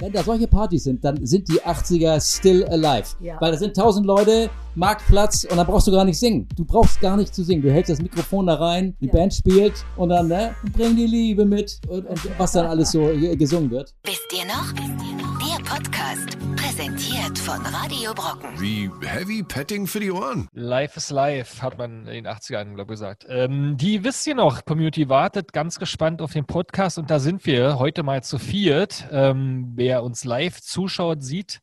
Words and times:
wenn 0.00 0.12
da 0.12 0.22
solche 0.22 0.46
Partys 0.46 0.84
sind, 0.84 1.04
dann 1.04 1.24
sind 1.26 1.48
die 1.48 1.60
80er 1.60 2.20
still 2.20 2.64
alive. 2.66 3.16
Ja. 3.20 3.36
Weil 3.40 3.52
da 3.52 3.58
sind 3.58 3.76
tausend 3.76 4.06
Leute, 4.06 4.50
Marktplatz 4.74 5.44
und 5.44 5.56
dann 5.56 5.66
brauchst 5.66 5.86
du 5.88 5.92
gar 5.92 6.04
nicht 6.04 6.18
singen. 6.18 6.48
Du 6.56 6.64
brauchst 6.64 7.00
gar 7.00 7.16
nicht 7.16 7.34
zu 7.34 7.42
singen. 7.42 7.62
Du 7.62 7.72
hältst 7.72 7.90
das 7.90 8.00
Mikrofon 8.00 8.46
da 8.46 8.54
rein, 8.54 8.96
die 9.00 9.06
ja. 9.06 9.12
Band 9.12 9.34
spielt 9.34 9.84
und 9.96 10.10
dann, 10.10 10.28
ne, 10.28 10.54
bring 10.72 10.96
die 10.96 11.06
Liebe 11.06 11.44
mit 11.44 11.80
und, 11.88 12.06
und 12.06 12.20
was 12.38 12.52
dann 12.52 12.66
alles 12.66 12.92
so 12.92 13.00
gesungen 13.38 13.70
wird. 13.70 13.94
Wisst 14.04 14.26
ihr 14.32 14.46
noch? 14.46 14.72
Wisst 14.74 15.04
ihr 15.04 15.16
noch? 15.16 15.38
Der 15.38 15.64
Podcast, 15.64 16.38
präsentiert 16.78 17.36
von 17.40 17.60
Radio 17.66 18.14
Brocken. 18.14 18.50
Wie 18.60 18.88
heavy 19.04 19.42
petting 19.42 19.88
für 19.88 19.98
die 19.98 20.12
Ohren. 20.12 20.46
Life 20.52 20.96
is 20.96 21.10
life, 21.10 21.60
hat 21.60 21.76
man 21.76 22.06
in 22.06 22.22
den 22.22 22.28
80ern, 22.28 22.74
glaube 22.76 22.82
ich, 22.82 23.00
gesagt. 23.00 23.26
Ähm, 23.28 23.76
die 23.76 24.04
wisst 24.04 24.24
ihr 24.28 24.36
noch, 24.36 24.64
Community 24.64 25.08
wartet 25.08 25.52
ganz 25.52 25.80
gespannt 25.80 26.22
auf 26.22 26.34
den 26.34 26.44
Podcast 26.44 26.96
und 26.96 27.10
da 27.10 27.18
sind 27.18 27.44
wir 27.46 27.80
heute 27.80 28.04
mal 28.04 28.22
zu 28.22 28.38
viert. 28.38 29.08
Ähm, 29.10 29.72
wer 29.74 30.04
uns 30.04 30.24
live 30.24 30.60
zuschaut, 30.60 31.24
sieht, 31.24 31.62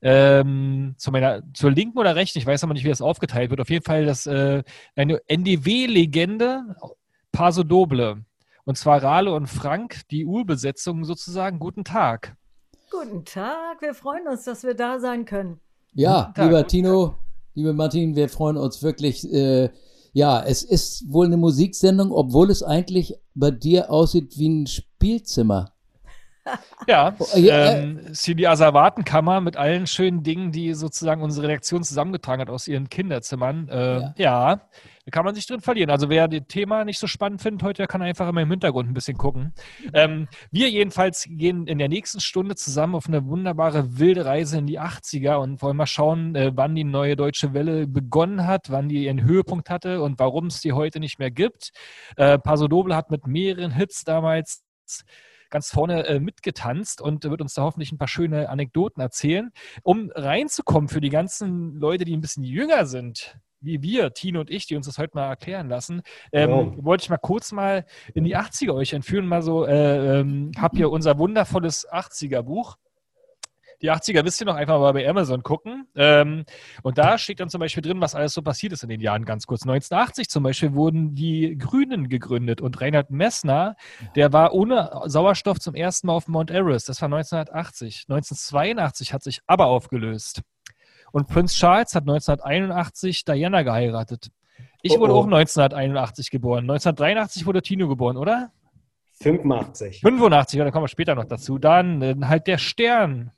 ähm, 0.00 0.94
zu 0.96 1.10
meiner, 1.10 1.42
zur 1.54 1.72
linken 1.72 1.98
oder 1.98 2.14
rechten, 2.14 2.38
ich 2.38 2.46
weiß 2.46 2.62
aber 2.62 2.74
nicht, 2.74 2.84
wie 2.84 2.90
das 2.90 3.02
aufgeteilt 3.02 3.50
wird, 3.50 3.60
auf 3.60 3.70
jeden 3.70 3.84
Fall 3.84 4.06
das, 4.06 4.26
äh, 4.28 4.62
eine 4.94 5.20
NDW-Legende, 5.26 6.76
Paso 7.32 7.64
Doble. 7.64 8.24
Und 8.62 8.78
zwar 8.78 9.02
Rale 9.02 9.32
und 9.32 9.48
Frank, 9.48 10.02
die 10.12 10.24
Urbesetzung 10.24 11.04
sozusagen. 11.04 11.58
Guten 11.58 11.82
Tag. 11.82 12.36
Guten 12.92 13.24
Tag, 13.24 13.80
wir 13.80 13.94
freuen 13.94 14.28
uns, 14.28 14.44
dass 14.44 14.64
wir 14.64 14.74
da 14.74 15.00
sein 15.00 15.24
können. 15.24 15.58
Ja, 15.94 16.30
Tag, 16.34 16.44
lieber 16.44 16.66
Tino, 16.66 17.14
liebe 17.54 17.72
Martin, 17.72 18.16
wir 18.16 18.28
freuen 18.28 18.58
uns 18.58 18.82
wirklich. 18.82 19.24
Äh, 19.32 19.70
ja, 20.12 20.42
es 20.42 20.62
ist 20.62 21.10
wohl 21.10 21.24
eine 21.24 21.38
Musiksendung, 21.38 22.12
obwohl 22.12 22.50
es 22.50 22.62
eigentlich 22.62 23.14
bei 23.34 23.50
dir 23.50 23.90
aussieht 23.90 24.36
wie 24.36 24.48
ein 24.48 24.66
Spielzimmer. 24.66 25.72
Ja, 26.88 27.14
oh, 27.20 27.26
ähm, 27.36 28.00
Sidi 28.10 28.48
Asservatenkammer 28.48 29.40
mit 29.40 29.56
allen 29.56 29.86
schönen 29.86 30.24
Dingen, 30.24 30.50
die 30.50 30.74
sozusagen 30.74 31.22
unsere 31.22 31.46
Redaktion 31.46 31.84
zusammengetragen 31.84 32.40
hat 32.40 32.50
aus 32.50 32.66
ihren 32.66 32.88
Kinderzimmern. 32.88 33.68
Äh, 33.68 34.00
ja. 34.00 34.14
ja. 34.16 34.60
Da 35.04 35.10
kann 35.10 35.24
man 35.24 35.34
sich 35.34 35.46
drin 35.46 35.60
verlieren. 35.60 35.90
Also 35.90 36.08
wer 36.08 36.28
das 36.28 36.42
Thema 36.46 36.84
nicht 36.84 36.98
so 36.98 37.06
spannend 37.06 37.42
findet 37.42 37.64
heute, 37.64 37.78
der 37.78 37.86
kann 37.88 38.02
einfach 38.02 38.28
immer 38.28 38.42
im 38.42 38.50
Hintergrund 38.50 38.88
ein 38.88 38.94
bisschen 38.94 39.18
gucken. 39.18 39.52
Ähm, 39.92 40.28
wir 40.52 40.70
jedenfalls 40.70 41.26
gehen 41.28 41.66
in 41.66 41.78
der 41.78 41.88
nächsten 41.88 42.20
Stunde 42.20 42.54
zusammen 42.54 42.94
auf 42.94 43.08
eine 43.08 43.26
wunderbare 43.26 43.98
wilde 43.98 44.24
Reise 44.24 44.58
in 44.58 44.66
die 44.66 44.78
80er 44.78 45.36
und 45.36 45.60
wollen 45.60 45.76
mal 45.76 45.86
schauen, 45.86 46.36
äh, 46.36 46.52
wann 46.54 46.76
die 46.76 46.84
neue 46.84 47.16
deutsche 47.16 47.52
Welle 47.52 47.88
begonnen 47.88 48.46
hat, 48.46 48.70
wann 48.70 48.88
die 48.88 49.04
ihren 49.04 49.22
Höhepunkt 49.22 49.70
hatte 49.70 50.02
und 50.02 50.20
warum 50.20 50.46
es 50.46 50.60
die 50.60 50.72
heute 50.72 51.00
nicht 51.00 51.18
mehr 51.18 51.32
gibt. 51.32 51.72
Äh, 52.16 52.38
Paso 52.38 52.68
Doble 52.68 52.94
hat 52.94 53.10
mit 53.10 53.26
mehreren 53.26 53.72
Hits 53.72 54.04
damals 54.04 54.62
ganz 55.50 55.70
vorne 55.70 56.06
äh, 56.06 56.20
mitgetanzt 56.20 57.00
und 57.00 57.24
wird 57.24 57.40
uns 57.40 57.54
da 57.54 57.62
hoffentlich 57.62 57.92
ein 57.92 57.98
paar 57.98 58.08
schöne 58.08 58.48
Anekdoten 58.48 59.02
erzählen. 59.02 59.50
Um 59.82 60.10
reinzukommen 60.14 60.88
für 60.88 61.00
die 61.00 61.10
ganzen 61.10 61.74
Leute, 61.74 62.04
die 62.04 62.16
ein 62.16 62.20
bisschen 62.20 62.44
jünger 62.44 62.86
sind, 62.86 63.36
wie 63.62 63.82
wir, 63.82 64.12
Tino 64.12 64.40
und 64.40 64.50
ich, 64.50 64.66
die 64.66 64.76
uns 64.76 64.86
das 64.86 64.98
heute 64.98 65.12
mal 65.14 65.28
erklären 65.28 65.68
lassen, 65.68 66.02
ähm, 66.32 66.50
oh. 66.50 66.74
wollte 66.84 67.04
ich 67.04 67.10
mal 67.10 67.18
kurz 67.18 67.52
mal 67.52 67.84
in 68.14 68.24
die 68.24 68.36
80er 68.36 68.74
euch 68.74 68.92
entführen. 68.92 69.26
Mal 69.26 69.42
so, 69.42 69.66
äh, 69.66 70.20
ähm, 70.20 70.52
habt 70.58 70.76
ihr 70.76 70.90
unser 70.90 71.18
wundervolles 71.18 71.88
80er-Buch 71.90 72.76
die 73.82 73.90
80er 73.90 74.24
wisst 74.24 74.40
ihr 74.40 74.46
noch, 74.46 74.54
einfach 74.54 74.78
mal 74.78 74.92
bei 74.92 75.08
Amazon 75.08 75.42
gucken. 75.42 75.88
Ähm, 75.96 76.44
und 76.82 76.98
da 76.98 77.18
steht 77.18 77.40
dann 77.40 77.50
zum 77.50 77.58
Beispiel 77.58 77.82
drin, 77.82 78.00
was 78.00 78.14
alles 78.14 78.32
so 78.32 78.40
passiert 78.40 78.72
ist 78.72 78.84
in 78.84 78.88
den 78.88 79.00
Jahren 79.00 79.24
ganz 79.24 79.46
kurz. 79.46 79.62
1980 79.62 80.28
zum 80.28 80.44
Beispiel 80.44 80.72
wurden 80.74 81.14
die 81.14 81.58
Grünen 81.58 82.08
gegründet 82.08 82.60
und 82.60 82.80
Reinhard 82.80 83.10
Messner, 83.10 83.76
der 84.14 84.32
war 84.32 84.54
ohne 84.54 85.02
Sauerstoff 85.06 85.58
zum 85.58 85.74
ersten 85.74 86.06
Mal 86.06 86.14
auf 86.14 86.28
Mount 86.28 86.50
Everest. 86.50 86.88
Das 86.88 87.02
war 87.02 87.06
1980. 87.06 88.06
1982 88.08 89.12
hat 89.12 89.24
sich 89.24 89.40
aber 89.46 89.66
aufgelöst. 89.66 90.42
Und 91.12 91.28
Prince 91.28 91.54
Charles 91.54 91.94
hat 91.94 92.02
1981 92.02 93.24
Diana 93.24 93.62
geheiratet. 93.62 94.30
Ich 94.82 94.98
wurde 94.98 95.12
oh 95.12 95.16
oh. 95.16 95.20
auch 95.20 95.24
1981 95.24 96.30
geboren. 96.30 96.64
1983 96.64 97.46
wurde 97.46 97.62
Tino 97.62 97.88
geboren, 97.88 98.16
oder? 98.16 98.50
85. 99.20 100.00
85, 100.00 100.58
da 100.58 100.70
kommen 100.70 100.84
wir 100.84 100.88
später 100.88 101.14
noch 101.14 101.26
dazu. 101.26 101.58
Dann 101.58 102.02
äh, 102.02 102.16
halt 102.22 102.46
der 102.46 102.58
Stern 102.58 103.30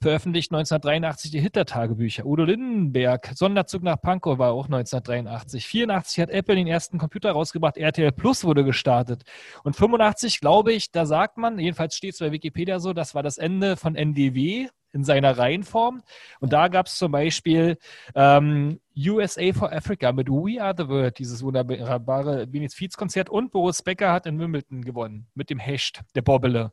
veröffentlicht 0.00 0.52
1983 0.52 1.30
die 1.30 1.40
Hitler-Tagebücher. 1.40 2.24
Udo 2.24 2.44
Lindenberg, 2.44 3.32
Sonderzug 3.34 3.82
nach 3.82 4.00
Pankow 4.00 4.38
war 4.38 4.52
auch 4.52 4.66
1983. 4.66 5.66
84 5.66 6.20
hat 6.20 6.30
Apple 6.30 6.56
den 6.56 6.66
ersten 6.66 6.98
Computer 6.98 7.32
rausgebracht, 7.32 7.76
RTL 7.76 8.12
Plus 8.12 8.44
wurde 8.44 8.64
gestartet. 8.64 9.22
Und 9.64 9.74
85, 9.74 10.40
glaube 10.40 10.72
ich, 10.72 10.92
da 10.92 11.06
sagt 11.06 11.36
man, 11.36 11.58
jedenfalls 11.58 11.96
steht 11.96 12.14
es 12.14 12.20
bei 12.20 12.32
Wikipedia 12.32 12.78
so, 12.78 12.92
das 12.92 13.14
war 13.14 13.22
das 13.22 13.38
Ende 13.38 13.76
von 13.76 13.96
NDW 13.96 14.68
in 14.92 15.04
seiner 15.04 15.36
Reihenform. 15.36 16.02
Und 16.40 16.52
da 16.52 16.68
gab 16.68 16.86
es 16.86 16.96
zum 16.96 17.12
Beispiel 17.12 17.76
ähm, 18.14 18.80
USA 18.96 19.52
for 19.52 19.72
Africa 19.72 20.12
mit 20.12 20.28
We 20.28 20.62
Are 20.62 20.74
the 20.76 20.88
World, 20.88 21.18
dieses 21.18 21.42
wunderbare 21.42 22.46
Benefizkonzert. 22.46 23.28
Und 23.28 23.50
Boris 23.50 23.82
Becker 23.82 24.12
hat 24.12 24.26
in 24.26 24.38
Wimbledon 24.38 24.82
gewonnen 24.82 25.26
mit 25.34 25.50
dem 25.50 25.58
Hecht, 25.58 26.02
der 26.14 26.22
Bobbele. 26.22 26.72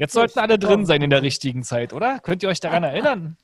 Jetzt 0.00 0.14
sollten 0.14 0.38
alle 0.38 0.58
drin 0.58 0.86
sein 0.86 1.02
in 1.02 1.10
der 1.10 1.20
richtigen 1.20 1.62
Zeit, 1.62 1.92
oder? 1.92 2.20
Könnt 2.20 2.42
ihr 2.42 2.48
euch 2.48 2.58
daran 2.58 2.84
erinnern? 2.84 3.36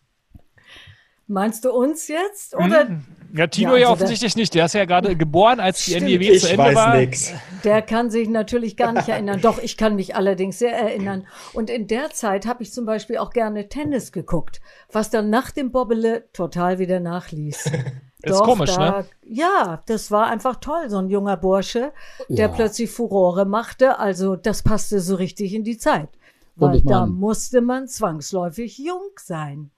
Meinst 1.27 1.67
du 1.67 1.71
uns 1.71 2.09
jetzt? 2.09 2.57
Oder? 2.57 2.89
Hm. 2.89 3.05
Ja, 3.35 3.47
Tino 3.47 3.71
ja, 3.71 3.75
also 3.75 3.83
ja 3.83 3.91
offensichtlich 3.91 4.37
nicht. 4.37 4.55
Der 4.55 4.65
ist 4.65 4.73
ja 4.73 4.87
gerade 4.87 5.17
geboren, 5.17 5.61
als 5.61 5.85
die 5.85 5.91
Stimmt, 5.91 6.07
NGW 6.07 6.39
zu 6.39 6.49
Ende 6.49 6.65
weiß 6.65 6.75
war. 6.75 6.97
Nix. 6.97 7.35
Der 7.63 7.83
kann 7.83 8.11
sich 8.11 8.31
natürlich 8.31 8.79
gar 8.79 8.93
nicht 8.93 9.07
erinnern. 9.07 9.43
Doch, 9.43 9.59
ich 9.59 9.77
kann 9.77 9.97
mich 9.97 10.17
allerdings 10.17 10.59
sehr 10.59 10.73
erinnern. 10.73 11.27
Und 11.53 11.69
in 11.69 11.89
der 11.89 12.09
Zeit 12.09 12.47
habe 12.47 12.63
ich 12.63 12.73
zum 12.73 12.87
Beispiel 12.87 13.19
auch 13.19 13.33
gerne 13.33 13.69
Tennis 13.69 14.11
geguckt, 14.11 14.63
was 14.91 15.11
dann 15.11 15.29
nach 15.29 15.51
dem 15.51 15.73
Bobbele 15.73 16.25
total 16.33 16.79
wieder 16.79 17.01
nachließ. 17.01 17.71
ist 18.23 18.41
komisch, 18.41 18.75
da, 18.75 19.01
ne? 19.01 19.07
Ja, 19.27 19.83
das 19.85 20.11
war 20.11 20.29
einfach 20.29 20.57
toll, 20.57 20.89
so 20.89 20.97
ein 20.97 21.11
junger 21.11 21.37
Bursche, 21.37 21.93
der 22.31 22.47
ja. 22.47 22.49
plötzlich 22.49 22.91
Furore 22.91 23.45
machte. 23.45 23.99
Also 23.99 24.37
das 24.37 24.63
passte 24.63 25.01
so 25.01 25.17
richtig 25.17 25.53
in 25.53 25.65
die 25.65 25.77
Zeit. 25.77 26.09
Weil 26.57 26.81
da 26.83 27.07
musste 27.07 27.61
man 27.61 27.87
zwangsläufig 27.87 28.79
jung 28.79 29.11
sein. 29.23 29.71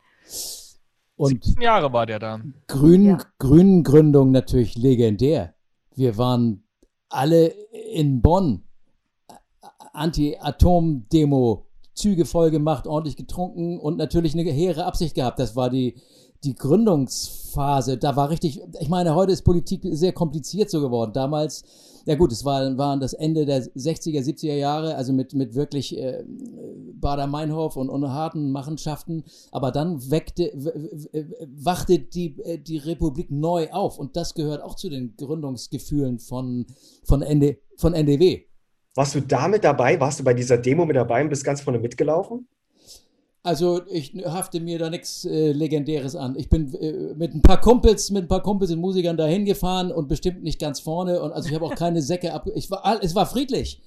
Und 1.17 1.45
17 1.45 1.61
Jahre 1.63 1.93
war 1.93 2.07
der 2.07 2.21
da. 2.21 2.41
Grün, 2.69 3.05
ja. 3.05 3.19
Grünengründung 3.39 4.31
natürlich 4.31 4.77
legendär. 4.77 5.55
Wir 5.97 6.17
waren 6.17 6.63
alle 7.09 7.49
in 7.93 8.23
Bonn. 8.23 8.63
Anti-Atom-Demo, 9.93 11.67
Züge 11.95 12.25
voll 12.25 12.53
gemacht, 12.53 12.87
ordentlich 12.87 13.17
getrunken 13.17 13.81
und 13.81 13.97
natürlich 13.97 14.35
eine 14.35 14.49
hehre 14.49 14.85
Absicht 14.85 15.17
gehabt. 15.17 15.41
Das 15.41 15.57
war 15.57 15.71
die, 15.71 15.97
die 16.45 16.55
Gründungsphase. 16.55 17.99
Da 17.99 18.15
war 18.15 18.31
richtig, 18.31 18.63
ich 18.81 18.89
meine, 18.89 19.17
heute 19.17 19.33
ist 19.33 19.43
Politik 19.43 19.83
sehr 19.91 20.13
kompliziert 20.13 20.71
so 20.71 20.81
geworden. 20.81 21.13
Damals 21.13 21.65
ja 22.09 22.15
gut, 22.15 22.33
es 22.33 22.43
war, 22.43 22.79
waren 22.79 23.01
das 23.01 23.13
Ende 23.13 23.45
der 23.45 23.63
60er, 23.63 24.23
70er 24.23 24.55
Jahre, 24.55 24.95
also 24.95 25.13
mit, 25.13 25.35
mit 25.35 25.55
wirklich 25.55 25.95
äh, 25.95 26.25
Bader-Meinhof 26.95 27.77
und, 27.77 27.91
und 27.91 28.09
harten 28.09 28.51
Machenschaften. 28.51 29.25
Aber 29.53 29.73
dann 29.73 30.11
weckte, 30.11 30.51
wachte 31.63 31.99
die, 31.99 32.39
äh, 32.45 32.57
die 32.57 32.79
Republik 32.79 33.31
neu 33.31 33.69
auf. 33.73 33.99
Und 33.99 34.17
das 34.17 34.33
gehört 34.33 34.63
auch 34.63 34.75
zu 34.75 34.89
den 34.89 35.17
Gründungsgefühlen 35.19 36.19
von, 36.19 36.65
von, 37.05 37.21
ND, 37.21 37.59
von 37.77 37.93
NDW. 37.93 38.47
Warst 38.95 39.15
du 39.15 39.21
da 39.21 39.47
mit 39.47 39.63
dabei? 39.63 40.01
Warst 40.01 40.21
du 40.21 40.25
bei 40.25 40.33
dieser 40.33 40.57
Demo 40.57 40.87
mit 40.87 40.97
dabei 40.97 41.23
und 41.23 41.29
bist 41.29 41.45
ganz 41.45 41.61
vorne 41.61 41.79
mitgelaufen? 41.79 42.49
Also 43.43 43.83
ich 43.89 44.15
hafte 44.25 44.61
mir 44.61 44.79
da 44.79 44.91
nichts 44.91 45.25
äh, 45.25 45.53
Legendäres 45.53 46.17
an. 46.17 46.35
Ich 46.37 46.49
bin 46.49 46.75
äh, 46.75 47.15
mit 47.15 47.35
ein 47.35 47.43
paar 47.43 47.61
Kumpels, 47.61 48.11
mit 48.11 48.25
ein 48.25 48.29
paar 48.29 48.43
Kumpels 48.43 48.71
und 48.73 48.81
Musikern 48.81 49.17
dahin 49.17 49.45
gefahren 49.45 49.93
und 49.93 50.09
bestimmt 50.09 50.43
nicht 50.43 50.59
ganz 50.59 50.81
vorne. 50.81 51.23
Und 51.23 51.33
also 51.33 51.49
ich 51.49 51.55
habe 51.55 51.65
auch 51.65 51.75
keine 51.75 52.03
Säcke 52.03 52.35
ab. 52.35 52.49
Ich 52.55 52.71
war, 52.71 53.01
es 53.03 53.15
war 53.15 53.27
friedlich. 53.27 53.81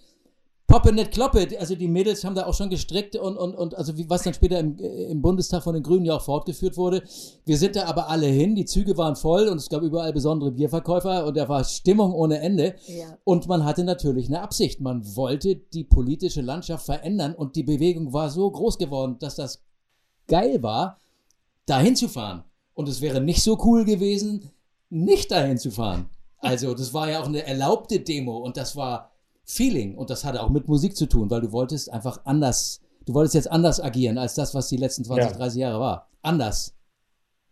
Poppe 0.72 0.94
nicht 0.94 1.12
kloppe. 1.12 1.48
Also 1.60 1.76
die 1.76 1.90
Mädels 1.90 2.24
haben 2.24 2.34
da 2.34 2.46
auch 2.46 2.54
schon 2.54 2.70
gestrickt 2.70 3.18
und, 3.18 3.36
und, 3.36 3.56
und 3.56 3.78
also 3.78 3.98
wie, 3.98 4.10
was 4.10 4.24
dann 4.24 4.34
später 4.34 4.58
im, 4.58 4.78
im 4.78 5.22
Bundestag 5.22 5.64
von 5.64 5.74
den 5.74 5.84
Grünen 5.84 6.06
ja 6.06 6.16
auch 6.16 6.22
fortgeführt 6.22 6.78
wurde. 6.78 7.04
Wir 7.46 7.58
sind 7.58 7.76
da 7.76 7.88
aber 7.88 8.08
alle 8.08 8.28
hin, 8.28 8.56
die 8.56 8.64
Züge 8.64 8.96
waren 8.98 9.18
voll 9.18 9.50
und 9.50 9.58
es 9.58 9.68
gab 9.68 9.82
überall 9.82 10.14
besondere 10.14 10.52
Bierverkäufer 10.52 11.26
und 11.26 11.36
da 11.36 11.50
war 11.50 11.66
Stimmung 11.66 12.14
ohne 12.14 12.40
Ende. 12.40 12.76
Ja. 12.88 13.18
Und 13.26 13.48
man 13.48 13.66
hatte 13.66 13.84
natürlich 13.84 14.28
eine 14.28 14.42
Absicht. 14.42 14.80
Man 14.80 15.04
wollte 15.18 15.58
die 15.58 15.84
politische 15.84 16.42
Landschaft 16.42 16.86
verändern 16.86 17.36
und 17.36 17.58
die 17.58 17.64
Bewegung 17.64 18.14
war 18.14 18.30
so 18.30 18.50
groß 18.50 18.78
geworden, 18.78 19.18
dass 19.20 19.36
das 19.36 19.62
geil 20.28 20.64
war, 20.64 21.00
dahin 21.66 21.98
zu 21.98 22.08
fahren. 22.08 22.46
Und 22.74 22.88
es 22.88 23.02
wäre 23.02 23.20
nicht 23.20 23.44
so 23.44 23.60
cool 23.66 23.84
gewesen, 23.84 24.50
nicht 24.90 25.32
dahin 25.32 25.58
zu 25.58 25.70
fahren. 25.70 26.10
Also 26.38 26.74
das 26.74 26.94
war 26.94 27.10
ja 27.10 27.22
auch 27.22 27.28
eine 27.28 27.46
erlaubte 27.46 28.00
Demo 28.00 28.38
und 28.38 28.56
das 28.56 28.76
war 28.76 29.11
Feeling 29.46 29.96
und 29.96 30.10
das 30.10 30.24
hatte 30.24 30.42
auch 30.42 30.50
mit 30.50 30.68
Musik 30.68 30.96
zu 30.96 31.08
tun, 31.08 31.30
weil 31.30 31.42
du 31.42 31.52
wolltest 31.52 31.92
einfach 31.92 32.22
anders, 32.26 32.82
du 33.06 33.14
wolltest 33.14 33.36
jetzt 33.36 33.52
anders 33.52 33.82
agieren 33.82 34.18
als 34.18 34.36
das, 34.36 34.54
was 34.54 34.68
die 34.68 34.78
letzten 34.78 35.04
20, 35.04 35.32
ja. 35.32 35.38
30 35.38 35.60
Jahre 35.60 35.80
war. 35.80 36.10
Anders. 36.22 36.76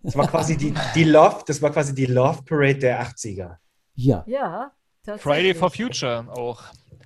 Das 0.01 0.15
war 0.15 0.27
quasi 0.27 0.55
die, 0.55 0.73
die 0.95 1.03
Love, 1.03 1.43
das 1.45 1.61
war 1.61 1.71
quasi 1.71 1.93
die 1.93 2.05
Love 2.05 2.43
Parade 2.43 2.79
der 2.79 3.03
80er. 3.03 3.57
Ja. 3.95 4.23
Ja. 4.27 4.71
Friday 5.17 5.53
for 5.53 5.69
Future 5.69 6.25
auch. 6.31 6.61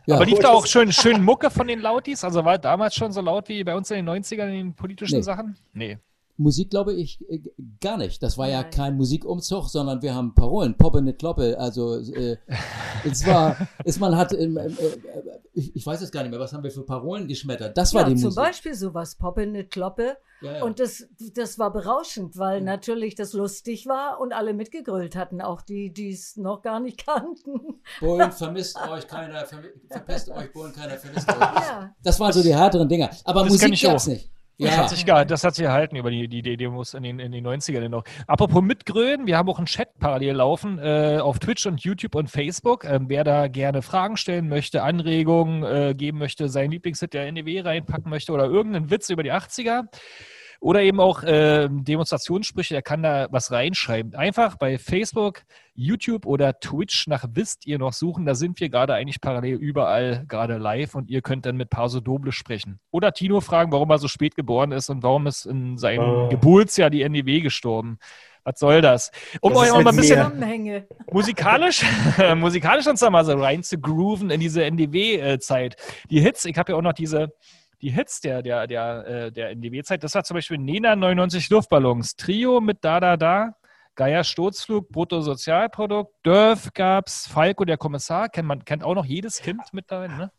Ja. 0.05 0.15
Aber 0.15 0.25
lief 0.25 0.39
da 0.39 0.49
auch 0.49 0.65
schön, 0.65 0.91
schön 0.91 1.23
Mucke 1.23 1.49
von 1.49 1.67
den 1.67 1.79
Lautis? 1.79 2.23
Also 2.23 2.43
war 2.43 2.57
damals 2.57 2.93
schon 2.93 3.13
so 3.13 3.21
laut 3.21 3.47
wie 3.47 3.63
bei 3.63 3.75
uns 3.75 3.89
in 3.89 4.05
den 4.05 4.09
90ern 4.09 4.47
in 4.47 4.53
den 4.53 4.75
politischen 4.75 5.17
nee. 5.17 5.21
Sachen? 5.21 5.57
Nee. 5.73 5.97
Musik 6.43 6.69
glaube 6.69 6.93
ich 6.93 7.19
äh, 7.29 7.39
gar 7.81 7.97
nicht. 7.97 8.21
Das 8.21 8.37
war 8.37 8.45
Nein. 8.47 8.55
ja 8.55 8.63
kein 8.63 8.95
Musikumzug, 8.95 9.69
sondern 9.69 10.01
wir 10.01 10.13
haben 10.13 10.35
Parolen, 10.35 10.77
Poppe 10.77 11.01
nicht 11.01 11.17
Kloppe. 11.17 11.57
Also 11.57 11.97
äh, 11.97 12.37
es 13.03 13.25
war, 13.25 13.57
es, 13.85 13.99
man 13.99 14.15
hat, 14.15 14.33
äh, 14.33 14.45
äh, 14.45 14.71
ich, 15.53 15.75
ich, 15.75 15.85
weiß 15.85 16.01
es 16.01 16.11
gar 16.11 16.21
nicht 16.21 16.31
mehr, 16.31 16.39
was 16.39 16.53
haben 16.53 16.63
wir 16.63 16.71
für 16.71 16.85
Parolen 16.85 17.27
geschmettert. 17.27 17.77
Das 17.77 17.93
war 17.93 18.01
ja, 18.01 18.09
die 18.09 18.15
zum 18.15 18.25
Musik. 18.25 18.35
Zum 18.35 18.43
Beispiel 18.43 18.73
sowas, 18.75 19.15
Poppe 19.15 19.47
nicht 19.47 19.71
Kloppe. 19.71 20.17
Ja, 20.41 20.57
ja. 20.57 20.63
Und 20.63 20.79
das, 20.79 21.07
das 21.35 21.57
war 21.57 21.71
berauschend, 21.71 22.37
weil 22.37 22.61
natürlich 22.61 23.15
das 23.15 23.31
lustig 23.31 23.87
war 23.87 24.19
und 24.19 24.33
alle 24.33 24.53
mitgegrölt 24.53 25.15
hatten, 25.15 25.39
auch 25.41 25.61
die, 25.61 25.93
die 25.93 26.11
es 26.11 26.35
noch 26.35 26.61
gar 26.61 26.81
nicht 26.81 26.97
kannten. 27.05 27.81
Bullen 28.01 28.31
vermisst 28.31 28.77
euch 28.89 29.07
keiner, 29.07 29.45
ver 29.45 29.63
verpisst 29.89 30.29
euch, 30.29 30.51
Bullen 30.51 30.73
keiner 30.73 30.97
vermisst 30.97 31.29
euch. 31.29 31.89
Das 32.03 32.19
waren 32.19 32.33
so 32.33 32.43
die 32.43 32.53
härteren 32.53 32.89
Dinger. 32.89 33.09
Aber 33.23 33.43
das 33.43 33.53
Musik 33.53 33.81
gab 33.81 33.95
es 33.95 34.07
nicht. 34.07 34.32
Ja. 34.57 34.67
Das, 34.67 34.77
hat 34.77 34.89
sich, 34.89 35.05
das 35.05 35.43
hat 35.43 35.55
sich 35.55 35.65
erhalten 35.65 35.95
über 35.95 36.11
die, 36.11 36.27
die, 36.27 36.43
die 36.43 36.57
Demos 36.57 36.93
in 36.93 37.03
den, 37.03 37.19
in 37.19 37.31
den 37.31 37.45
90ern 37.45 37.89
noch. 37.89 38.03
Apropos 38.27 38.61
mitgrölen, 38.61 39.25
wir 39.25 39.35
haben 39.35 39.49
auch 39.49 39.57
einen 39.57 39.65
Chat 39.65 39.97
parallel 39.99 40.35
laufen 40.35 40.77
äh, 40.77 41.17
auf 41.19 41.39
Twitch 41.39 41.65
und 41.65 41.81
YouTube 41.83 42.13
und 42.15 42.29
Facebook. 42.29 42.85
Ähm, 42.85 43.05
wer 43.09 43.23
da 43.23 43.47
gerne 43.47 43.81
Fragen 43.81 44.15
stellen 44.15 44.47
möchte, 44.47 44.83
Anregungen 44.83 45.63
äh, 45.63 45.95
geben 45.95 46.19
möchte, 46.19 46.49
seinen 46.49 46.71
Lieblingshit 46.71 47.13
der 47.13 47.31
NEW 47.31 47.61
reinpacken 47.61 48.09
möchte 48.09 48.31
oder 48.31 48.45
irgendeinen 48.45 48.91
Witz 48.91 49.09
über 49.09 49.23
die 49.23 49.31
80er, 49.31 49.85
oder 50.63 50.81
eben 50.81 51.01
auch 51.01 51.23
äh, 51.23 51.67
Demonstrationssprüche, 51.69 52.73
der 52.73 52.81
kann 52.81 53.03
da 53.03 53.27
was 53.31 53.51
reinschreiben. 53.51 54.15
Einfach 54.15 54.55
bei 54.55 54.77
Facebook, 54.77 55.41
YouTube 55.75 56.25
oder 56.25 56.57
Twitch 56.57 57.05
nach 57.07 57.25
Wisst 57.33 57.67
ihr 57.67 57.79
noch 57.79 57.91
suchen. 57.91 58.25
Da 58.25 58.33
sind 58.33 58.61
wir 58.61 58.69
gerade 58.69 58.93
eigentlich 58.93 59.19
parallel 59.19 59.55
überall 59.55 60.23
gerade 60.25 60.57
live 60.57 60.95
und 60.95 61.09
ihr 61.09 61.21
könnt 61.21 61.45
dann 61.45 61.57
mit 61.57 61.69
Paso 61.69 61.99
Doble 61.99 62.31
sprechen. 62.31 62.79
Oder 62.91 63.11
Tino 63.11 63.41
fragen, 63.41 63.73
warum 63.73 63.89
er 63.89 63.97
so 63.97 64.07
spät 64.07 64.35
geboren 64.35 64.71
ist 64.71 64.89
und 64.89 65.03
warum 65.03 65.27
ist 65.27 65.45
in 65.45 65.77
seinem 65.77 66.09
oh. 66.09 66.29
Geburtsjahr 66.29 66.89
die 66.89 67.01
NDW 67.01 67.41
gestorben. 67.41 67.97
Was 68.45 68.59
soll 68.59 68.79
das? 68.79 69.11
Um 69.41 69.51
das 69.53 69.63
euch 69.63 69.71
auch 69.71 69.81
mal 69.81 69.89
ein 69.89 69.95
bisschen 69.97 70.85
musikalisch, 71.11 71.83
musikalisch 72.35 72.87
uns 72.87 73.01
da 73.01 73.09
mal 73.09 73.25
so 73.25 73.33
rein 73.33 73.63
zu 73.63 73.79
grooven 73.79 74.29
in 74.29 74.39
diese 74.39 74.63
NDW-Zeit. 74.63 75.75
Die 76.09 76.21
Hits, 76.21 76.45
ich 76.45 76.57
habe 76.57 76.71
ja 76.71 76.77
auch 76.77 76.81
noch 76.81 76.93
diese 76.93 77.33
die 77.83 77.91
Hits 77.91 78.21
der, 78.21 78.41
der, 78.41 78.65
der, 78.65 79.05
äh, 79.05 79.31
der 79.31 79.49
NDW-Zeit, 79.51 80.03
das 80.03 80.15
war 80.15 80.23
zum 80.23 80.35
Beispiel 80.35 80.57
Nena 80.57 80.95
99 80.95 81.49
Luftballons, 81.49 82.15
Trio 82.15 82.61
mit 82.61 82.77
Da 82.81 83.01
Da 83.01 83.17
Da, 83.17 83.55
Geier 83.95 84.23
Sturzflug, 84.23 84.89
Bruttosozialprodukt, 84.89 86.15
Dörf 86.23 86.73
gab's, 86.73 87.27
Falco 87.27 87.65
der 87.65 87.77
Kommissar, 87.77 88.29
kennt 88.29 88.47
man 88.47 88.63
kennt 88.63 88.83
auch 88.83 88.95
noch 88.95 89.05
jedes 89.05 89.41
Kind 89.41 89.61
mit 89.73 89.91
darin, 89.91 90.17
ne? 90.17 90.31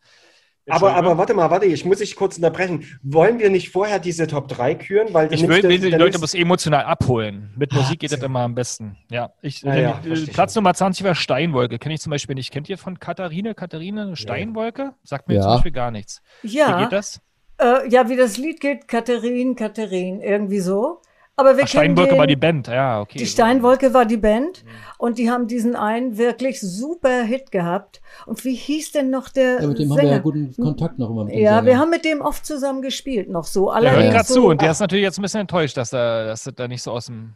Aber, 0.67 0.95
aber 0.95 1.15
warte 1.15 1.35
mal, 1.35 1.51
warte, 1.51 1.67
ich 1.67 1.85
muss 1.85 1.99
dich 1.99 2.15
kurz 2.15 2.37
unterbrechen. 2.37 2.99
Wollen 3.03 3.37
wir 3.37 3.51
nicht 3.51 3.69
vorher 3.69 3.99
diese 3.99 4.25
Top 4.25 4.47
3 4.47 4.73
küren? 4.73 5.13
Weil 5.13 5.31
ich 5.31 5.47
will 5.47 5.61
die 5.61 5.91
Leute 5.91 6.17
muss 6.17 6.33
emotional 6.33 6.85
abholen. 6.85 7.53
Mit 7.55 7.71
ah, 7.71 7.75
Musik 7.75 7.99
geht 7.99 8.11
das 8.11 8.23
immer 8.23 8.39
am 8.39 8.55
besten. 8.55 8.97
Ja, 9.11 9.31
ich, 9.43 9.63
ah, 9.63 9.75
ja, 9.75 10.01
äh, 10.03 10.25
Platz 10.25 10.55
Nummer 10.55 10.73
20 10.73 11.05
war 11.05 11.13
Steinwolke. 11.13 11.77
Kenne 11.77 11.93
ich 11.93 12.01
zum 12.01 12.09
Beispiel 12.09 12.33
nicht. 12.33 12.51
Kennt 12.51 12.67
ihr 12.67 12.79
von 12.79 12.99
Katharine? 12.99 13.53
Katharine 13.53 14.15
Steinwolke? 14.15 14.95
Sagt 15.03 15.27
mir 15.27 15.35
ja. 15.35 15.41
zum 15.41 15.51
Beispiel 15.51 15.71
gar 15.71 15.91
nichts. 15.91 16.23
Ja. 16.41 16.79
Wie 16.79 16.83
geht 16.83 16.93
das? 16.93 17.21
Äh, 17.57 17.89
ja, 17.89 18.09
wie 18.09 18.15
das 18.15 18.37
Lied 18.37 18.59
geht, 18.59 18.87
Katharin, 18.87 19.55
Katharin, 19.55 20.21
irgendwie 20.21 20.59
so. 20.59 21.01
Aber 21.37 21.57
wir 21.57 21.65
Ach, 21.65 21.67
Steinwolke 21.67 22.11
den, 22.11 22.17
war 22.17 22.27
die 22.27 22.37
Band, 22.37 22.67
ja, 22.67 23.01
okay. 23.01 23.17
Die 23.17 23.25
Steinwolke 23.25 23.93
war 23.93 24.05
die 24.05 24.17
Band 24.17 24.63
mhm. 24.63 24.69
und 24.97 25.17
die 25.17 25.29
haben 25.29 25.47
diesen 25.47 25.75
einen 25.75 26.17
wirklich 26.17 26.61
super 26.61 27.23
Hit 27.23 27.51
gehabt. 27.51 28.01
Und 28.25 28.45
wie 28.45 28.55
hieß 28.55 28.93
denn 28.93 29.09
noch 29.09 29.27
der 29.27 29.61
Ja, 29.61 29.67
mit 29.67 29.79
dem 29.79 29.89
Sänger? 29.89 30.01
haben 30.01 30.07
wir 30.07 30.11
ja 30.11 30.19
guten 30.19 30.55
Kontakt 30.55 30.97
noch 30.97 31.09
immer. 31.09 31.25
Mit 31.25 31.35
ja, 31.35 31.55
Sänger. 31.55 31.65
wir 31.65 31.79
haben 31.79 31.89
mit 31.89 32.05
dem 32.05 32.21
oft 32.21 32.45
zusammen 32.45 32.81
gespielt, 32.81 33.29
noch 33.29 33.43
so. 33.43 33.73
Der 33.73 33.91
hört 33.91 34.11
gerade 34.11 34.27
so, 34.27 34.33
zu 34.35 34.47
und 34.47 34.61
der 34.61 34.71
ist 34.71 34.79
natürlich 34.79 35.03
jetzt 35.03 35.19
ein 35.19 35.23
bisschen 35.23 35.41
enttäuscht, 35.41 35.75
dass 35.75 35.91
er, 35.91 36.25
dass 36.25 36.45
er 36.45 36.53
da 36.53 36.69
nicht 36.69 36.81
so 36.81 36.91
aus 36.91 37.07
dem 37.07 37.33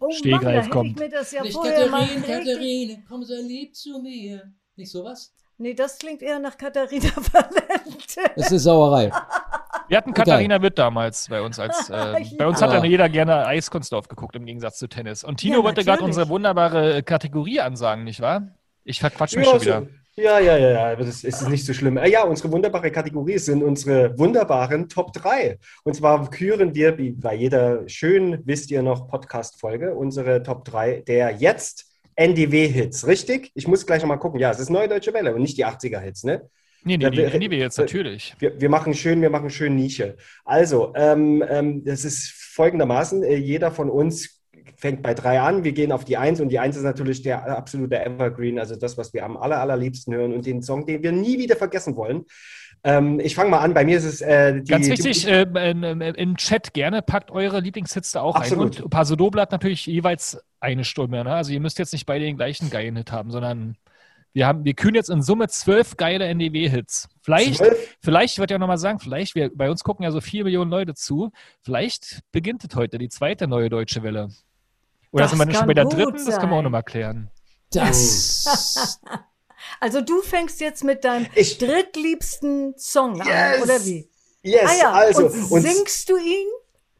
oh 0.00 0.10
Stehgreif 0.10 0.64
Mann, 0.64 0.70
kommt. 0.70 0.90
Ich 0.90 0.96
mir 0.96 1.08
das 1.08 1.30
ja 1.30 1.42
nicht 1.42 1.54
Katharine, 1.54 2.22
Katharine, 2.26 3.04
komm 3.08 3.22
so 3.22 3.34
lieb 3.34 3.76
zu 3.76 4.00
mir. 4.00 4.42
Nicht 4.74 4.90
sowas? 4.90 5.32
Nee, 5.58 5.74
das 5.74 5.98
klingt 5.98 6.22
eher 6.22 6.38
nach 6.38 6.56
Katharina 6.56 7.10
Valente. 7.32 8.20
Das 8.36 8.50
ist 8.50 8.62
Sauerei. 8.64 9.12
Wir 9.88 9.96
hatten 9.96 10.14
Katharina 10.14 10.62
Witt 10.62 10.78
damals 10.78 11.28
bei 11.28 11.42
uns 11.42 11.58
als 11.58 11.90
äh, 11.90 11.92
ja. 11.94 12.18
bei 12.38 12.46
uns 12.46 12.62
hat 12.62 12.72
dann 12.72 12.84
jeder 12.84 13.08
gerne 13.08 13.46
Eiskunstlauf 13.46 14.08
geguckt 14.08 14.34
im 14.36 14.46
Gegensatz 14.46 14.78
zu 14.78 14.88
Tennis. 14.88 15.22
Und 15.24 15.38
Tino 15.38 15.58
ja, 15.58 15.64
wollte 15.64 15.84
gerade 15.84 16.02
unsere 16.02 16.28
wunderbare 16.28 17.02
Kategorie 17.02 17.60
ansagen, 17.60 18.04
nicht 18.04 18.20
wahr? 18.20 18.48
Ich 18.84 19.00
verquatsch 19.00 19.36
mich 19.36 19.46
ja, 19.46 19.52
schon 19.52 19.60
wieder. 19.60 19.86
Ja, 20.14 20.38
ja, 20.40 20.58
ja, 20.58 20.68
ja, 20.68 20.96
das 20.96 21.24
ist 21.24 21.48
nicht 21.48 21.64
so 21.64 21.72
schlimm. 21.72 21.98
Ja, 22.04 22.24
unsere 22.24 22.52
wunderbare 22.52 22.90
Kategorie 22.90 23.38
sind 23.38 23.62
unsere 23.62 24.18
wunderbaren 24.18 24.88
Top 24.88 25.14
3. 25.14 25.58
Und 25.84 25.94
zwar 25.94 26.28
küren 26.28 26.74
wir, 26.74 26.98
wie 26.98 27.12
bei 27.12 27.34
jeder 27.34 27.88
schön, 27.88 28.42
wisst 28.44 28.70
ihr 28.70 28.82
noch, 28.82 29.08
Podcast-Folge, 29.08 29.94
unsere 29.94 30.42
Top 30.42 30.66
3 30.66 31.02
der 31.06 31.30
jetzt 31.30 31.91
NDW-Hits, 32.16 33.06
richtig? 33.06 33.50
Ich 33.54 33.66
muss 33.66 33.86
gleich 33.86 34.02
nochmal 34.02 34.18
gucken. 34.18 34.40
Ja, 34.40 34.50
es 34.50 34.60
ist 34.60 34.70
Neue 34.70 34.88
Deutsche 34.88 35.12
Welle 35.14 35.34
und 35.34 35.42
nicht 35.42 35.56
die 35.56 35.66
80er-Hits, 35.66 36.24
ne? 36.24 36.48
Nee, 36.84 36.96
nee, 36.96 37.10
die 37.10 37.22
NDW-Hits, 37.22 37.78
natürlich. 37.78 38.34
Wir, 38.38 38.60
wir, 38.60 38.68
machen 38.68 38.94
schön, 38.94 39.22
wir 39.22 39.30
machen 39.30 39.50
schön 39.50 39.76
Nische. 39.76 40.16
Also, 40.44 40.92
ähm, 40.96 41.44
ähm, 41.48 41.84
das 41.84 42.04
ist 42.04 42.32
folgendermaßen, 42.32 43.22
äh, 43.22 43.36
jeder 43.36 43.70
von 43.70 43.88
uns 43.88 44.42
fängt 44.76 45.02
bei 45.02 45.14
drei 45.14 45.40
an, 45.40 45.62
wir 45.62 45.72
gehen 45.72 45.92
auf 45.92 46.04
die 46.04 46.16
Eins 46.16 46.40
und 46.40 46.48
die 46.48 46.58
Eins 46.58 46.76
ist 46.76 46.82
natürlich 46.82 47.22
der 47.22 47.56
absolute 47.56 48.04
Evergreen, 48.04 48.58
also 48.58 48.74
das, 48.74 48.98
was 48.98 49.14
wir 49.14 49.24
am 49.24 49.36
aller, 49.36 49.60
allerliebsten 49.60 50.12
hören 50.12 50.32
und 50.32 50.44
den 50.44 50.60
Song, 50.60 50.86
den 50.86 51.02
wir 51.04 51.12
nie 51.12 51.38
wieder 51.38 51.54
vergessen 51.54 51.94
wollen. 51.94 52.24
Ähm, 52.84 53.20
ich 53.20 53.34
fange 53.36 53.50
mal 53.50 53.60
an, 53.60 53.74
bei 53.74 53.84
mir 53.84 53.96
ist 53.96 54.04
es 54.04 54.20
äh, 54.20 54.60
die, 54.60 54.70
Ganz 54.70 54.88
wichtig, 54.88 55.24
die, 55.24 55.30
äh, 55.30 56.12
im 56.16 56.36
Chat 56.36 56.74
gerne, 56.74 57.00
packt 57.00 57.30
eure 57.30 57.60
Lieblingshits 57.60 58.12
da 58.12 58.22
auch 58.22 58.34
absolut. 58.34 58.78
ein. 58.78 58.84
Und 58.84 58.90
Paso 58.90 59.14
Doble 59.14 59.40
hat 59.40 59.52
natürlich 59.52 59.86
jeweils 59.86 60.42
eine 60.58 60.84
Stunde. 60.84 61.22
Ne? 61.22 61.32
Also 61.32 61.52
ihr 61.52 61.60
müsst 61.60 61.78
jetzt 61.78 61.92
nicht 61.92 62.06
beide 62.06 62.24
den 62.24 62.36
gleichen 62.36 62.70
geilen 62.70 62.96
Hit 62.96 63.12
haben, 63.12 63.30
sondern 63.30 63.76
wir 64.32 64.46
haben, 64.46 64.64
wir 64.64 64.74
kühlen 64.74 64.94
jetzt 64.94 65.10
in 65.10 65.22
Summe 65.22 65.48
zwölf 65.48 65.96
geile 65.96 66.26
NDW-Hits. 66.26 67.08
Vielleicht, 67.20 67.56
zwölf? 67.56 67.96
vielleicht, 68.00 68.34
ich 68.34 68.38
würde 68.38 68.54
ja 68.54 68.58
nochmal 68.58 68.78
sagen, 68.78 68.98
vielleicht, 68.98 69.34
wir, 69.34 69.50
bei 69.54 69.70
uns 69.70 69.84
gucken 69.84 70.04
ja 70.04 70.10
so 70.10 70.20
vier 70.20 70.44
Millionen 70.44 70.70
Leute 70.70 70.94
zu, 70.94 71.30
vielleicht 71.60 72.20
beginnt 72.32 72.64
es 72.64 72.74
heute 72.74 72.98
die 72.98 73.10
zweite 73.10 73.46
neue 73.46 73.68
deutsche 73.68 74.02
Welle. 74.02 74.30
Oder 75.12 75.24
das 75.24 75.30
sind 75.30 75.38
wir 75.38 75.46
nicht 75.46 75.58
schon 75.58 75.66
bei 75.66 75.74
der 75.74 75.84
dritten? 75.84 76.18
Sein. 76.18 76.26
Das 76.26 76.40
können 76.40 76.50
wir 76.50 76.56
auch 76.56 76.62
nochmal 76.62 76.82
klären. 76.82 77.30
Das. 77.70 79.00
also 79.80 80.00
du 80.00 80.22
fängst 80.22 80.60
jetzt 80.60 80.84
mit 80.84 81.04
deinem 81.04 81.26
ich, 81.34 81.58
drittliebsten 81.58 82.74
Song 82.76 83.16
yes, 83.16 83.26
an, 83.26 83.62
oder 83.62 83.84
wie? 83.84 84.10
Yes, 84.42 84.62
ah 84.64 84.78
ja, 84.78 84.92
also. 84.92 85.26
Und 85.26 85.62
singst 85.62 86.08
du 86.08 86.16
ihn? 86.16 86.48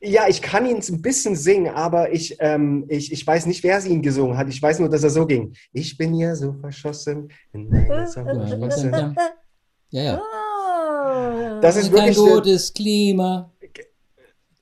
Ja, 0.01 0.27
ich 0.29 0.43
kann 0.43 0.67
ihn 0.67 0.79
ein 0.79 1.03
bisschen 1.03 1.37
singen, 1.37 1.75
aber 1.75 2.13
ich, 2.13 2.37
ähm, 2.41 2.87
ich, 2.89 3.13
ich 3.13 3.25
weiß 3.25 3.47
nicht, 3.47 3.63
wer 3.63 3.79
es 3.79 3.87
ihn 3.87 4.03
gesungen 4.03 4.37
hat. 4.37 4.49
Ich 4.49 4.61
weiß 4.61 4.81
nur, 4.81 4.89
dass 4.89 5.05
er 5.05 5.11
so 5.11 5.27
ging. 5.27 5.55
Ich 5.73 5.97
bin 5.97 6.15
ja 6.15 6.35
so 6.35 6.55
verschossen 6.55 7.31
in 7.53 7.69
meine 7.69 8.09
Sommerschlossen. 8.09 9.17
Ja, 9.91 10.03
ja. 10.03 10.21
Ah. 10.21 11.61
Das 11.61 11.77
ist 11.77 11.93
wirklich 11.93 12.19
ein 12.19 12.25
gutes 12.25 12.73
Klima. 12.73 13.52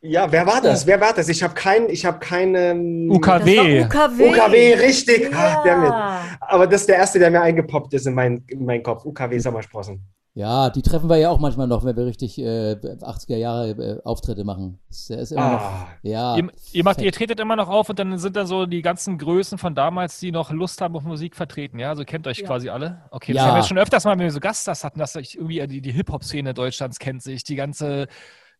Ja, 0.02 0.32
wer 0.32 0.46
war 0.46 0.62
das? 0.62 0.82
Ja. 0.82 0.86
Wer 0.88 1.00
war 1.00 1.12
das? 1.12 1.28
Ich 1.28 1.42
habe 1.42 1.52
kein, 1.54 1.90
ich 1.90 2.06
habe 2.06 2.18
keine 2.20 2.74
UKW. 3.10 3.84
UKW. 3.84 4.30
UKW, 4.30 4.74
richtig. 4.74 5.30
Ja. 5.30 5.62
Ach, 5.62 6.36
Aber 6.40 6.66
das 6.66 6.82
ist 6.82 6.88
der 6.88 6.96
erste, 6.96 7.18
der 7.18 7.30
mir 7.30 7.42
eingepoppt 7.42 7.92
ist 7.92 8.06
in 8.06 8.14
meinen 8.14 8.44
in 8.48 8.64
mein 8.64 8.82
Kopf. 8.82 9.04
UKW 9.04 9.38
Sommersprossen. 9.38 10.06
Ja, 10.32 10.70
die 10.70 10.80
treffen 10.80 11.10
wir 11.10 11.16
ja 11.16 11.28
auch 11.28 11.40
manchmal 11.40 11.66
noch, 11.66 11.84
wenn 11.84 11.96
wir 11.96 12.06
richtig 12.06 12.38
äh, 12.38 12.76
80er 12.76 13.36
Jahre 13.36 13.70
äh, 13.70 14.00
Auftritte 14.04 14.44
machen. 14.44 14.78
Ist, 14.88 15.10
ist 15.10 15.32
immer 15.32 15.42
ah. 15.42 15.52
noch, 15.52 15.88
ja. 16.02 16.36
Ihr, 16.36 16.48
ihr, 16.72 16.84
macht, 16.84 17.02
ihr 17.02 17.10
tretet 17.10 17.40
immer 17.40 17.56
noch 17.56 17.68
auf 17.68 17.88
und 17.88 17.98
dann 17.98 18.16
sind 18.16 18.36
da 18.36 18.46
so 18.46 18.64
die 18.64 18.80
ganzen 18.80 19.18
Größen 19.18 19.58
von 19.58 19.74
damals, 19.74 20.20
die 20.20 20.30
noch 20.30 20.52
Lust 20.52 20.80
haben 20.80 20.94
auf 20.94 21.02
Musik 21.02 21.34
vertreten. 21.34 21.80
Ja, 21.80 21.90
also 21.90 22.04
kennt 22.04 22.28
euch 22.28 22.38
ja. 22.38 22.46
quasi 22.46 22.68
alle. 22.68 23.02
Okay, 23.10 23.32
das 23.32 23.42
ja. 23.42 23.48
haben 23.48 23.54
wir 23.54 23.58
jetzt 23.58 23.68
schon 23.68 23.78
öfters 23.78 24.04
mal, 24.04 24.12
wenn 24.12 24.24
wir 24.24 24.30
so 24.30 24.40
Gaststars 24.40 24.84
hatten, 24.84 25.00
dass 25.00 25.16
ich 25.16 25.36
irgendwie 25.36 25.66
die, 25.66 25.82
die 25.82 25.92
Hip-Hop-Szene 25.92 26.54
Deutschlands 26.54 27.00
kennt 27.00 27.22
sich, 27.22 27.42
die 27.42 27.56
ganze 27.56 28.06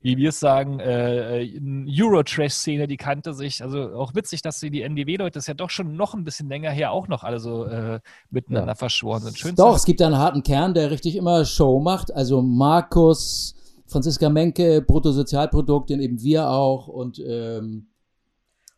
wie 0.03 0.17
wir 0.17 0.31
es 0.31 0.41
sagen, 0.41 0.81
äh, 0.81 1.43
äh 1.43 1.61
Euro-Trash-Szene, 1.89 2.87
die 2.87 2.97
kannte 2.97 3.35
sich. 3.35 3.63
Also 3.63 3.93
auch 3.95 4.15
witzig, 4.15 4.41
dass 4.41 4.61
die 4.61 4.83
NDW-Leute, 4.83 5.33
das 5.33 5.45
ist 5.45 5.49
ja 5.49 5.55
doch 5.55 5.71
schon 5.71 5.95
noch 5.97 6.15
ein 6.15 6.25
bisschen 6.25 6.49
länger 6.49 6.71
her, 6.71 6.93
auch 6.93 7.07
noch 7.09 7.23
alle 7.23 7.39
so 7.39 7.65
äh, 7.67 8.01
miteinander 8.31 8.73
ja. 8.73 8.75
verschworen 8.75 9.21
sind. 9.23 9.39
Schön 9.39 9.55
doch, 9.55 9.77
es 9.77 9.85
gibt 9.85 10.01
einen 10.01 10.17
harten 10.17 10.43
Kern, 10.43 10.73
der 10.73 10.91
richtig 10.91 11.17
immer 11.17 11.45
Show 11.45 11.81
macht. 11.81 12.15
Also 12.15 12.41
Markus, 12.41 13.55
Franziska 13.87 14.31
Menke, 14.31 14.81
Bruttosozialprodukt, 14.81 15.91
den 15.91 16.01
eben 16.01 16.21
wir 16.23 16.49
auch 16.49 16.89
und 16.89 17.19
ähm, 17.27 17.89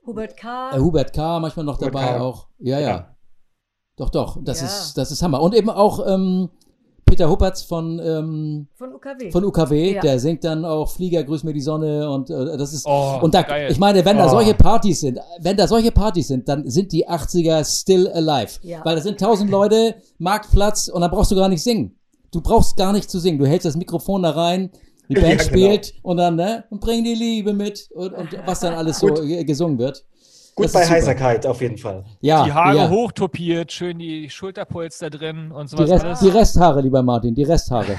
Hubert 0.04 0.36
K. 0.36 0.70
Äh, 0.72 0.80
Hubert 0.80 1.12
K. 1.12 1.38
manchmal 1.38 1.64
noch 1.64 1.76
Hubert 1.76 1.94
dabei 1.94 2.06
K. 2.06 2.20
auch. 2.20 2.48
Ja, 2.58 2.80
ja, 2.80 2.88
ja. 2.88 3.16
Doch, 3.96 4.10
doch, 4.10 4.38
das 4.42 4.60
ja. 4.60 4.66
ist 4.66 4.98
das 4.98 5.12
ist 5.12 5.22
Hammer. 5.22 5.40
Und 5.40 5.54
eben 5.54 5.70
auch 5.70 6.04
ähm, 6.04 6.50
Peter 7.12 7.28
Huppertz 7.28 7.60
von, 7.60 8.00
ähm, 8.02 8.68
von 8.74 8.94
UKW. 8.94 9.30
Von 9.30 9.44
UKW, 9.44 9.96
ja. 9.96 10.00
der 10.00 10.18
singt 10.18 10.44
dann 10.44 10.64
auch 10.64 10.90
Flieger, 10.90 11.22
grüß 11.22 11.44
mir 11.44 11.52
die 11.52 11.60
Sonne 11.60 12.08
und 12.08 12.30
äh, 12.30 12.56
das 12.56 12.72
ist 12.72 12.86
oh, 12.86 13.18
und 13.20 13.34
da, 13.34 13.42
geil. 13.42 13.70
ich 13.70 13.78
meine, 13.78 14.02
wenn 14.06 14.16
da 14.16 14.24
oh. 14.24 14.30
solche 14.30 14.54
Partys 14.54 15.00
sind, 15.00 15.20
wenn 15.38 15.58
da 15.58 15.68
solche 15.68 15.92
Partys 15.92 16.28
sind, 16.28 16.48
dann 16.48 16.66
sind 16.70 16.90
die 16.90 17.06
80er 17.06 17.70
still 17.70 18.08
alive, 18.08 18.60
ja. 18.62 18.82
weil 18.82 18.96
da 18.96 19.02
sind 19.02 19.20
tausend 19.20 19.50
Leute, 19.50 19.96
Marktplatz 20.16 20.88
und 20.88 21.02
dann 21.02 21.10
brauchst 21.10 21.30
du 21.30 21.36
gar 21.36 21.50
nicht 21.50 21.62
singen. 21.62 21.98
du 22.30 22.40
brauchst 22.40 22.78
gar 22.78 22.94
nicht 22.94 23.10
zu 23.10 23.18
singen. 23.18 23.38
Du 23.38 23.46
hältst 23.46 23.66
das 23.66 23.76
Mikrofon 23.76 24.22
da 24.22 24.30
rein, 24.30 24.70
die 25.10 25.14
Band 25.20 25.26
ja, 25.26 25.36
genau. 25.36 25.44
spielt 25.48 25.92
und 26.00 26.16
dann, 26.16 26.36
ne, 26.36 26.64
und 26.70 26.80
bring 26.80 27.04
die 27.04 27.14
Liebe 27.14 27.52
mit 27.52 27.90
und, 27.94 28.14
und 28.14 28.28
was 28.46 28.60
dann 28.60 28.72
alles 28.72 29.00
so 29.00 29.08
gesungen 29.08 29.78
wird. 29.78 30.02
Gut 30.54 30.66
das 30.66 30.72
bei 30.72 30.86
Heiserkeit 30.86 31.46
auf 31.46 31.62
jeden 31.62 31.78
Fall. 31.78 32.04
Ja, 32.20 32.44
die 32.44 32.52
Haare 32.52 32.76
ja. 32.76 32.90
hochtopiert, 32.90 33.72
schön 33.72 33.98
die 33.98 34.28
Schulterpolster 34.28 35.08
drin 35.08 35.50
und 35.50 35.68
sowas. 35.68 35.88
Die, 35.88 36.06
Rest, 36.06 36.22
die 36.22 36.28
Resthaare, 36.28 36.82
lieber 36.82 37.02
Martin, 37.02 37.34
die 37.34 37.44
Resthaare. 37.44 37.92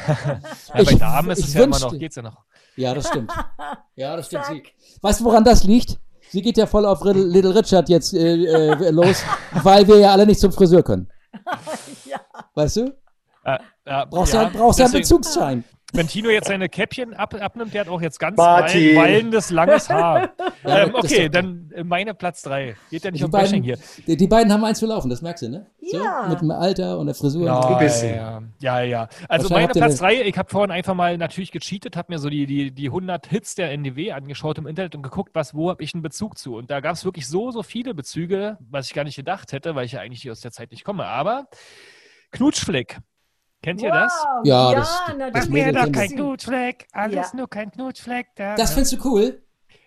ja, 0.73 0.79
ich, 0.79 0.85
bei 0.85 0.95
Damen 0.95 1.31
ist 1.31 1.39
es 1.39 1.53
ja 1.55 1.63
immer 1.63 1.79
noch, 1.79 1.97
geht's 1.97 2.15
ja 2.15 2.21
noch. 2.21 2.43
Ja, 2.75 2.93
das 2.93 3.07
stimmt. 3.07 3.31
Ja, 3.95 4.15
das 4.15 4.25
stimmt. 4.27 4.45
Sie, 4.45 4.63
weißt 5.01 5.19
du, 5.19 5.25
woran 5.25 5.43
das 5.43 5.63
liegt? 5.63 5.99
Sie 6.29 6.41
geht 6.41 6.57
ja 6.57 6.65
voll 6.65 6.85
auf 6.85 7.03
Little 7.03 7.53
Richard 7.53 7.89
jetzt 7.89 8.13
äh, 8.13 8.43
äh, 8.43 8.89
los, 8.89 9.23
weil 9.63 9.87
wir 9.87 9.99
ja 9.99 10.11
alle 10.11 10.25
nicht 10.25 10.39
zum 10.39 10.51
Friseur 10.51 10.81
können. 10.81 11.07
ja. 12.05 12.19
Weißt 12.55 12.77
du? 12.77 12.95
Äh, 13.45 13.59
äh, 13.85 14.05
brauchst 14.09 14.33
ja, 14.33 14.49
brauchst 14.49 14.79
ja 14.79 14.85
einen 14.85 14.95
Bezugsschein. 14.95 15.63
Wenn 15.95 16.07
Tino 16.07 16.29
jetzt 16.29 16.47
seine 16.47 16.69
Käppchen 16.69 17.13
ab, 17.13 17.35
abnimmt, 17.39 17.73
der 17.73 17.81
hat 17.81 17.87
auch 17.87 18.01
jetzt 18.01 18.19
ganz 18.19 18.35
Martin. 18.35 18.95
wallendes, 18.95 19.51
langes 19.51 19.89
Haar. 19.89 20.31
Ja, 20.65 20.83
ähm, 20.83 20.95
okay, 20.95 21.27
dann 21.27 21.69
meine 21.83 22.13
Platz 22.13 22.41
3. 22.43 22.77
Geht 22.89 23.03
ja 23.03 23.11
nicht 23.11 23.19
die 23.19 23.25
um 23.25 23.31
beiden, 23.31 23.49
Bashing 23.49 23.63
hier. 23.63 23.77
Die, 24.07 24.15
die, 24.15 24.27
beiden 24.27 24.51
haben 24.53 24.63
eins 24.63 24.79
zu 24.79 24.85
laufen, 24.85 25.09
das 25.09 25.21
merkst 25.21 25.43
du, 25.43 25.49
ne? 25.49 25.67
Ja. 25.81 26.23
So, 26.23 26.29
mit 26.29 26.39
dem 26.39 26.51
Alter 26.51 26.97
und 26.99 27.07
der 27.07 27.15
Frisur. 27.15 27.45
Ja, 27.45 27.59
ein 27.59 27.79
bisschen. 27.79 28.15
Ja, 28.15 28.41
ja. 28.59 28.81
ja. 28.81 29.09
Also 29.27 29.49
meine 29.49 29.67
Platz 29.67 29.97
3, 29.97 30.21
ich 30.21 30.37
habe 30.37 30.49
vorhin 30.49 30.71
einfach 30.71 30.93
mal 30.93 31.17
natürlich 31.17 31.51
gecheatet, 31.51 31.97
habe 31.97 32.13
mir 32.13 32.19
so 32.19 32.29
die, 32.29 32.45
die, 32.45 32.71
die 32.71 32.85
100 32.85 33.27
Hits 33.27 33.55
der 33.55 33.71
NDW 33.71 34.13
angeschaut 34.13 34.57
im 34.57 34.67
Internet 34.67 34.95
und 34.95 35.03
geguckt, 35.03 35.31
was, 35.33 35.53
wo 35.53 35.69
habe 35.69 35.83
ich 35.83 35.93
einen 35.93 36.01
Bezug 36.01 36.37
zu. 36.37 36.55
Und 36.55 36.71
da 36.71 36.79
gab 36.79 36.93
es 36.93 37.03
wirklich 37.03 37.27
so, 37.27 37.51
so 37.51 37.61
viele 37.61 37.93
Bezüge, 37.93 38.57
was 38.69 38.87
ich 38.87 38.93
gar 38.93 39.03
nicht 39.03 39.17
gedacht 39.17 39.51
hätte, 39.51 39.75
weil 39.75 39.85
ich 39.85 39.91
ja 39.91 39.99
eigentlich 39.99 40.31
aus 40.31 40.39
der 40.39 40.53
Zeit 40.53 40.71
nicht 40.71 40.85
komme. 40.85 41.05
Aber 41.07 41.47
Knutschfleck 42.31 42.99
Kennt 43.63 43.81
ihr 43.81 43.91
das? 43.91 44.13
Ja, 44.43 44.71
ja 44.71 44.77
das, 44.77 45.01
das, 45.17 45.31
das 45.31 45.49
mir 45.49 45.71
doch 45.71 45.91
kein 45.91 46.09
Knutschfleck, 46.09 46.87
alles 46.91 47.31
ja. 47.31 47.37
nur 47.37 47.49
kein 47.49 47.71
Knutschfleck. 47.71 48.27
Da, 48.35 48.55
das 48.55 48.73
findest 48.73 48.93
du 48.93 49.09
cool? 49.09 49.41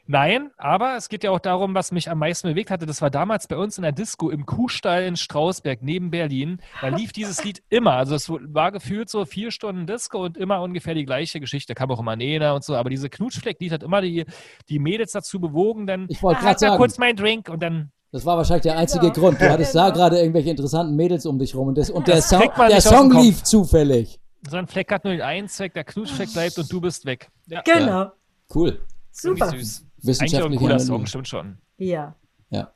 Nein, 0.09 0.51
aber 0.57 0.97
es 0.97 1.09
geht 1.09 1.25
ja 1.25 1.33
auch 1.33 1.41
darum, 1.41 1.75
was 1.75 1.91
mich 1.91 2.09
am 2.09 2.19
meisten 2.19 2.49
bewegt 2.49 2.71
hatte. 2.71 2.87
Das 2.87 3.03
war 3.03 3.11
damals 3.11 3.49
bei 3.49 3.57
uns 3.57 3.77
in 3.77 3.83
der 3.83 3.91
Disco 3.91 4.31
im 4.31 4.47
Kuhstall 4.47 5.03
in 5.03 5.17
Strausberg 5.17 5.83
neben 5.83 6.11
Berlin. 6.13 6.63
Da 6.81 6.89
lief 6.89 7.13
dieses 7.13 7.43
Lied 7.43 7.63
immer. 7.71 7.95
Also 7.95 8.15
es 8.15 8.31
war 8.31 8.71
gefühlt 8.71 9.11
so 9.11 9.25
vier 9.25 9.51
Stunden 9.51 9.87
Disco 9.87 10.25
und 10.25 10.37
immer 10.37 10.63
ungefähr 10.63 10.95
die 10.95 11.05
gleiche 11.05 11.41
Geschichte. 11.41 11.75
Da 11.75 11.79
kam 11.79 11.91
auch 11.91 11.99
immer 11.99 12.15
Nena 12.15 12.53
und 12.53 12.65
so. 12.65 12.77
Aber 12.77 12.89
diese 12.89 13.11
Knutschfleck-Lied 13.11 13.73
hat 13.73 13.83
immer 13.83 14.01
die, 14.01 14.25
die 14.69 14.79
Mädels 14.79 15.11
dazu 15.11 15.41
bewogen, 15.41 15.89
dann 15.89 16.07
ich 16.09 16.23
wollte 16.23 16.39
ah, 16.39 16.45
gerade 16.45 16.59
sagen, 16.61 16.77
kurz 16.77 16.99
meinen 16.99 17.17
Drink 17.17 17.49
und 17.49 17.61
dann 17.61 17.91
das 18.17 18.25
war 18.25 18.39
wahrscheinlich 18.39 18.63
der 18.63 18.79
einzige 18.79 19.11
genau. 19.11 19.29
Grund. 19.29 19.43
Du 19.43 19.51
hattest 19.51 19.75
da 19.75 19.91
genau. 19.91 19.97
gerade 19.97 20.19
irgendwelche 20.21 20.49
interessanten 20.49 20.97
Mädels 20.97 21.27
um 21.27 21.39
dich 21.39 21.55
rum 21.55 21.69
und, 21.69 21.77
das, 21.77 21.91
und 21.91 22.09
der, 22.09 22.23
Song, 22.23 22.51
der 22.57 22.81
Song 22.81 23.13
lief 23.13 23.43
zufällig. 23.43 24.19
So 24.49 24.57
ein 24.57 24.67
Fleck 24.67 24.91
hat 24.91 25.05
nur 25.05 25.13
den 25.13 25.21
einen 25.21 25.49
Zweck, 25.49 25.75
der 25.75 25.85
Knutschfleck 25.85 26.33
bleibt 26.33 26.57
und 26.57 26.73
du 26.73 26.81
bist 26.81 27.05
weg. 27.05 27.29
Ja. 27.47 27.61
Genau. 27.61 27.87
Ja. 27.87 28.13
Cool. 28.55 28.81
Super. 29.11 29.51
Süß. 29.51 29.85
Wissenschaftlich 29.99 30.45
Eigentlich 30.45 30.61
ein 30.61 30.63
cooler 30.63 30.79
Song, 30.79 31.05
stimmt 31.05 31.29
schon. 31.29 31.59
Ja. 31.77 32.15
Ja. 32.49 32.73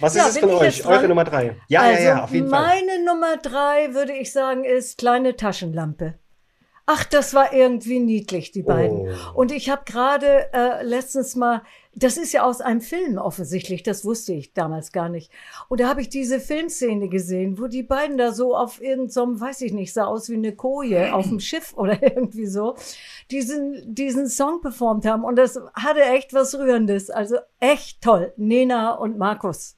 Was 0.00 0.16
ist 0.16 0.26
es 0.26 0.38
von 0.38 0.50
euch? 0.50 0.84
Eure 0.84 1.06
Nummer 1.06 1.22
drei? 1.22 1.56
Ja, 1.68 1.82
also 1.82 2.02
ja, 2.02 2.08
ja, 2.08 2.24
auf 2.24 2.32
jeden 2.32 2.48
meine 2.48 2.66
Fall. 2.66 2.82
Meine 2.86 3.04
Nummer 3.04 3.36
drei, 3.36 3.94
würde 3.94 4.12
ich 4.12 4.32
sagen, 4.32 4.64
ist 4.64 4.98
kleine 4.98 5.36
Taschenlampe. 5.36 6.14
Ach, 6.92 7.04
das 7.04 7.34
war 7.34 7.52
irgendwie 7.52 8.00
niedlich, 8.00 8.50
die 8.50 8.64
beiden. 8.64 9.08
Oh. 9.08 9.14
Und 9.34 9.52
ich 9.52 9.70
habe 9.70 9.82
gerade 9.84 10.52
äh, 10.52 10.82
letztens 10.82 11.36
mal, 11.36 11.62
das 11.94 12.16
ist 12.16 12.32
ja 12.32 12.42
aus 12.42 12.60
einem 12.60 12.80
Film 12.80 13.16
offensichtlich, 13.16 13.84
das 13.84 14.04
wusste 14.04 14.32
ich 14.32 14.54
damals 14.54 14.90
gar 14.90 15.08
nicht. 15.08 15.30
Und 15.68 15.78
da 15.78 15.88
habe 15.88 16.00
ich 16.00 16.08
diese 16.08 16.40
Filmszene 16.40 17.08
gesehen, 17.08 17.60
wo 17.60 17.68
die 17.68 17.84
beiden 17.84 18.18
da 18.18 18.32
so 18.32 18.56
auf 18.56 18.82
irgendeinem, 18.82 19.36
so 19.36 19.40
weiß 19.40 19.60
ich 19.60 19.72
nicht, 19.72 19.92
sah 19.92 20.06
aus 20.06 20.28
wie 20.30 20.34
eine 20.34 20.52
Koje 20.56 21.14
auf 21.14 21.28
dem 21.28 21.38
Schiff 21.38 21.74
oder 21.76 22.02
irgendwie 22.02 22.46
so, 22.46 22.74
diesen, 23.30 23.94
diesen 23.94 24.28
Song 24.28 24.60
performt 24.60 25.06
haben. 25.06 25.22
Und 25.22 25.36
das 25.36 25.60
hatte 25.74 26.02
echt 26.02 26.34
was 26.34 26.58
Rührendes. 26.58 27.08
Also 27.08 27.36
echt 27.60 28.02
toll. 28.02 28.32
Nena 28.36 28.94
und 28.94 29.16
Markus. 29.16 29.76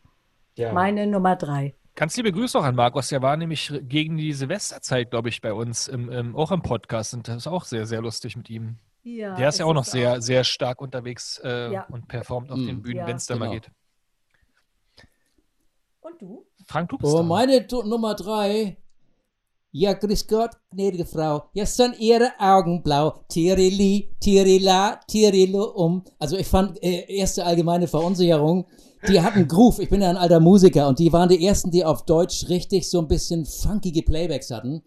Ja. 0.57 0.73
Meine 0.73 1.07
Nummer 1.07 1.37
drei. 1.37 1.75
Ganz 1.95 2.17
liebe 2.17 2.33
Grüße 2.33 2.59
auch 2.59 2.65
an 2.65 2.75
Markus. 2.75 3.09
Der 3.09 3.21
war 3.21 3.37
nämlich 3.37 3.73
gegen 3.83 4.17
die 4.17 4.33
Silvesterzeit, 4.33 5.11
glaube 5.11 5.29
ich, 5.29 5.43
bei 5.43 5.53
uns 5.53 5.89
im, 5.89 6.11
im, 6.11 6.37
auch 6.37 6.51
im 6.51 6.63
Podcast. 6.63 7.13
Und 7.13 7.29
das 7.29 7.37
ist 7.37 7.47
auch 7.47 7.65
sehr, 7.65 7.87
sehr 7.87 8.01
lustig 8.01 8.37
mit 8.37 8.49
ihm. 8.49 8.79
Ja, 9.03 9.35
der 9.35 9.49
ist 9.49 9.59
ja 9.59 9.67
auch 9.67 9.75
noch 9.75 9.85
sehr, 9.85 10.15
auch. 10.15 10.21
sehr 10.21 10.45
stark 10.45 10.81
unterwegs 10.81 11.41
äh, 11.45 11.73
ja. 11.73 11.87
und 11.91 12.09
performt 12.09 12.51
auf 12.51 12.59
mhm. 12.59 12.67
den 12.67 12.83
Bühnen, 12.83 12.99
ja. 12.99 13.07
wenn 13.07 13.17
es 13.17 13.27
da 13.27 13.35
genau. 13.35 13.47
mal 13.47 13.53
geht. 13.53 13.71
Und 16.01 16.23
du? 16.23 16.47
Frank, 16.67 16.89
du 16.89 16.99
bist 16.99 17.13
Oh, 17.13 17.23
meine 17.23 17.67
Nummer 17.85 18.15
drei. 18.15 18.77
Ja, 19.75 19.95
grüß 19.95 20.27
Gott, 20.29 20.51
gnädige 20.71 21.07
Frau. 21.07 21.49
Ja, 21.55 21.67
sind 21.67 21.99
Ihre 21.99 22.33
Augen 22.39 22.83
blau. 22.83 23.25
Tirili, 23.29 24.15
Tirila, 24.21 25.01
Tirilo 25.09 25.65
um. 25.65 26.05
Also 26.19 26.37
ich 26.37 26.47
fand 26.47 26.83
äh, 26.83 27.07
erste 27.09 27.45
allgemeine 27.45 27.89
Verunsicherung 27.89 28.67
die 29.09 29.21
hatten 29.21 29.49
Groove. 29.49 29.81
Ich 29.81 29.89
bin 29.89 30.03
ja 30.03 30.11
ein 30.11 30.17
alter 30.17 30.41
Musiker 30.41 30.89
und 30.89 30.99
die 30.99 31.13
waren 31.13 31.29
die 31.29 31.45
ersten, 31.45 31.71
die 31.71 31.85
auf 31.85 32.05
Deutsch 32.05 32.49
richtig 32.49 32.89
so 32.89 33.01
ein 33.01 33.09
bisschen 33.09 33.45
funkige 33.45 34.03
Playbacks 34.03 34.51
hatten. 34.51 34.83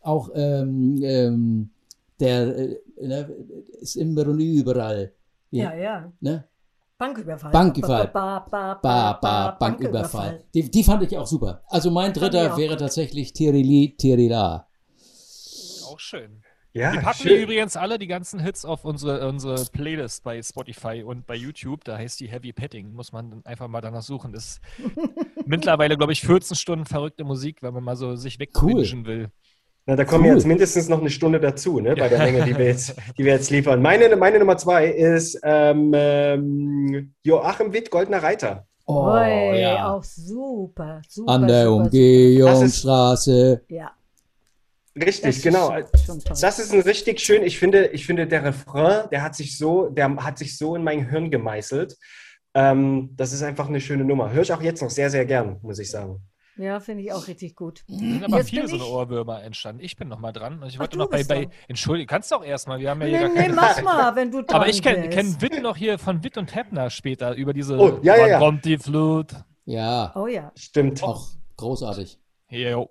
Auch 0.00 0.30
ähm, 0.34 1.00
ähm, 1.02 1.70
der 2.18 2.56
äh, 2.56 2.80
ne, 3.00 3.30
ist 3.80 3.96
immer 3.96 4.26
und 4.26 4.40
überall. 4.40 5.12
Ja, 5.50 5.74
ja. 5.74 6.12
Ne? 6.20 6.44
Banküberfall. 6.98 7.50
Banküberfall. 7.50 8.08
Ba, 8.08 8.46
ba, 8.48 8.74
ba, 8.74 9.12
ba, 9.14 9.50
Banküberfall. 9.58 10.44
Die, 10.54 10.70
die 10.70 10.84
fand 10.84 11.02
ich 11.02 11.18
auch 11.18 11.26
super. 11.26 11.62
Also 11.66 11.90
mein 11.90 12.12
dritter 12.12 12.56
wäre 12.56 12.76
tatsächlich 12.76 13.32
Tirili 13.32 13.96
Tirila. 13.98 14.68
Auch 15.86 15.98
schön. 15.98 16.42
Ja, 16.74 16.94
wir 16.94 17.00
packen 17.00 17.28
schön. 17.28 17.42
übrigens 17.42 17.76
alle 17.76 17.98
die 17.98 18.06
ganzen 18.06 18.40
Hits 18.40 18.64
auf 18.64 18.84
unsere, 18.84 19.28
unsere 19.28 19.62
Playlist 19.72 20.24
bei 20.24 20.42
Spotify 20.42 21.02
und 21.04 21.26
bei 21.26 21.34
YouTube. 21.34 21.84
Da 21.84 21.98
heißt 21.98 22.18
die 22.20 22.28
Heavy 22.28 22.52
Petting. 22.52 22.94
Muss 22.94 23.12
man 23.12 23.42
einfach 23.44 23.68
mal 23.68 23.82
danach 23.82 24.02
suchen. 24.02 24.32
Das 24.32 24.44
ist 24.44 24.60
mittlerweile, 25.44 25.98
glaube 25.98 26.12
ich, 26.12 26.22
14 26.22 26.56
Stunden 26.56 26.86
verrückte 26.86 27.24
Musik, 27.24 27.62
wenn 27.62 27.74
man 27.74 27.84
mal 27.84 27.96
so 27.96 28.16
sich 28.16 28.38
wegwünschen 28.38 29.00
cool. 29.00 29.06
will. 29.06 29.28
Na, 29.84 29.96
da 29.96 30.04
kommen 30.04 30.24
cool. 30.24 30.34
jetzt 30.34 30.46
mindestens 30.46 30.88
noch 30.88 31.00
eine 31.00 31.10
Stunde 31.10 31.40
dazu, 31.40 31.80
ne, 31.80 31.96
bei 31.96 32.08
der 32.08 32.18
Menge, 32.30 32.44
die 32.44 32.56
wir 32.56 32.66
jetzt, 32.66 32.94
die 33.18 33.24
wir 33.24 33.32
jetzt 33.32 33.50
liefern. 33.50 33.82
Meine, 33.82 34.14
meine 34.16 34.38
Nummer 34.38 34.56
zwei 34.56 34.86
ist 34.86 35.38
ähm, 35.42 35.92
ähm, 35.94 37.14
Joachim 37.24 37.72
Witt, 37.72 37.90
Goldener 37.90 38.22
Reiter. 38.22 38.66
Oh, 38.86 39.08
Oi, 39.10 39.60
ja. 39.60 39.92
auch 39.92 40.04
super, 40.04 41.02
super. 41.08 41.32
An 41.32 41.46
der 41.48 41.70
Umgehungsstraße. 41.70 43.62
Ja. 43.68 43.90
Richtig, 44.94 45.36
das 45.36 45.42
genau. 45.42 45.74
das 46.40 46.58
ist 46.58 46.72
ein 46.74 46.82
richtig 46.82 47.20
schön, 47.20 47.42
ich 47.42 47.58
finde, 47.58 47.86
ich 47.88 48.04
finde, 48.04 48.26
der 48.26 48.44
Refrain, 48.44 49.08
der 49.10 49.22
hat 49.22 49.34
sich 49.34 49.56
so, 49.56 49.88
der 49.88 50.14
hat 50.16 50.38
sich 50.38 50.58
so 50.58 50.76
in 50.76 50.84
mein 50.84 51.08
Hirn 51.08 51.30
gemeißelt. 51.30 51.96
Ähm, 52.54 53.10
das 53.16 53.32
ist 53.32 53.42
einfach 53.42 53.68
eine 53.68 53.80
schöne 53.80 54.04
Nummer. 54.04 54.32
Höre 54.32 54.42
ich 54.42 54.52
auch 54.52 54.60
jetzt 54.60 54.82
noch 54.82 54.90
sehr, 54.90 55.08
sehr 55.08 55.24
gern, 55.24 55.58
muss 55.62 55.78
ich 55.78 55.90
sagen. 55.90 56.20
Ja, 56.56 56.80
finde 56.80 57.02
ich 57.02 57.12
auch 57.12 57.26
richtig 57.28 57.56
gut. 57.56 57.82
Da 57.88 57.96
sind 57.96 58.24
aber 58.24 58.38
jetzt 58.38 58.50
viele 58.50 58.68
so 58.68 58.76
eine 58.76 58.84
Ohrwürmer 58.84 59.42
entstanden. 59.42 59.82
Ich 59.82 59.96
bin 59.96 60.08
noch 60.08 60.18
mal 60.18 60.32
dran. 60.32 60.62
Ich 60.68 60.78
wollte 60.78 60.96
Ach, 60.96 61.04
noch 61.04 61.10
bei, 61.10 61.24
bei 61.24 61.48
Entschuldigung, 61.66 62.08
kannst 62.08 62.30
du 62.30 62.36
auch 62.36 62.44
erstmal, 62.44 62.78
wir 62.78 62.90
haben 62.90 63.00
ja 63.00 63.06
hier 63.06 63.16
nee, 63.20 63.24
gar 63.24 63.34
keine... 63.34 63.48
Nee, 63.48 63.54
mach 63.54 63.82
mal, 63.82 64.16
wenn 64.16 64.30
du 64.30 64.42
dran 64.42 64.56
Aber 64.56 64.68
ich 64.68 64.82
kenne 64.82 65.08
kenn 65.08 65.40
Witt 65.40 65.62
noch 65.62 65.78
hier 65.78 65.98
von 65.98 66.22
Witt 66.22 66.36
und 66.36 66.54
Heppner 66.54 66.90
später 66.90 67.34
über 67.34 67.54
diese 67.54 67.78
oh, 67.78 68.00
ja, 68.02 68.16
ja, 68.16 68.26
ja. 68.26 68.38
kommt 68.38 68.66
die 68.66 68.76
Flut. 68.76 69.32
Ja. 69.64 70.12
Oh 70.14 70.26
ja. 70.26 70.52
Stimmt. 70.54 71.02
Auch 71.02 71.26
großartig. 71.56 72.18
Jo. 72.50 72.90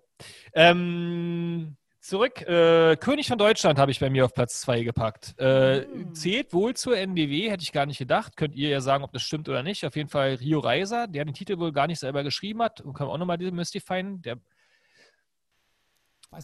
Ähm, 0.54 1.78
Zurück, 2.12 2.42
äh, 2.42 2.98
König 2.98 3.30
von 3.30 3.38
Deutschland 3.38 3.80
habe 3.80 3.90
ich 3.90 4.02
bei 4.02 4.10
mir 4.10 4.26
auf 4.26 4.34
Platz 4.34 4.60
2 4.60 4.84
gepackt. 4.84 5.34
Äh, 5.40 5.86
mhm. 5.86 6.14
Zählt 6.14 6.52
wohl 6.52 6.74
zur 6.74 6.98
NDW, 6.98 7.50
hätte 7.50 7.64
ich 7.64 7.72
gar 7.72 7.86
nicht 7.86 8.00
gedacht. 8.00 8.36
Könnt 8.36 8.54
ihr 8.54 8.68
ja 8.68 8.82
sagen, 8.82 9.06
ob 9.06 9.14
das 9.14 9.22
stimmt 9.22 9.48
oder 9.48 9.64
nicht. 9.64 9.86
Auf 9.86 9.96
jeden 9.96 10.10
Fall 10.10 10.34
Rio 10.34 10.60
Reiser, 10.60 11.08
der 11.08 11.24
den 11.24 11.34
Titel 11.34 11.58
wohl 11.58 11.72
gar 11.72 11.88
nicht 11.88 12.00
selber 12.00 12.24
geschrieben 12.24 12.62
hat. 12.64 12.82
Und 12.82 12.92
können 12.92 13.08
wir 13.08 13.14
auch 13.14 13.18
nochmal 13.18 13.38
demystifieren. 13.38 14.22
Der 14.24 14.40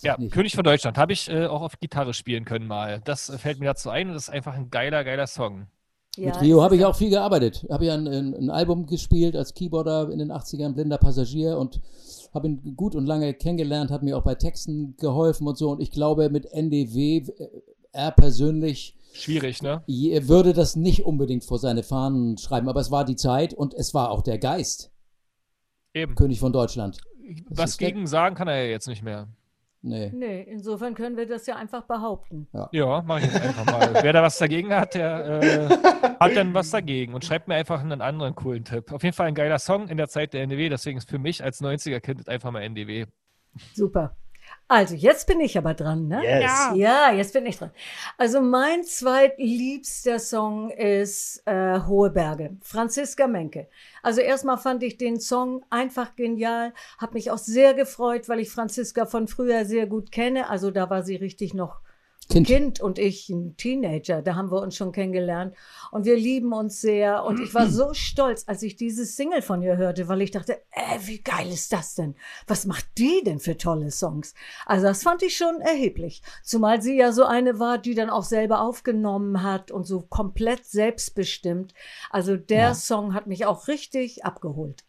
ja, 0.03 0.15
König 0.31 0.55
von 0.55 0.63
Deutschland 0.63 0.97
habe 0.97 1.11
ich 1.11 1.29
äh, 1.29 1.47
auch 1.47 1.61
auf 1.61 1.77
Gitarre 1.81 2.13
spielen 2.13 2.45
können 2.45 2.65
mal. 2.65 3.01
Das 3.01 3.29
fällt 3.37 3.59
mir 3.59 3.65
dazu 3.65 3.89
ein 3.89 4.07
und 4.07 4.13
das 4.13 4.29
ist 4.29 4.33
einfach 4.33 4.53
ein 4.53 4.69
geiler, 4.69 5.03
geiler 5.03 5.27
Song. 5.27 5.67
Ja, 6.17 6.33
Mit 6.33 6.41
Rio 6.41 6.63
habe 6.63 6.75
ich 6.75 6.83
auch 6.83 6.95
viel 6.95 7.11
gearbeitet. 7.11 7.65
Habe 7.69 7.85
ja 7.85 7.93
ein, 7.93 8.07
ein, 8.07 8.33
ein, 8.33 8.49
Album 8.49 8.87
gespielt 8.87 9.35
als 9.35 9.53
Keyboarder 9.53 10.09
in 10.09 10.17
den 10.17 10.31
80ern, 10.31 10.73
blinder 10.73 10.97
Passagier 10.97 11.57
und 11.57 11.79
habe 12.33 12.47
ihn 12.47 12.75
gut 12.75 12.95
und 12.95 13.05
lange 13.05 13.33
kennengelernt, 13.35 13.91
hat 13.91 14.01
mir 14.01 14.17
auch 14.17 14.23
bei 14.23 14.35
Texten 14.35 14.95
geholfen 14.97 15.47
und 15.47 15.57
so. 15.57 15.69
Und 15.69 15.79
ich 15.79 15.91
glaube, 15.91 16.29
mit 16.29 16.45
NDW, 16.51 17.17
äh, 17.17 17.47
er 17.91 18.11
persönlich. 18.11 18.95
Schwierig, 19.13 19.61
ne? 19.61 19.83
Würde 19.87 20.53
das 20.53 20.75
nicht 20.75 21.05
unbedingt 21.05 21.43
vor 21.43 21.59
seine 21.59 21.83
Fahnen 21.83 22.37
schreiben, 22.37 22.67
aber 22.67 22.81
es 22.81 22.91
war 22.91 23.05
die 23.05 23.15
Zeit 23.15 23.53
und 23.53 23.73
es 23.73 23.93
war 23.93 24.11
auch 24.11 24.21
der 24.21 24.39
Geist. 24.39 24.91
Eben. 25.93 26.15
König 26.15 26.39
von 26.39 26.51
Deutschland. 26.51 26.97
Das 27.49 27.57
Was 27.57 27.77
gegen 27.77 28.07
sagen 28.07 28.35
kann 28.35 28.47
er 28.47 28.63
ja 28.63 28.69
jetzt 28.69 28.87
nicht 28.87 29.03
mehr. 29.03 29.27
Nee. 29.81 30.11
Nee, 30.13 30.41
insofern 30.41 30.95
können 30.95 31.17
wir 31.17 31.27
das 31.27 31.45
ja 31.45 31.55
einfach 31.55 31.83
behaupten. 31.83 32.47
Ja, 32.53 32.69
ja 32.71 33.01
mache 33.03 33.19
ich 33.19 33.25
jetzt 33.25 33.41
einfach 33.41 33.65
mal. 33.65 33.93
Wer 34.03 34.13
da 34.13 34.23
was 34.23 34.37
dagegen 34.37 34.73
hat, 34.73 34.95
der 34.95 35.41
äh, 35.41 35.69
hat 36.19 36.35
dann 36.35 36.53
was 36.53 36.71
dagegen 36.71 37.13
und 37.13 37.23
schreibt 37.23 37.47
mir 37.47 37.55
einfach 37.55 37.81
einen 37.81 38.01
anderen 38.01 38.35
coolen 38.35 38.65
Tipp. 38.65 38.91
Auf 38.91 39.03
jeden 39.03 39.15
Fall 39.15 39.27
ein 39.27 39.35
geiler 39.35 39.59
Song 39.59 39.87
in 39.87 39.97
der 39.97 40.09
Zeit 40.09 40.33
der 40.33 40.43
NDW, 40.43 40.69
deswegen 40.69 40.97
ist 40.97 41.09
für 41.09 41.19
mich 41.19 41.43
als 41.43 41.61
90er-Kind 41.61 42.27
einfach 42.27 42.51
mal 42.51 42.61
NDW. 42.61 43.05
Super. 43.73 44.15
Also, 44.69 44.95
jetzt 44.95 45.27
bin 45.27 45.39
ich 45.39 45.57
aber 45.57 45.73
dran, 45.73 46.07
ne? 46.07 46.21
Yes. 46.21 46.41
Ja. 46.43 46.73
Ja, 46.75 47.11
jetzt 47.13 47.31
bin 47.31 47.45
ich 47.45 47.57
dran. 47.57 47.71
Also 48.17 48.41
mein 48.41 48.83
zweitliebster 48.83 50.19
Song 50.19 50.69
ist 50.71 51.41
äh, 51.45 51.79
Hohe 51.87 52.09
Berge, 52.09 52.57
Franziska 52.61 53.27
Menke. 53.27 53.67
Also 54.03 54.19
erstmal 54.19 54.57
fand 54.57 54.83
ich 54.83 54.97
den 54.97 55.19
Song 55.21 55.63
einfach 55.69 56.15
genial, 56.15 56.73
habe 56.97 57.13
mich 57.13 57.31
auch 57.31 57.37
sehr 57.37 57.73
gefreut, 57.73 58.27
weil 58.27 58.39
ich 58.39 58.49
Franziska 58.49 59.05
von 59.05 59.27
früher 59.29 59.63
sehr 59.63 59.87
gut 59.87 60.11
kenne. 60.11 60.49
Also 60.49 60.69
da 60.69 60.89
war 60.89 61.03
sie 61.03 61.15
richtig 61.15 61.53
noch 61.53 61.79
Kind. 62.29 62.47
Kind 62.47 62.81
und 62.81 62.99
ich 62.99 63.29
ein 63.29 63.55
Teenager, 63.55 64.21
da 64.21 64.35
haben 64.35 64.51
wir 64.51 64.61
uns 64.61 64.75
schon 64.75 64.91
kennengelernt 64.91 65.55
und 65.91 66.05
wir 66.05 66.17
lieben 66.17 66.51
uns 66.51 66.81
sehr 66.81 67.23
und 67.23 67.39
ich 67.39 67.53
war 67.53 67.67
so 67.69 67.93
stolz, 67.93 68.43
als 68.47 68.63
ich 68.63 68.75
dieses 68.75 69.15
Single 69.15 69.41
von 69.41 69.61
ihr 69.61 69.77
hörte, 69.77 70.07
weil 70.09 70.21
ich 70.21 70.31
dachte, 70.31 70.61
äh, 70.71 70.99
wie 71.05 71.19
geil 71.19 71.47
ist 71.49 71.71
das 71.71 71.95
denn? 71.95 72.15
Was 72.45 72.65
macht 72.65 72.85
die 72.97 73.23
denn 73.25 73.39
für 73.39 73.55
tolle 73.57 73.91
Songs? 73.91 74.33
Also 74.65 74.87
das 74.87 75.03
fand 75.03 75.23
ich 75.23 75.37
schon 75.37 75.61
erheblich, 75.61 76.21
zumal 76.43 76.81
sie 76.81 76.97
ja 76.97 77.13
so 77.13 77.23
eine 77.23 77.59
war, 77.59 77.77
die 77.77 77.95
dann 77.95 78.09
auch 78.09 78.23
selber 78.23 78.61
aufgenommen 78.61 79.41
hat 79.41 79.71
und 79.71 79.85
so 79.85 80.01
komplett 80.01 80.65
selbstbestimmt. 80.65 81.73
Also 82.09 82.35
der 82.35 82.59
Ja. 82.59 82.73
Song 82.73 83.13
hat 83.13 83.27
mich 83.27 83.45
auch 83.45 83.67
richtig 83.69 84.25
abgeholt. 84.25 84.83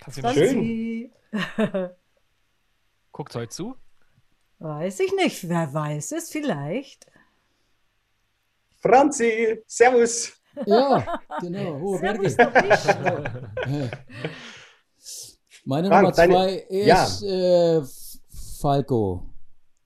Kannst 0.00 0.18
du 0.18 0.22
ihm 0.22 0.32
Schön. 0.34 1.10
Guckt 3.12 3.34
heute 3.34 3.48
zu? 3.50 3.76
Weiß 4.58 5.00
ich 5.00 5.12
nicht, 5.14 5.48
wer 5.48 5.72
weiß 5.72 6.12
es 6.12 6.30
vielleicht. 6.30 7.06
Franzi, 8.80 9.62
Servus. 9.66 10.32
Ja, 10.66 11.20
genau. 11.40 11.78
Hohe 11.80 12.00
Berge. 12.00 12.30
Servus 12.30 12.54
doch 12.54 12.62
nicht. 12.62 13.90
Meine 15.64 15.88
Frank, 15.88 16.02
Nummer 16.02 16.12
deine- 16.16 16.32
zwei 16.32 16.66
ja. 16.70 17.04
ist 17.04 17.22
äh, 17.22 17.82
Falco. 18.60 19.24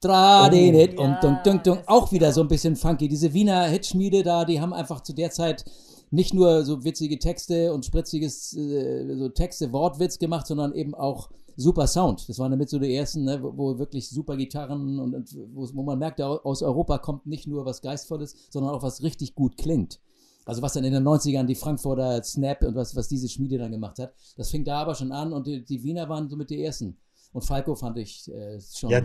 Tradinet 0.00 0.99
Oh, 0.99 1.02
und 1.02 1.23
dunk, 1.23 1.45
dunk, 1.45 1.64
dunk. 1.64 1.79
das 1.81 1.88
Auch 1.88 2.11
wieder 2.12 2.26
ja- 2.29 2.33
so 2.33 2.41
ein 2.41 2.49
bisschen 2.49 2.76
funky. 2.76 3.09
Diese 3.09 3.33
Wiener 3.33 3.64
Hitschmiede 3.67 4.23
da, 4.23 4.45
die 4.45 4.61
haben 4.61 4.73
einfach 4.73 5.00
zu 5.02 5.12
der 5.12 5.31
Zeit 5.31 5.64
nicht 6.11 6.35
nur 6.35 6.64
so 6.64 6.85
witzige 6.85 7.19
Texte 7.19 7.73
und 7.73 7.85
spritziges 7.87 8.52
äh, 8.57 9.17
so 9.17 9.29
Texte, 9.31 9.73
Wortwitz 9.73 10.19
gemacht, 10.19 10.47
sondern 10.47 10.75
eben 10.75 10.95
auch 10.95 11.31
super 11.57 11.87
Sound. 11.87 12.29
Das 12.29 12.39
waren 12.39 12.51
damit 12.51 12.69
so 12.71 12.79
die 12.79 12.95
ersten, 12.95 13.25
ne, 13.25 13.43
wo, 13.43 13.57
wo 13.57 13.79
wirklich 13.79 14.09
super 14.09 14.37
Gitarren 14.37 14.99
und, 14.99 15.15
und 15.15 15.37
wo, 15.55 15.69
wo 15.75 15.83
man 15.83 15.99
merkt, 15.99 16.21
au- 16.21 16.41
aus 16.43 16.63
Europa 16.63 16.99
kommt 16.99 17.27
nicht 17.27 17.47
nur 17.47 17.65
was 17.65 17.81
Geistvolles, 17.83 18.37
sondern 18.51 18.75
auch 18.75 18.83
was 18.83 19.03
richtig 19.03 19.35
gut 19.35 19.57
klingt. 19.59 20.01
Also 20.45 20.61
was 20.63 20.73
dann 20.73 20.85
in 20.85 20.93
den 20.93 21.05
90ern 21.05 21.45
die 21.45 21.55
Frankfurter 21.55 22.23
Snap 22.25 22.63
und 22.65 22.75
was, 22.75 22.97
was 22.97 23.07
diese 23.09 23.29
Schmiede 23.29 23.59
dann 23.59 23.71
gemacht 23.71 23.99
hat, 24.01 24.13
das 24.37 24.51
fing 24.51 24.65
da 24.65 24.79
aber 24.81 24.95
schon 24.95 25.13
an 25.13 25.33
und 25.33 25.47
die, 25.47 25.65
die 25.65 25.83
Wiener 25.85 26.09
waren 26.09 26.29
somit 26.29 26.51
die 26.51 26.65
ersten. 26.65 26.97
Und 27.33 27.43
Falco 27.45 27.75
fand 27.77 27.99
ich 27.99 28.29
äh, 28.33 28.59
schon. 28.61 28.91
Ja, 28.91 29.03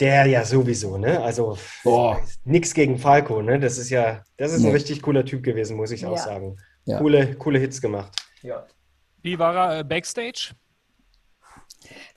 der 0.00 0.26
ja 0.26 0.44
sowieso, 0.44 0.96
ne? 0.98 1.20
Also 1.22 1.56
Boah. 1.82 2.20
nix 2.44 2.72
gegen 2.74 2.98
Falco, 2.98 3.42
ne? 3.42 3.58
Das 3.58 3.78
ist 3.78 3.90
ja, 3.90 4.22
das 4.36 4.52
ist 4.52 4.60
Nee. 4.60 4.68
ein 4.68 4.72
richtig 4.74 5.02
cooler 5.02 5.24
Typ 5.24 5.42
gewesen, 5.42 5.76
muss 5.76 5.90
ich 5.90 6.06
auch 6.06 6.16
Ja. 6.16 6.22
sagen. 6.22 6.56
Ja. 6.84 6.98
Coole, 6.98 7.34
coole 7.34 7.58
Hits 7.58 7.80
gemacht. 7.80 8.14
Wie 9.22 9.38
war 9.38 9.54
er 9.56 9.80
äh, 9.80 9.84
Backstage? 9.84 10.52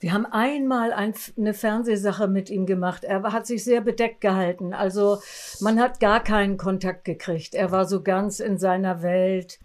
Wir 0.00 0.12
haben 0.12 0.26
einmal 0.26 0.92
ein, 0.92 1.14
eine 1.36 1.54
Fernsehsache 1.54 2.26
mit 2.26 2.50
ihm 2.50 2.66
gemacht. 2.66 3.04
Er 3.04 3.22
hat 3.22 3.46
sich 3.46 3.62
sehr 3.62 3.80
bedeckt 3.80 4.20
gehalten. 4.20 4.74
Also 4.74 5.18
man 5.60 5.78
hat 5.80 6.00
gar 6.00 6.22
keinen 6.22 6.56
Kontakt 6.56 7.04
gekriegt. 7.04 7.54
Er 7.54 7.70
war 7.70 7.84
so 7.86 8.02
ganz 8.02 8.40
in 8.40 8.58
seiner 8.58 9.02
Welt. 9.02 9.58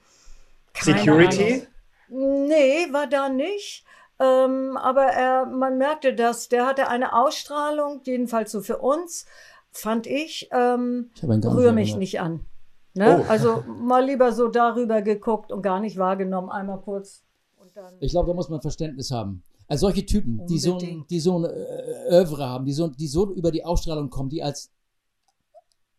Keine 0.74 1.00
Security? 1.00 1.68
Ahnung. 2.10 2.48
Nee, 2.48 2.88
war 2.92 3.08
da 3.08 3.30
nicht. 3.30 3.84
Ähm, 4.20 4.78
aber 4.78 5.06
er, 5.06 5.46
man 5.46 5.78
merkte 5.78 6.14
das. 6.14 6.50
Der 6.50 6.66
hatte 6.66 6.88
eine 6.88 7.14
Ausstrahlung, 7.14 8.02
jedenfalls 8.04 8.52
so 8.52 8.62
für 8.62 8.78
uns, 8.78 9.25
fand 9.72 10.08
ich. 10.08 10.50
Ähm, 10.52 11.10
Ich 11.16 11.24
habe 11.24 11.34
ihn 11.34 11.42
gar 11.42 11.50
nicht 11.54 11.58
rühr 11.60 11.72
mich 11.74 11.90
erinnert. 11.90 12.00
nicht 12.00 12.20
an. 12.22 12.46
Ne? 12.94 13.24
Oh. 13.25 13.30
Also 13.30 13.64
mal 13.68 14.06
lieber 14.06 14.32
so 14.32 14.48
darüber 14.48 15.02
geguckt 15.02 15.52
und 15.52 15.62
gar 15.62 15.80
nicht 15.80 15.98
wahrgenommen. 15.98 16.50
Einmal 16.50 16.80
kurz. 16.80 17.24
Und 17.58 17.75
dann. 17.75 17.94
Ich 18.00 18.12
glaube, 18.12 18.27
da 18.27 18.34
muss 18.34 18.48
man 18.50 18.62
Verständnis 18.62 19.12
haben. 19.12 19.44
Also 19.68 19.88
solche 19.88 20.06
Typen, 20.06 20.46
die 20.48 20.60
so, 20.60 20.78
ein, 20.78 21.06
die 21.10 21.20
so 21.20 21.40
ein 21.40 21.46
äh, 21.46 22.10
Övre 22.10 22.48
haben, 22.48 22.66
die 22.66 22.74
so, 22.74 22.88
die 22.88 23.08
so 23.08 23.34
über 23.34 23.51
die 23.51 23.64
Ausstrahlung 23.64 24.10
kommen, 24.10 24.30
die 24.30 24.44
als, 24.44 24.72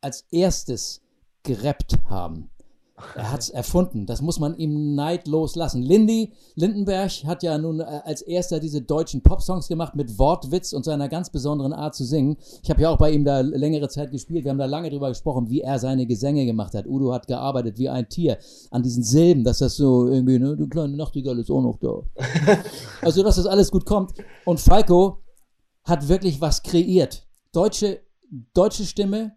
als 0.00 0.24
erstes 0.30 1.02
gerappt 1.42 1.98
haben. 2.08 2.50
Er 3.14 3.30
hat 3.30 3.40
es 3.40 3.50
erfunden. 3.50 4.06
Das 4.06 4.22
muss 4.22 4.38
man 4.38 4.56
ihm 4.56 4.94
neidlos 4.94 5.54
lassen. 5.54 5.82
Lindy 5.82 6.32
Lindenberg 6.54 7.10
hat 7.26 7.42
ja 7.42 7.58
nun 7.58 7.80
äh, 7.80 7.84
als 8.04 8.22
erster 8.22 8.58
diese 8.58 8.80
deutschen 8.80 9.22
Popsongs 9.22 9.68
gemacht 9.68 9.94
mit 9.94 10.18
Wortwitz 10.18 10.72
und 10.72 10.84
seiner 10.84 11.08
ganz 11.08 11.28
besonderen 11.28 11.74
Art 11.74 11.94
zu 11.94 12.04
singen. 12.04 12.38
Ich 12.62 12.70
habe 12.70 12.80
ja 12.80 12.90
auch 12.90 12.96
bei 12.96 13.10
ihm 13.10 13.24
da 13.24 13.40
längere 13.40 13.88
Zeit 13.88 14.12
gespielt. 14.12 14.44
Wir 14.44 14.50
haben 14.50 14.58
da 14.58 14.64
lange 14.64 14.88
drüber 14.88 15.10
gesprochen, 15.10 15.50
wie 15.50 15.60
er 15.60 15.78
seine 15.78 16.06
Gesänge 16.06 16.46
gemacht 16.46 16.72
hat. 16.72 16.86
Udo 16.86 17.12
hat 17.12 17.26
gearbeitet 17.26 17.78
wie 17.78 17.90
ein 17.90 18.08
Tier 18.08 18.38
an 18.70 18.82
diesen 18.82 19.02
Silben, 19.02 19.44
dass 19.44 19.58
das 19.58 19.76
so 19.76 20.08
irgendwie, 20.08 20.38
ne, 20.38 20.56
du 20.56 20.66
kleine 20.66 20.96
Nachtigall 20.96 21.38
ist 21.38 21.50
auch 21.50 21.62
noch 21.62 21.78
da. 21.78 22.02
Also, 23.02 23.22
dass 23.22 23.36
das 23.36 23.46
alles 23.46 23.70
gut 23.70 23.84
kommt. 23.84 24.12
Und 24.44 24.58
Falco 24.58 25.18
hat 25.84 26.08
wirklich 26.08 26.40
was 26.40 26.62
kreiert. 26.62 27.26
Deutsche, 27.52 28.00
deutsche 28.54 28.84
Stimme, 28.84 29.32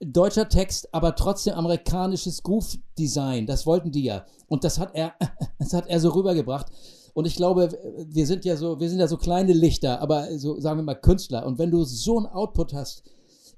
deutscher 0.00 0.48
Text, 0.48 0.92
aber 0.92 1.14
trotzdem 1.14 1.54
amerikanisches 1.54 2.42
Groove-Design. 2.42 3.46
Das 3.46 3.66
wollten 3.66 3.90
die 3.90 4.04
ja. 4.04 4.26
Und 4.48 4.64
das 4.64 4.78
hat 4.78 4.94
er, 4.94 5.14
das 5.58 5.72
hat 5.72 5.88
er 5.88 6.00
so 6.00 6.10
rübergebracht. 6.10 6.66
Und 7.14 7.26
ich 7.26 7.36
glaube, 7.36 7.70
wir 8.08 8.26
sind 8.26 8.44
ja 8.44 8.56
so, 8.56 8.78
wir 8.78 8.90
sind 8.90 8.98
ja 8.98 9.08
so 9.08 9.16
kleine 9.16 9.54
Lichter, 9.54 10.00
aber 10.02 10.38
so, 10.38 10.60
sagen 10.60 10.78
wir 10.78 10.84
mal, 10.84 10.94
Künstler. 10.94 11.46
Und 11.46 11.58
wenn 11.58 11.70
du 11.70 11.82
so 11.84 12.18
einen 12.18 12.26
Output 12.26 12.74
hast, 12.74 13.04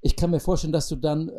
ich 0.01 0.15
kann 0.15 0.31
mir 0.31 0.39
vorstellen, 0.39 0.71
dass 0.71 0.87
du 0.87 0.95
dann 0.95 1.29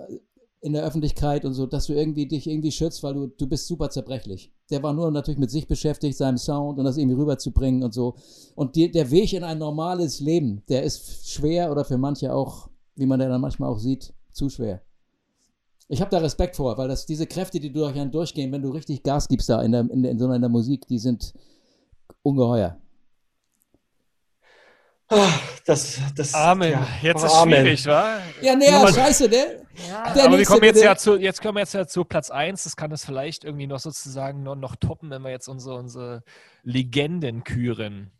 in 0.60 0.74
der 0.74 0.84
Öffentlichkeit 0.84 1.46
und 1.46 1.54
so, 1.54 1.64
dass 1.64 1.86
du 1.86 1.94
irgendwie 1.94 2.26
dich 2.26 2.46
irgendwie 2.46 2.72
schützt, 2.72 3.02
weil 3.02 3.14
du, 3.14 3.26
du 3.28 3.46
bist 3.46 3.66
super 3.66 3.88
zerbrechlich. 3.88 4.52
Der 4.68 4.82
war 4.82 4.92
nur 4.92 5.10
natürlich 5.10 5.40
mit 5.40 5.50
sich 5.50 5.66
beschäftigt, 5.66 6.18
seinem 6.18 6.36
Sound 6.36 6.78
und 6.78 6.84
das 6.84 6.98
irgendwie 6.98 7.16
rüberzubringen 7.16 7.82
und 7.82 7.94
so. 7.94 8.16
Und 8.54 8.76
die, 8.76 8.90
der 8.90 9.10
Weg 9.10 9.32
in 9.32 9.42
ein 9.42 9.56
normales 9.56 10.20
Leben, 10.20 10.62
der 10.68 10.82
ist 10.82 11.30
schwer 11.30 11.72
oder 11.72 11.86
für 11.86 11.96
manche 11.96 12.34
auch, 12.34 12.68
wie 12.96 13.06
man 13.06 13.18
dann 13.18 13.40
manchmal 13.40 13.70
auch 13.70 13.78
sieht, 13.78 14.12
zu 14.30 14.50
schwer. 14.50 14.82
Ich 15.92 16.00
habe 16.00 16.10
da 16.10 16.18
Respekt 16.18 16.54
vor, 16.54 16.78
weil 16.78 16.86
das 16.86 17.04
diese 17.04 17.26
Kräfte, 17.26 17.58
die 17.58 17.72
durch 17.72 17.96
einen 17.98 18.12
durchgehen, 18.12 18.52
wenn 18.52 18.62
du 18.62 18.70
richtig 18.70 19.02
Gas 19.02 19.26
gibst 19.26 19.48
da 19.48 19.60
in, 19.60 19.72
der, 19.72 19.80
in, 19.90 20.02
der, 20.04 20.12
in 20.12 20.18
so 20.20 20.30
einer 20.30 20.48
Musik, 20.48 20.86
die 20.86 20.98
sind 21.00 21.34
ungeheuer. 22.22 22.76
Ah, 25.08 25.28
Das, 25.66 25.98
das, 26.14 26.32
Amen. 26.34 26.70
ja, 26.70 26.86
Jetzt 27.02 27.24
ist 27.24 27.32
Amen. 27.34 27.54
schwierig, 27.62 27.86
wa? 27.86 28.18
Ja, 28.40 28.54
nee, 28.54 28.70
mal- 28.70 28.94
scheiße, 28.94 29.28
ne? 29.28 29.66
Ja, 29.88 30.12
Der 30.12 30.24
Aber 30.26 30.38
wir 30.38 30.44
kommen 30.44 30.62
jetzt 30.62 30.74
bitte. 30.74 30.86
ja 30.86 30.96
zu, 30.96 31.16
jetzt 31.16 31.42
kommen 31.42 31.56
wir 31.56 31.60
jetzt 31.62 31.74
ja 31.74 31.86
zu 31.86 32.04
Platz 32.04 32.30
1. 32.30 32.62
Das 32.64 32.76
kann 32.76 32.92
es 32.92 33.04
vielleicht 33.04 33.44
irgendwie 33.44 33.66
noch 33.66 33.80
sozusagen 33.80 34.44
noch, 34.44 34.54
noch 34.54 34.76
toppen, 34.76 35.10
wenn 35.10 35.22
wir 35.22 35.30
jetzt 35.30 35.48
unsere, 35.48 35.74
unsere 35.76 36.22
Legenden 36.62 37.42
küren. 37.42 38.12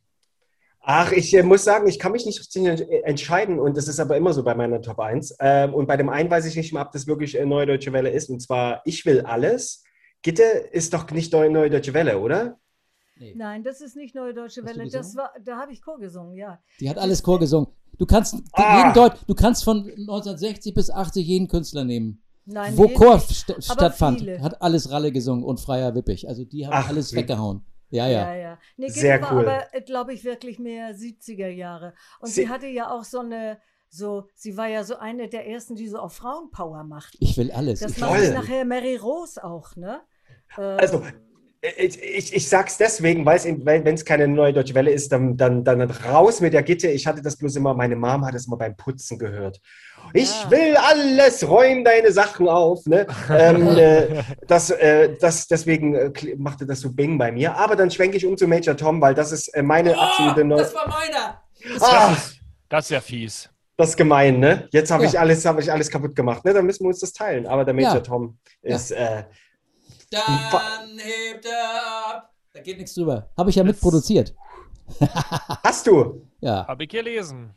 Ach, 0.83 1.13
ich 1.13 1.35
äh, 1.35 1.43
muss 1.43 1.65
sagen, 1.65 1.87
ich 1.89 1.99
kann 1.99 2.13
mich 2.13 2.25
nicht 2.27 2.39
richtig 2.41 2.65
ent- 2.65 2.89
entscheiden 3.05 3.59
und 3.59 3.77
das 3.77 3.87
ist 3.87 4.01
aber 4.01 4.17
immer 4.17 4.33
so 4.33 4.43
bei 4.43 4.55
meiner 4.55 4.81
Top 4.81 4.99
1. 4.99 5.37
Ähm, 5.41 5.75
und 5.75 5.87
bei 5.87 5.97
dem 5.97 6.09
einen 6.09 6.31
weiß 6.31 6.47
ich 6.47 6.57
nicht 6.57 6.73
mehr, 6.73 6.83
ob 6.83 6.93
das 6.93 7.07
wirklich 7.07 7.39
äh, 7.39 7.45
Neue 7.45 7.67
Deutsche 7.67 7.93
Welle 7.93 8.11
ist. 8.11 8.31
Und 8.31 8.41
zwar, 8.41 8.81
ich 8.87 9.05
will 9.05 9.21
alles. 9.21 9.85
Gitte 10.23 10.43
ist 10.43 10.93
doch 10.95 11.11
nicht 11.11 11.33
Neue, 11.33 11.51
Neue 11.51 11.71
Deutsche 11.71 11.93
Welle, 11.95 12.19
oder? 12.19 12.59
Nee. 13.19 13.35
Nein, 13.37 13.63
das 13.63 13.83
ist 13.83 13.97
nicht 13.97 14.15
Neue 14.15 14.33
Deutsche 14.33 14.65
Welle. 14.65 14.89
Das 14.89 15.15
war, 15.17 15.31
da 15.45 15.59
habe 15.59 15.73
ich 15.73 15.83
Chor 15.83 15.99
gesungen, 15.99 16.35
ja. 16.35 16.59
Die 16.81 16.89
hat 16.89 16.97
alles 16.97 17.23
Chor 17.23 17.39
gesungen. 17.39 17.69
Du 17.99 18.07
kannst 18.07 18.37
Ah. 18.55 18.79
jeden 18.79 18.95
Deut 18.95 19.13
du 19.27 19.35
kannst 19.35 19.63
von 19.65 19.85
1960 19.85 20.73
bis 20.73 20.89
80 20.91 21.27
jeden 21.27 21.49
Künstler 21.49 21.85
nehmen. 21.85 22.23
Nein, 22.47 22.77
Wo 22.79 22.89
Chor 22.89 23.19
st 23.21 23.55
stattfand, 23.63 24.21
viele. 24.21 24.41
hat 24.41 24.63
alles 24.63 24.91
Ralle 24.91 25.13
gesungen 25.13 25.45
und 25.45 25.61
Freier 25.61 25.95
Wippig. 25.95 26.27
Also 26.27 26.45
die 26.45 26.67
haben 26.67 26.73
Ach, 26.75 26.89
alles 26.89 27.15
weggehauen. 27.15 27.63
Ja, 27.91 28.07
Ja, 28.09 28.33
ja. 28.35 28.35
ja. 28.37 28.59
Nee, 28.77 28.89
Sehr 28.89 29.21
war 29.21 29.33
cool. 29.33 29.49
aber, 29.49 29.81
glaube 29.83 30.13
ich, 30.15 30.25
wirklich 30.25 30.59
mehr 30.59 30.95
70er 30.95 31.49
Jahre. 31.49 31.95
Und 32.21 32.29
sie, 32.29 32.43
Sie- 32.43 32.49
hatte 32.49 32.67
ja 32.67 32.91
auch 32.91 33.05
so 33.05 33.21
eine, 33.21 33.61
so, 33.89 34.29
sie 34.35 34.57
war 34.57 34.69
ja 34.69 34.85
so 34.85 34.97
eine 34.97 35.29
der 35.29 35.47
ersten, 35.49 35.75
die 35.75 35.89
so 35.89 35.99
auf 35.99 36.15
Frauenpower 36.15 36.85
macht. 36.85 37.17
Ich 37.21 37.37
will 37.37 37.51
alles. 37.51 37.81
Das 37.81 37.99
macht 37.99 38.33
nachher 38.33 38.65
Mary 38.65 38.97
Rose 38.97 39.43
auch, 39.43 39.75
ne? 39.77 40.01
Äh, 40.57 40.61
Also, 40.63 41.03
ich, 41.63 42.03
ich, 42.03 42.35
ich 42.35 42.49
sag's 42.49 42.79
deswegen, 42.79 43.27
weil 43.27 43.39
wenn 43.85 43.95
es 43.95 44.05
keine 44.05 44.27
Neue 44.27 44.53
Deutsche 44.55 44.75
Welle 44.75 44.91
ist, 44.91 45.13
dann, 45.13 45.37
dann, 45.37 45.63
dann 45.63 45.83
raus 45.83 46.41
mit 46.41 46.55
der 46.55 46.63
Gitte. 46.63 46.89
Ich 46.89 47.07
hatte 47.07 47.21
das 47.21 47.37
bloß 47.37 47.57
immer, 47.57 47.75
meine 47.75 47.97
Mom 47.97 48.25
hat 48.25 48.35
es 48.35 48.47
mal 48.47 48.57
beim 48.57 48.75
Putzen 48.77 49.19
gehört. 49.19 49.61
Ich 50.15 50.31
Ja. 50.45 50.51
will 50.51 50.77
alles, 50.77 51.47
räum 51.47 51.85
deine 51.85 52.13
Sachen 52.13 52.49
auf. 52.49 52.87
Ne? 52.87 53.07
ähm, 53.31 53.67
äh, 53.77 54.23
das, 54.47 54.71
äh, 54.71 55.17
das, 55.21 55.47
deswegen 55.49 55.95
äh, 55.95 56.11
machte 56.39 56.65
das 56.65 56.81
so 56.81 56.93
Bing 56.93 57.19
bei 57.19 57.31
mir. 57.31 57.55
Aber 57.57 57.77
dann 57.77 57.91
schwenke 57.91 58.17
ich 58.17 58.25
um 58.25 58.39
zu 58.39 58.49
Major 58.49 58.75
Tom, 58.77 59.01
weil 59.03 59.15
das 59.15 59.31
ist 59.31 59.49
äh, 59.49 59.63
meine 59.63 59.99
absolute 59.99 60.45
Neue. 60.45 60.61
das 60.63 60.75
war 60.75 60.89
meiner. 60.89 61.43
Ah, 61.81 62.17
Das 62.71 62.87
ist 62.87 62.91
ja 62.91 63.01
fies. 63.03 63.51
das 63.77 63.91
ist 63.91 63.97
gemein, 63.99 64.41
ne? 64.41 64.67
Jetzt 64.73 64.91
habe 64.91 65.05
Ja. 65.05 65.11
ich 65.11 65.21
alles, 65.21 65.45
habe 65.45 65.61
ich 65.61 65.71
alles 65.71 65.91
kaputt 65.91 66.17
gemacht. 66.17 66.43
Ne? 66.45 66.55
Dann 66.55 66.65
müssen 66.65 66.85
wir 66.85 66.89
uns 66.89 67.01
das 67.01 67.13
teilen. 67.13 67.47
Aber 67.47 67.67
der 67.67 67.75
Major 67.75 67.95
Ja. 67.97 68.01
Tom 68.01 68.39
ist 68.63 68.93
äh, 68.93 69.25
Dann 70.11 70.99
hebt 70.99 71.47
er 71.47 72.15
ab. 72.17 72.35
Da 72.53 72.61
geht 72.61 72.79
nichts 72.79 72.95
drüber. 72.95 73.29
Habe 73.37 73.51
ich 73.51 73.57
ja 73.57 73.65
mitproduziert. 73.65 74.35
Hast 75.63 75.87
du? 75.87 76.27
Ja. 76.41 76.67
Habe 76.67 76.85
ich 76.85 76.89
gelesen. 76.91 77.55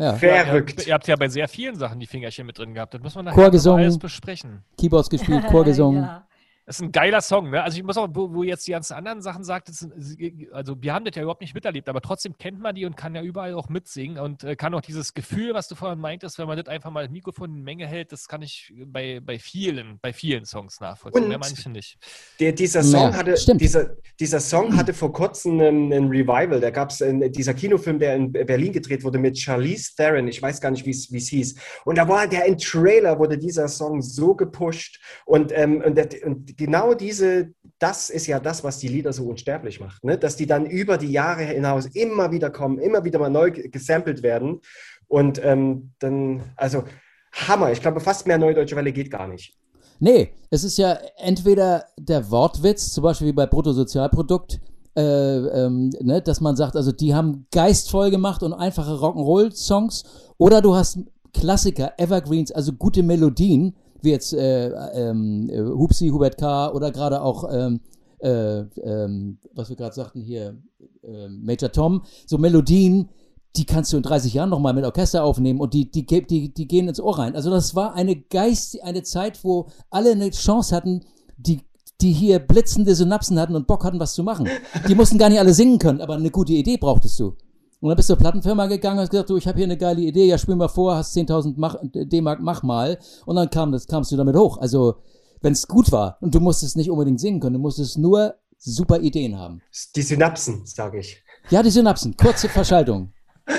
Ja. 0.00 0.14
Verrückt. 0.14 0.80
Ja, 0.82 0.86
ihr, 0.88 0.94
habt 0.94 1.06
ja 1.06 1.16
bei 1.16 1.28
sehr 1.28 1.46
vielen 1.46 1.76
Sachen 1.76 2.00
die 2.00 2.06
Fingerchen 2.06 2.46
mit 2.46 2.58
drin 2.58 2.74
gehabt. 2.74 2.94
Das 2.94 3.02
muss 3.02 3.14
man 3.14 3.26
nachher 3.26 3.36
Chor 3.36 3.50
gesungen. 3.50 3.84
alles 3.84 3.98
besprechen. 3.98 4.64
Keyboards 4.76 5.08
gespielt, 5.08 5.46
Chor 5.50 5.64
gesungen. 5.64 6.02
Ja. 6.02 6.26
Das 6.66 6.76
ist 6.76 6.82
ein 6.82 6.92
geiler 6.92 7.20
Song, 7.20 7.50
ne? 7.50 7.62
Also 7.62 7.76
ich 7.76 7.84
muss 7.84 7.96
auch, 7.98 8.08
wo, 8.12 8.32
wo 8.32 8.42
jetzt 8.42 8.66
die 8.66 8.70
ganzen 8.72 8.94
anderen 8.94 9.20
Sachen 9.20 9.44
sagt, 9.44 9.68
das 9.68 9.82
ist, 9.82 10.18
also 10.52 10.76
wir 10.80 10.94
haben 10.94 11.04
das 11.04 11.14
ja 11.14 11.22
überhaupt 11.22 11.42
nicht 11.42 11.54
miterlebt, 11.54 11.88
aber 11.90 12.00
trotzdem 12.00 12.38
kennt 12.38 12.58
man 12.58 12.74
die 12.74 12.86
und 12.86 12.96
kann 12.96 13.14
ja 13.14 13.22
überall 13.22 13.52
auch 13.54 13.68
mitsingen 13.68 14.18
und 14.18 14.44
äh, 14.44 14.56
kann 14.56 14.74
auch 14.74 14.80
dieses 14.80 15.12
Gefühl, 15.12 15.52
was 15.52 15.68
du 15.68 15.74
vorhin 15.74 15.98
meintest, 15.98 16.38
wenn 16.38 16.46
man 16.46 16.56
das 16.56 16.68
einfach 16.68 16.90
mal 16.90 17.02
das 17.02 17.12
Mikrofon 17.12 17.54
in 17.54 17.62
Menge 17.62 17.86
hält, 17.86 18.12
das 18.12 18.28
kann 18.28 18.40
ich 18.40 18.72
bei, 18.86 19.20
bei 19.20 19.38
vielen, 19.38 19.98
bei 20.00 20.14
vielen 20.14 20.46
Songs 20.46 20.80
nachvollziehen, 20.80 21.28
bei 21.28 21.36
manchen 21.36 21.72
nicht. 21.72 21.98
Der, 22.40 22.52
dieser 22.52 22.82
Song 22.82 23.10
Ja, 23.10 23.14
hatte, 23.14 23.36
stimmt. 23.36 23.60
dieser, 23.60 23.96
dieser 24.18 24.40
Song 24.40 24.74
hatte 24.76 24.94
vor 24.94 25.12
kurzem 25.12 25.60
einen, 25.60 25.92
einen 25.92 26.08
Revival. 26.08 26.60
Da 26.60 26.70
gab 26.70 26.90
es 26.90 27.04
dieser 27.32 27.52
Kinofilm, 27.52 27.98
der 27.98 28.16
in 28.16 28.32
Berlin 28.32 28.72
gedreht 28.72 29.04
wurde 29.04 29.18
mit 29.18 29.38
Charlize 29.38 29.94
Theron. 29.96 30.28
Ich 30.28 30.40
weiß 30.40 30.60
gar 30.60 30.70
nicht, 30.70 30.86
wie 30.86 30.90
es 30.90 31.12
wie 31.12 31.18
es 31.18 31.28
hieß. 31.28 31.56
Und 31.84 31.98
da 31.98 32.08
war 32.08 32.26
der 32.26 32.46
im 32.46 32.56
Trailer 32.56 33.18
wurde 33.18 33.36
dieser 33.36 33.68
Song 33.68 34.00
so 34.00 34.34
gepusht. 34.34 35.00
Und, 35.26 35.52
ähm, 35.52 35.82
und, 35.84 35.96
der, 35.96 36.08
und 36.24 36.53
genau 36.56 36.94
diese, 36.94 37.52
das 37.78 38.10
ist 38.10 38.26
ja 38.26 38.40
das, 38.40 38.64
was 38.64 38.78
die 38.78 38.88
Lieder 38.88 39.12
so 39.12 39.24
unsterblich 39.24 39.80
macht. 39.80 40.04
Ne? 40.04 40.18
Dass 40.18 40.36
die 40.36 40.46
dann 40.46 40.66
über 40.66 40.98
die 40.98 41.10
Jahre 41.10 41.42
hinaus 41.44 41.86
immer 41.86 42.30
wieder 42.32 42.50
kommen, 42.50 42.78
immer 42.78 43.04
wieder 43.04 43.18
mal 43.18 43.30
neu 43.30 43.50
gesampelt 43.50 44.22
werden. 44.22 44.60
Und 45.08 45.42
ähm, 45.44 45.92
dann, 45.98 46.42
also 46.56 46.84
Hammer. 47.32 47.72
Ich 47.72 47.80
glaube, 47.80 48.00
fast 48.00 48.26
mehr 48.26 48.38
Neudeutsche 48.38 48.76
Welle 48.76 48.92
geht 48.92 49.10
gar 49.10 49.26
nicht. 49.26 49.56
Nee, 50.00 50.30
es 50.50 50.64
ist 50.64 50.76
ja 50.78 50.98
entweder 51.16 51.84
der 51.98 52.30
Wortwitz, 52.30 52.92
zum 52.92 53.04
Beispiel 53.04 53.28
wie 53.28 53.32
bei 53.32 53.46
Bruttosozialprodukt, 53.46 54.60
äh, 54.96 55.02
ähm, 55.02 55.90
ne, 56.00 56.20
dass 56.22 56.40
man 56.40 56.56
sagt, 56.56 56.76
also 56.76 56.92
die 56.92 57.14
haben 57.14 57.46
geistvoll 57.52 58.10
gemacht 58.10 58.42
und 58.42 58.52
einfache 58.52 58.92
Rock'n'Roll-Songs, 58.92 60.04
oder 60.38 60.62
du 60.62 60.74
hast 60.74 60.98
Klassiker, 61.32 61.92
Evergreens, 61.98 62.52
also 62.52 62.72
gute 62.72 63.02
Melodien, 63.02 63.74
wie 64.04 64.10
jetzt 64.10 64.32
äh, 64.32 64.68
ähm, 64.68 65.48
äh, 65.50 65.60
Hupsi, 65.60 66.08
Hubert 66.08 66.38
K. 66.38 66.70
oder 66.72 66.92
gerade 66.92 67.22
auch, 67.22 67.50
ähm, 67.52 67.80
äh, 68.18 68.60
ähm, 68.60 69.38
was 69.54 69.68
wir 69.68 69.76
gerade 69.76 69.94
sagten 69.94 70.20
hier, 70.20 70.56
äh, 71.02 71.28
Major 71.28 71.72
Tom, 71.72 72.02
so 72.26 72.38
Melodien, 72.38 73.08
die 73.56 73.66
kannst 73.66 73.92
du 73.92 73.96
in 73.96 74.02
30 74.02 74.34
Jahren 74.34 74.50
nochmal 74.50 74.74
mit 74.74 74.84
Orchester 74.84 75.24
aufnehmen 75.24 75.60
und 75.60 75.74
die, 75.74 75.90
die, 75.90 76.04
die, 76.04 76.52
die 76.52 76.68
gehen 76.68 76.88
ins 76.88 77.00
Ohr 77.00 77.18
rein. 77.18 77.36
Also 77.36 77.50
das 77.50 77.74
war 77.74 77.94
eine 77.94 78.16
Geist, 78.16 78.82
eine 78.82 79.02
Zeit, 79.02 79.44
wo 79.44 79.68
alle 79.90 80.12
eine 80.12 80.30
Chance 80.30 80.74
hatten, 80.74 81.04
die, 81.36 81.60
die 82.00 82.12
hier 82.12 82.40
blitzende 82.40 82.94
Synapsen 82.94 83.38
hatten 83.38 83.54
und 83.54 83.66
Bock 83.66 83.84
hatten, 83.84 84.00
was 84.00 84.14
zu 84.14 84.24
machen. 84.24 84.48
Die 84.88 84.94
mussten 84.94 85.18
gar 85.18 85.28
nicht 85.28 85.38
alle 85.38 85.54
singen 85.54 85.78
können, 85.78 86.00
aber 86.00 86.14
eine 86.14 86.30
gute 86.30 86.52
Idee 86.52 86.76
brauchtest 86.76 87.18
du. 87.20 87.36
Und 87.84 87.90
dann 87.90 87.96
bist 87.96 88.08
du 88.08 88.14
zur 88.14 88.18
Plattenfirma 88.18 88.64
gegangen 88.64 88.96
und 88.96 89.02
hast 89.02 89.10
gesagt, 89.10 89.28
du, 89.28 89.36
ich 89.36 89.46
habe 89.46 89.58
hier 89.58 89.66
eine 89.66 89.76
geile 89.76 90.00
Idee, 90.00 90.24
ja, 90.24 90.38
spiel 90.38 90.56
mal 90.56 90.68
vor, 90.68 90.96
hast 90.96 91.14
10.000 91.14 91.52
mach- 91.58 91.76
D-Mark, 91.82 92.40
mach 92.40 92.62
mal. 92.62 92.98
Und 93.26 93.36
dann 93.36 93.50
kam 93.50 93.72
das, 93.72 93.86
kamst 93.86 94.10
du 94.10 94.16
damit 94.16 94.34
hoch. 94.34 94.56
Also, 94.56 95.02
wenn 95.42 95.52
es 95.52 95.68
gut 95.68 95.92
war 95.92 96.16
und 96.22 96.34
du 96.34 96.40
musstest 96.40 96.78
nicht 96.78 96.90
unbedingt 96.90 97.20
singen 97.20 97.40
können, 97.40 97.52
du 97.52 97.58
musstest 97.60 97.98
nur 97.98 98.36
super 98.56 99.00
Ideen 99.00 99.38
haben. 99.38 99.60
Die 99.96 100.00
Synapsen, 100.00 100.64
sage 100.64 101.00
ich. 101.00 101.22
Ja, 101.50 101.62
die 101.62 101.68
Synapsen, 101.68 102.16
kurze 102.16 102.48
Verschaltung. 102.48 103.12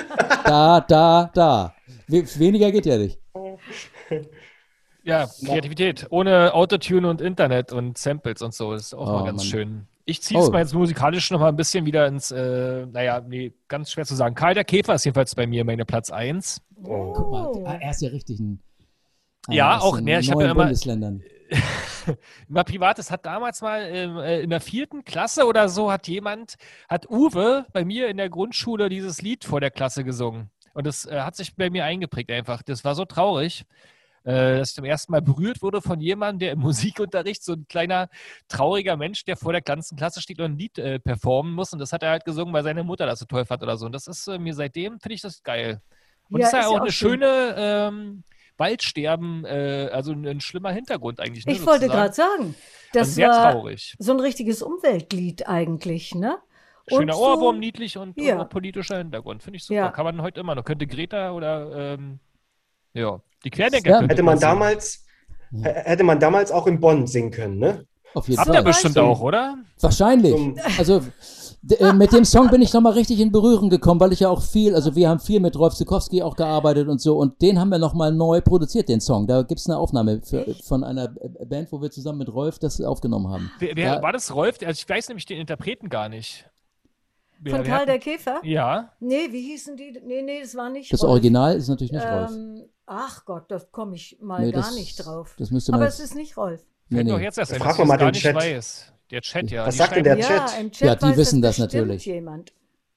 Da, 0.43 0.81
da, 0.81 1.29
da. 1.33 1.73
We 2.07 2.23
weniger 2.39 2.71
geht 2.71 2.85
ja 2.87 2.97
nicht. 2.97 3.19
Ja, 5.03 5.27
Kreativität. 5.45 6.07
Ohne 6.09 6.53
Autotune 6.53 7.07
und 7.09 7.21
Internet 7.21 7.71
und 7.71 7.97
Samples 7.97 8.41
und 8.41 8.53
so. 8.53 8.73
Ist 8.73 8.93
auch 8.95 9.07
Oh, 9.07 9.11
mal 9.19 9.25
ganz 9.25 9.37
Mann. 9.41 9.45
schön. 9.47 9.87
Ich 10.05 10.21
ziehe 10.21 10.39
es 10.39 10.47
Oh. 10.47 10.51
mal 10.51 10.59
jetzt 10.59 10.73
musikalisch 10.73 11.31
noch 11.31 11.39
mal 11.39 11.49
ein 11.49 11.55
bisschen 11.55 11.85
wieder 11.85 12.05
ins, 12.07 12.29
äh, 12.31 12.85
naja, 12.85 13.21
nee, 13.27 13.53
ganz 13.67 13.91
schwer 13.91 14.05
zu 14.05 14.15
sagen. 14.15 14.35
Karl 14.35 14.53
der 14.53 14.63
Käfer 14.63 14.93
ist 14.93 15.03
jedenfalls 15.05 15.33
bei 15.33 15.47
mir 15.47 15.65
meine 15.65 15.83
Platz 15.85 16.11
1. 16.11 16.61
Guck 16.83 17.31
mal, 17.31 17.51
ah, 17.65 17.77
er 17.81 17.89
ist 17.91 18.01
ja 18.01 18.09
richtig 18.09 18.39
ein. 18.39 18.61
Ja, 19.49 19.79
auch, 19.79 19.95
den 19.97 20.05
ne, 20.05 20.19
ich 20.19 20.29
hab 20.29 20.35
neuen 20.35 20.45
ja 20.45 20.51
immer- 20.51 20.63
Bundesländern. 20.63 21.23
Mal 22.47 22.63
privates 22.63 23.09
hat 23.11 23.25
damals 23.25 23.61
mal 23.61 23.81
ähm, 23.83 24.17
äh, 24.17 24.41
in 24.41 24.49
der 24.51 24.61
vierten 24.61 25.03
Klasse 25.05 25.45
oder 25.45 25.69
so 25.69 25.91
hat 25.91 26.07
jemand, 26.07 26.55
hat 26.89 27.09
Uwe 27.09 27.65
bei 27.73 27.83
mir 27.85 28.07
in 28.09 28.17
der 28.17 28.29
Grundschule 28.29 28.89
dieses 28.89 29.21
Lied 29.21 29.43
vor 29.45 29.59
der 29.59 29.71
Klasse 29.71 30.03
gesungen. 30.03 30.49
Und 30.73 30.85
das 30.87 31.05
äh, 31.05 31.21
hat 31.21 31.35
sich 31.35 31.55
bei 31.55 31.69
mir 31.69 31.83
eingeprägt 31.85 32.29
einfach. 32.31 32.61
Das 32.63 32.83
war 32.83 32.93
so 32.95 33.05
traurig, 33.05 33.65
äh, 34.25 34.57
dass 34.57 34.69
ich 34.71 34.75
zum 34.75 34.83
ersten 34.85 35.11
Mal 35.13 35.21
berührt 35.21 35.61
wurde 35.61 35.81
von 35.81 35.99
jemandem, 36.01 36.39
der 36.39 36.51
im 36.51 36.59
Musikunterricht 36.99 37.43
so 37.43 37.53
ein 37.53 37.65
kleiner, 37.69 38.09
trauriger 38.49 38.97
Mensch, 38.97 39.23
der 39.23 39.37
vor 39.37 39.53
der 39.53 39.61
ganzen 39.61 39.95
Klasse 39.97 40.19
steht 40.21 40.39
und 40.39 40.45
ein 40.53 40.57
Lied 40.57 40.77
äh, 40.77 40.99
performen 40.99 41.53
muss. 41.53 41.71
Und 41.71 41.79
das 41.79 41.93
hat 41.93 42.03
er 42.03 42.09
halt 42.09 42.25
gesungen, 42.25 42.53
weil 42.53 42.63
seine 42.63 42.83
Mutter 42.83 43.05
das 43.05 43.19
so 43.19 43.25
toll 43.25 43.45
fand 43.45 43.63
oder 43.63 43.77
so. 43.77 43.85
Und 43.85 43.93
das 43.93 44.07
ist 44.07 44.27
äh, 44.27 44.37
mir 44.37 44.53
seitdem, 44.53 44.99
finde 44.99 45.15
ich 45.15 45.21
das 45.21 45.41
geil. 45.43 45.81
Und 46.29 46.41
Ja, 46.41 46.47
ist 46.47 46.53
ja 46.53 46.59
ist 46.59 46.65
auch 46.65 46.71
ja 46.73 46.77
eine 46.79 46.87
auch 46.89 46.91
schön. 46.91 47.09
schöne 47.21 47.55
ähm, 47.57 48.23
Waldsterben, 48.57 49.45
äh, 49.45 49.89
also 49.91 50.11
ein, 50.13 50.41
schlimmer 50.41 50.71
Hintergrund 50.71 51.19
eigentlich. 51.19 51.45
Ne, 51.45 51.53
Ich 51.53 51.65
wollte 51.65 51.87
gerade 51.87 52.13
sagen, 52.13 52.55
Also 52.55 52.55
das 52.93 53.15
sehr 53.15 53.29
war 53.29 53.51
traurig. 53.51 53.95
so 53.99 54.11
ein 54.13 54.19
richtiges 54.19 54.61
Umweltlied 54.61 55.47
eigentlich, 55.47 56.15
ne? 56.15 56.37
Und 56.89 56.99
Schöner 56.99 57.13
so- 57.13 57.19
Ohrwurm, 57.25 57.59
niedlich 57.59 57.97
und, 57.97 58.19
Ja. 58.19 58.35
und 58.35 58.41
auch 58.41 58.49
politischer 58.49 58.97
Hintergrund. 58.97 59.41
Finde 59.43 59.57
ich 59.57 59.63
super. 59.65 59.75
Ja. 59.79 59.91
Kann 59.91 60.05
man 60.05 60.21
heute 60.21 60.39
immer 60.39 60.55
noch. 60.55 60.63
Könnte 60.63 60.85
Greta 60.87 61.31
oder 61.31 61.93
ähm, 61.95 62.19
ja, 62.95 63.19
die 63.43 63.49
Querdenker 63.51 64.01
Ja. 64.01 64.01
Hätte 64.07 64.23
man 64.23 64.39
damals, 64.39 65.05
hätte 65.61 66.03
man 66.03 66.19
damals 66.19 66.51
auch 66.51 66.65
in 66.67 66.79
Bonn 66.79 67.05
singen 67.07 67.29
können, 67.31 67.59
ne? 67.59 67.85
Auf 68.15 68.27
jeden 68.29 68.39
Habt 68.39 68.47
Fall. 68.47 68.57
ihr 68.57 68.63
bestimmt 68.63 68.97
auch, 68.97 69.19
oder? 69.21 69.57
Wahrscheinlich. 69.81 70.33
Zum- 70.33 70.55
Also 70.77 71.01
äh, 71.79 71.91
mit 71.93 72.13
dem 72.13 72.23
Song 72.23 72.49
bin 72.49 72.61
ich 72.61 72.71
nochmal 72.73 72.93
richtig 72.93 73.19
in 73.19 73.31
Berührung 73.31 73.69
gekommen, 73.69 73.99
weil 73.99 74.13
ich 74.13 74.21
ja 74.21 74.29
auch 74.29 74.41
viel, 74.41 74.73
also 74.73 74.95
wir 74.95 75.09
haben 75.09 75.19
viel 75.19 75.39
mit 75.41 75.57
Rolf 75.57 75.73
Zukowski 75.73 76.21
auch 76.21 76.35
gearbeitet 76.37 76.87
und 76.87 77.01
so 77.01 77.17
und 77.17 77.41
den 77.41 77.59
haben 77.59 77.69
wir 77.69 77.77
nochmal 77.79 78.13
neu 78.13 78.39
produziert, 78.39 78.87
den 78.87 79.01
Song. 79.01 79.27
Da 79.27 79.41
gibt's 79.41 79.67
eine 79.67 79.77
Aufnahme 79.77 80.21
für, 80.23 80.45
von 80.63 80.83
einer 80.85 81.09
Band, 81.45 81.71
wo 81.73 81.81
wir 81.81 81.91
zusammen 81.91 82.19
mit 82.19 82.33
Rolf 82.33 82.57
das 82.59 82.79
aufgenommen 82.79 83.27
haben. 83.29 83.51
Wer, 83.59 83.75
wer 83.75 83.95
Ja. 83.95 84.01
war 84.01 84.13
das 84.13 84.33
Rolf? 84.33 84.59
Also 84.65 84.79
ich 84.79 84.87
weiß 84.87 85.09
nämlich 85.09 85.25
den 85.25 85.39
Interpreten 85.39 85.89
gar 85.89 86.07
nicht. 86.07 86.45
Wer- 87.39 87.55
Von 87.55 87.63
Karl 87.65 87.85
der 87.85 87.99
Käfer? 87.99 88.39
Ja, 88.43 88.93
Nee, 88.99 89.27
wie 89.31 89.41
hießen 89.41 89.75
die? 89.77 89.99
Nee, 90.03 90.21
nee, 90.21 90.41
das 90.41 90.55
war 90.55 90.69
nicht 90.69 90.91
Das 90.91 91.01
Rolf. 91.03 91.11
Original 91.11 91.55
ist 91.55 91.67
natürlich 91.67 91.91
nicht 91.91 92.05
Rolf. 92.05 92.31
Ähm, 92.31 92.63
ach 92.85 93.25
Gott, 93.25 93.45
da 93.49 93.59
komme 93.71 93.95
ich 93.95 94.17
mal 94.21 94.41
Nee, 94.45 94.51
gar 94.51 94.63
das- 94.63 94.75
nicht 94.75 94.95
drauf. 95.05 95.35
Das 95.37 95.51
müsste 95.51 95.71
man. 95.71 95.81
Aber 95.81 95.87
es 95.87 95.99
ist 95.99 96.15
nicht 96.15 96.37
Rolf. 96.37 96.61
nee, 96.89 97.03
nee. 97.03 97.15
jetzt 97.17 97.37
erst 97.37 97.55
Frag 97.55 97.77
mal 97.85 97.97
gar 97.97 98.11
den 98.11 98.19
Chat. 98.21 98.35
weiß. 98.35 98.91
Der 99.11 99.21
Chat, 99.21 99.51
ja. 99.51 99.65
Was 99.67 99.75
Die 99.75 99.77
sagt 99.77 99.95
denn 99.95 100.03
der 100.03 100.19
Chat? 100.19 100.29
Ja, 100.29 100.47
im 100.59 100.71
Chat 100.71 100.87
Ja, 100.87 100.95
die 100.95 101.03
weiß 101.03 101.17
wissen 101.17 101.41
das 101.41 101.57
natürlich. 101.59 102.05
jemand. 102.05 102.53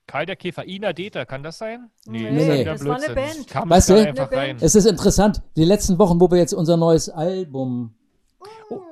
Karl 0.07 0.25
der 0.25 0.37
Käfer, 0.37 0.67
Ina 0.67 0.95
Deta, 0.95 1.27
kann 1.27 1.43
das 1.43 1.59
sein? 1.59 1.91
Nee, 2.07 2.31
nee. 2.31 2.61
wieder 2.61 2.73
das 2.73 2.85
war 2.87 2.97
eine. 2.97 3.15
Band. 3.15 3.47
Kam 3.47 3.69
Weißt 3.69 3.91
du? 3.91 4.57
Es 4.61 4.75
ist 4.75 4.87
interessant, 4.87 5.43
die 5.55 5.65
letzten 5.65 5.99
Wochen, 5.99 6.19
wo 6.19 6.31
wir 6.31 6.39
jetzt 6.39 6.55
unser 6.55 6.79
neues 6.79 7.11
Album 7.11 7.95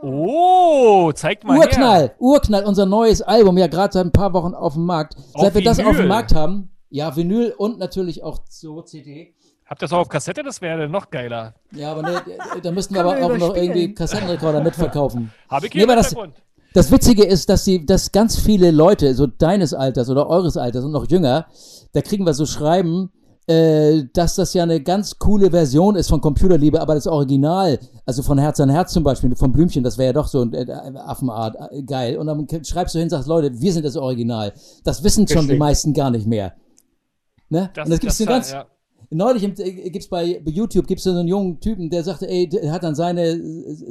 Oh, 0.03 1.13
zeigt 1.13 1.45
mal 1.45 1.55
her. 1.59 1.65
Urknall, 1.67 2.15
Urknall, 2.19 2.65
unser 2.65 2.87
neues 2.87 3.23
Album, 3.23 3.59
ja 3.59 3.67
gerade 3.67 3.93
seit 3.93 4.07
ein 4.07 4.13
paar 4.13 4.33
Wochen 4.33 4.55
auf 4.55 4.75
dem 4.75 4.85
Markt. 4.87 5.17
Auf 5.35 5.43
Seit 5.43 5.55
wir 5.55 5.65
das 5.65 5.79
auf 5.79 5.87
Vinyl. 5.87 6.03
dem 6.03 6.09
Markt 6.09 6.35
haben, 6.35 6.71
ja, 6.91 7.15
Vinyl 7.17 7.55
und 7.57 7.79
natürlich 7.79 8.23
auch 8.23 8.41
so 8.49 8.83
CD. 8.83 9.35
Habt 9.67 9.83
ihr 9.83 9.87
das 9.87 9.93
auch 9.93 9.99
auf 10.01 10.09
Kassette? 10.09 10.43
Das 10.45 10.61
wäre 10.61 10.89
noch 10.89 11.11
geiler. 11.11 11.55
Ja, 11.73 11.91
aber 11.93 12.03
ne, 12.03 12.23
da 12.63 12.71
müssten 12.71 12.95
wir 12.95 13.05
aber 13.05 13.17
auch 13.25 13.37
noch 13.37 13.57
irgendwie 13.57 13.93
Kassettenrekorder 13.95 14.61
mitverkaufen. 14.63 15.33
Habe 15.51 15.67
ich 15.67 15.75
Nee, 15.75 15.81
hier 15.81 15.89
aber 15.89 15.97
das-. 15.97 16.15
Das 16.73 16.93
Witzige 16.93 17.25
ist, 17.25 17.49
dass 17.49 17.65
sie, 17.65 17.87
dass 17.87 18.13
ganz 18.13 18.39
viele 18.39 18.71
Leute, 18.71 19.15
so 19.15 19.27
deines 19.27 19.73
Alters 19.73 20.11
oder 20.11 20.29
eures 20.29 20.57
Alters 20.59 20.85
und 20.85 20.93
noch 20.93 21.09
jünger, 21.11 21.47
da 21.95 22.03
kriegen 22.03 22.27
wir 22.27 22.35
so 22.35 22.45
Schreiben, 22.45 23.11
äh, 23.47 24.05
dass 24.13 24.35
das 24.35 24.55
ja 24.55 24.65
eine 24.65 24.83
ganz 24.83 25.19
coole 25.19 25.51
Version 25.51 25.95
ist 25.95 26.09
von 26.09 26.21
Computerliebe, 26.21 26.81
aber 26.81 26.95
das 26.95 27.07
Original, 27.07 27.79
also 28.05 28.23
von 28.23 28.39
Herz 28.39 28.59
an 28.61 28.71
Herz 28.71 28.93
zum 28.93 29.05
Beispiel, 29.05 29.35
von 29.37 29.53
Blümchen, 29.53 29.85
das 29.85 29.99
wäre 29.99 30.09
ja 30.09 30.13
doch 30.13 30.27
so 30.27 30.43
ein 30.43 30.53
äh, 30.53 30.67
Affenart, 30.97 31.57
äh, 31.71 31.83
geil. 31.83 32.17
Und 32.19 32.27
dann 32.27 32.47
schreibst 32.65 32.95
du 32.95 32.99
hin, 32.99 33.09
sagst, 33.09 33.29
Leute, 33.29 33.61
wir 33.61 33.73
sind 33.73 33.85
das 33.85 33.97
Original. 33.97 34.53
Das 34.85 35.05
wissen 35.05 35.29
schon 35.29 35.43
die 35.43 35.53
Richtig. 35.53 35.59
meisten 35.61 35.95
gar 35.95 36.11
nicht 36.11 36.27
mehr. 36.27 36.55
Ne? 37.49 37.71
Das, 37.75 37.85
und 37.85 37.93
das 37.93 38.01
gibt's 38.01 38.19
das, 38.19 38.27
eine 38.27 38.37
ganz, 38.37 38.51
ja. 38.53 38.67
Neulich 39.11 39.43
äh, 39.45 39.91
gibt's 39.91 40.09
bei 40.09 40.41
bei 40.45 40.51
YouTube 40.51 40.87
gibt's 40.87 41.05
so 41.05 41.11
einen 41.11 41.29
jungen 41.29 41.61
Typen, 41.61 41.91
der 41.91 42.03
sagte, 42.03 42.29
ey, 42.29 42.49
der 42.49 42.73
hat 42.73 42.83
dann 42.83 42.95
seine 42.95 43.41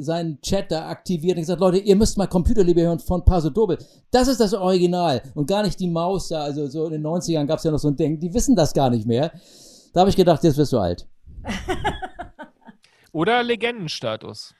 seinen 0.02 0.40
Chat 0.42 0.70
da 0.70 0.88
aktiviert 0.88 1.36
und 1.36 1.42
gesagt, 1.42 1.60
Leute, 1.60 1.78
ihr 1.78 1.96
müsst 1.96 2.18
mal 2.18 2.26
Computerliebe 2.26 2.82
hören 2.82 2.98
von 2.98 3.24
Paso 3.24 3.50
Doble. 3.50 3.78
Das 4.10 4.28
ist 4.28 4.40
das 4.40 4.52
Original 4.54 5.22
und 5.34 5.46
gar 5.48 5.62
nicht 5.62 5.80
die 5.80 5.88
Maus 5.88 6.28
da. 6.28 6.42
Also 6.42 6.66
so 6.68 6.86
in 6.86 6.92
den 6.92 7.02
90ern 7.06 7.46
gab's 7.46 7.64
ja 7.64 7.70
noch 7.70 7.78
so 7.78 7.88
ein 7.88 7.96
Ding, 7.96 8.18
die 8.20 8.32
wissen 8.34 8.54
das 8.56 8.72
gar 8.74 8.90
nicht 8.90 9.06
mehr. 9.06 9.32
Da 9.94 10.00
habe 10.00 10.10
ich 10.10 10.16
gedacht, 10.16 10.44
jetzt 10.44 10.58
wirst 10.58 10.72
du 10.72 10.78
alt. 10.78 11.06
Oder 13.12 13.42
Legendenstatus. 13.42 14.54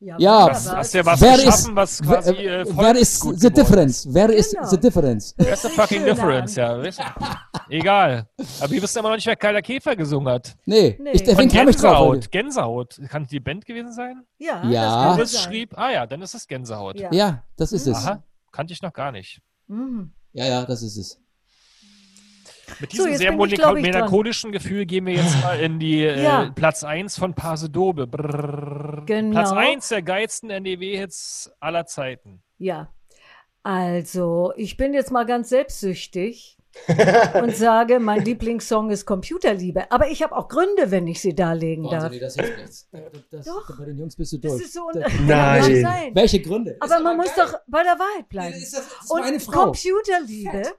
Ja, 0.00 0.48
Was, 0.50 0.66
aber 0.68 0.76
hast 0.78 0.86
es- 0.86 0.92
du 0.92 0.98
ja 0.98 1.06
was 1.06 1.20
Wer 1.22 1.36
geschaffen, 1.36 1.70
ist, 1.70 1.76
was 1.76 2.02
quasi 2.02 2.30
äh, 2.32 2.36
wer, 2.44 2.66
wer 2.66 2.74
Volksgut 2.94 3.34
ist 3.36 3.40
the 3.42 3.50
difference? 3.50 4.06
Wer 4.12 4.30
ist 4.30 4.52
Genau. 4.54 4.66
the 4.68 4.76
difference? 4.78 5.34
Wer 5.38 5.52
ist 5.54 5.62
the 5.62 5.68
fucking 5.70 6.04
difference? 6.04 6.56
Ja, 6.56 6.76
weißt 6.78 6.98
du? 6.98 7.02
Egal. 7.68 8.28
Aber 8.60 8.70
wir 8.70 8.82
wissen 8.82 8.98
immer 8.98 9.08
noch 9.08 9.16
nicht, 9.16 9.26
wer 9.26 9.36
Karl 9.36 9.52
der 9.54 9.62
Käfer 9.62 9.96
gesungen 9.96 10.32
hat. 10.32 10.54
Nee, 10.66 10.96
Nee. 11.00 11.12
ich, 11.12 11.22
deswegen 11.22 11.50
kam 11.50 11.68
ich 11.68 11.76
drauf. 11.76 11.98
heute. 11.98 12.28
Gänsehaut. 12.28 12.90
Gänsehaut. 12.96 13.10
Kann 13.10 13.26
die 13.26 13.40
Band 13.40 13.64
gewesen 13.64 13.92
sein? 13.92 14.22
Ja, 14.38 14.62
Ja. 14.68 15.06
das 15.08 15.16
Chris 15.16 15.32
kann 15.32 15.42
sein. 15.42 15.52
schrieb, 15.52 15.78
ah 15.78 15.90
ja, 15.90 16.06
dann 16.06 16.22
ist 16.22 16.34
es 16.34 16.46
Gänsehaut. 16.46 16.98
Ja. 17.00 17.12
Ja, 17.12 17.44
das 17.56 17.72
ist 17.72 17.86
es. 17.86 17.96
Aha, 17.96 18.22
kannte 18.52 18.72
ich 18.72 18.82
noch 18.82 18.92
gar 18.92 19.12
nicht. 19.12 19.40
Mhm. 19.66 20.12
Ja, 20.32 20.46
ja, 20.46 20.64
das 20.64 20.82
ist 20.82 20.96
es. 20.96 21.20
Mit 22.80 22.92
diesem 22.92 23.12
so, 23.12 23.18
sehr 23.18 23.32
melancholischen 23.32 24.50
Gefühl 24.50 24.86
gehen 24.86 25.06
wir 25.06 25.14
jetzt 25.14 25.40
mal 25.42 25.60
in 25.60 25.78
die 25.78 26.02
äh, 26.02 26.22
ja. 26.22 26.50
Platz 26.54 26.82
1 26.82 27.18
von 27.18 27.34
Pasedobe. 27.34 28.08
Genau. 29.06 29.30
Platz 29.32 29.52
1 29.52 29.88
der 29.88 30.02
geilsten 30.02 30.50
NDW-Hits 30.50 31.52
aller 31.60 31.84
Zeiten. 31.86 32.42
Ja, 32.58 32.88
also 33.62 34.52
ich 34.56 34.76
bin 34.76 34.94
jetzt 34.94 35.10
mal 35.12 35.24
ganz 35.26 35.50
selbstsüchtig 35.50 36.58
und 37.42 37.56
sage, 37.56 38.00
mein 38.00 38.24
Lieblingssong 38.24 38.90
ist 38.90 39.06
Computerliebe. 39.06 39.90
Aber 39.90 40.08
ich 40.08 40.22
habe 40.22 40.36
auch 40.36 40.48
Gründe, 40.48 40.90
wenn 40.90 41.06
ich 41.06 41.20
sie 41.20 41.34
darlegen 41.34 41.88
darf. 41.88 42.10
Nee, 42.10 42.18
das 42.18 42.34
hilft 42.34 42.58
nichts. 42.58 42.88
Das, 43.30 43.46
doch, 43.46 43.78
bei 43.78 43.86
den 43.86 43.98
Jungs 43.98 44.16
bist 44.16 44.32
du 44.32 44.38
durch. 44.38 44.54
Das 44.54 44.62
ist 44.62 44.74
so 44.74 44.90
das, 44.92 45.12
Nein. 45.26 46.10
Welche 46.14 46.40
Gründe? 46.40 46.76
Aber 46.80 47.00
man 47.00 47.16
muss 47.16 47.34
geil. 47.34 47.46
doch 47.46 47.58
bei 47.66 47.82
der 47.82 47.98
Wahrheit 47.98 48.28
bleiben. 48.28 48.54
Ist 48.54 48.74
das, 48.74 48.86
ist 48.86 49.10
und 49.10 49.46
Computerliebe 49.46 50.50
Fett. 50.50 50.78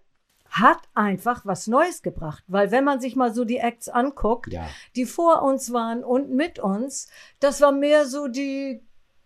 hat 0.50 0.80
einfach 0.94 1.46
was 1.46 1.68
Neues 1.68 2.02
gebracht. 2.02 2.44
Weil 2.48 2.72
wenn 2.72 2.84
man 2.84 3.00
sich 3.00 3.16
mal 3.16 3.34
so 3.34 3.46
die 3.46 3.58
Acts 3.58 3.90
anguckt, 3.90 4.52
ja. 4.52 4.68
die 4.96 5.06
vor 5.06 5.42
uns 5.42 5.74
waren 5.74 6.04
und 6.04 6.30
mit 6.30 6.60
uns, 6.60 7.08
das 7.40 7.62
war 7.62 7.72
mehr 7.72 8.06
so 8.06 8.28
die 8.28 8.84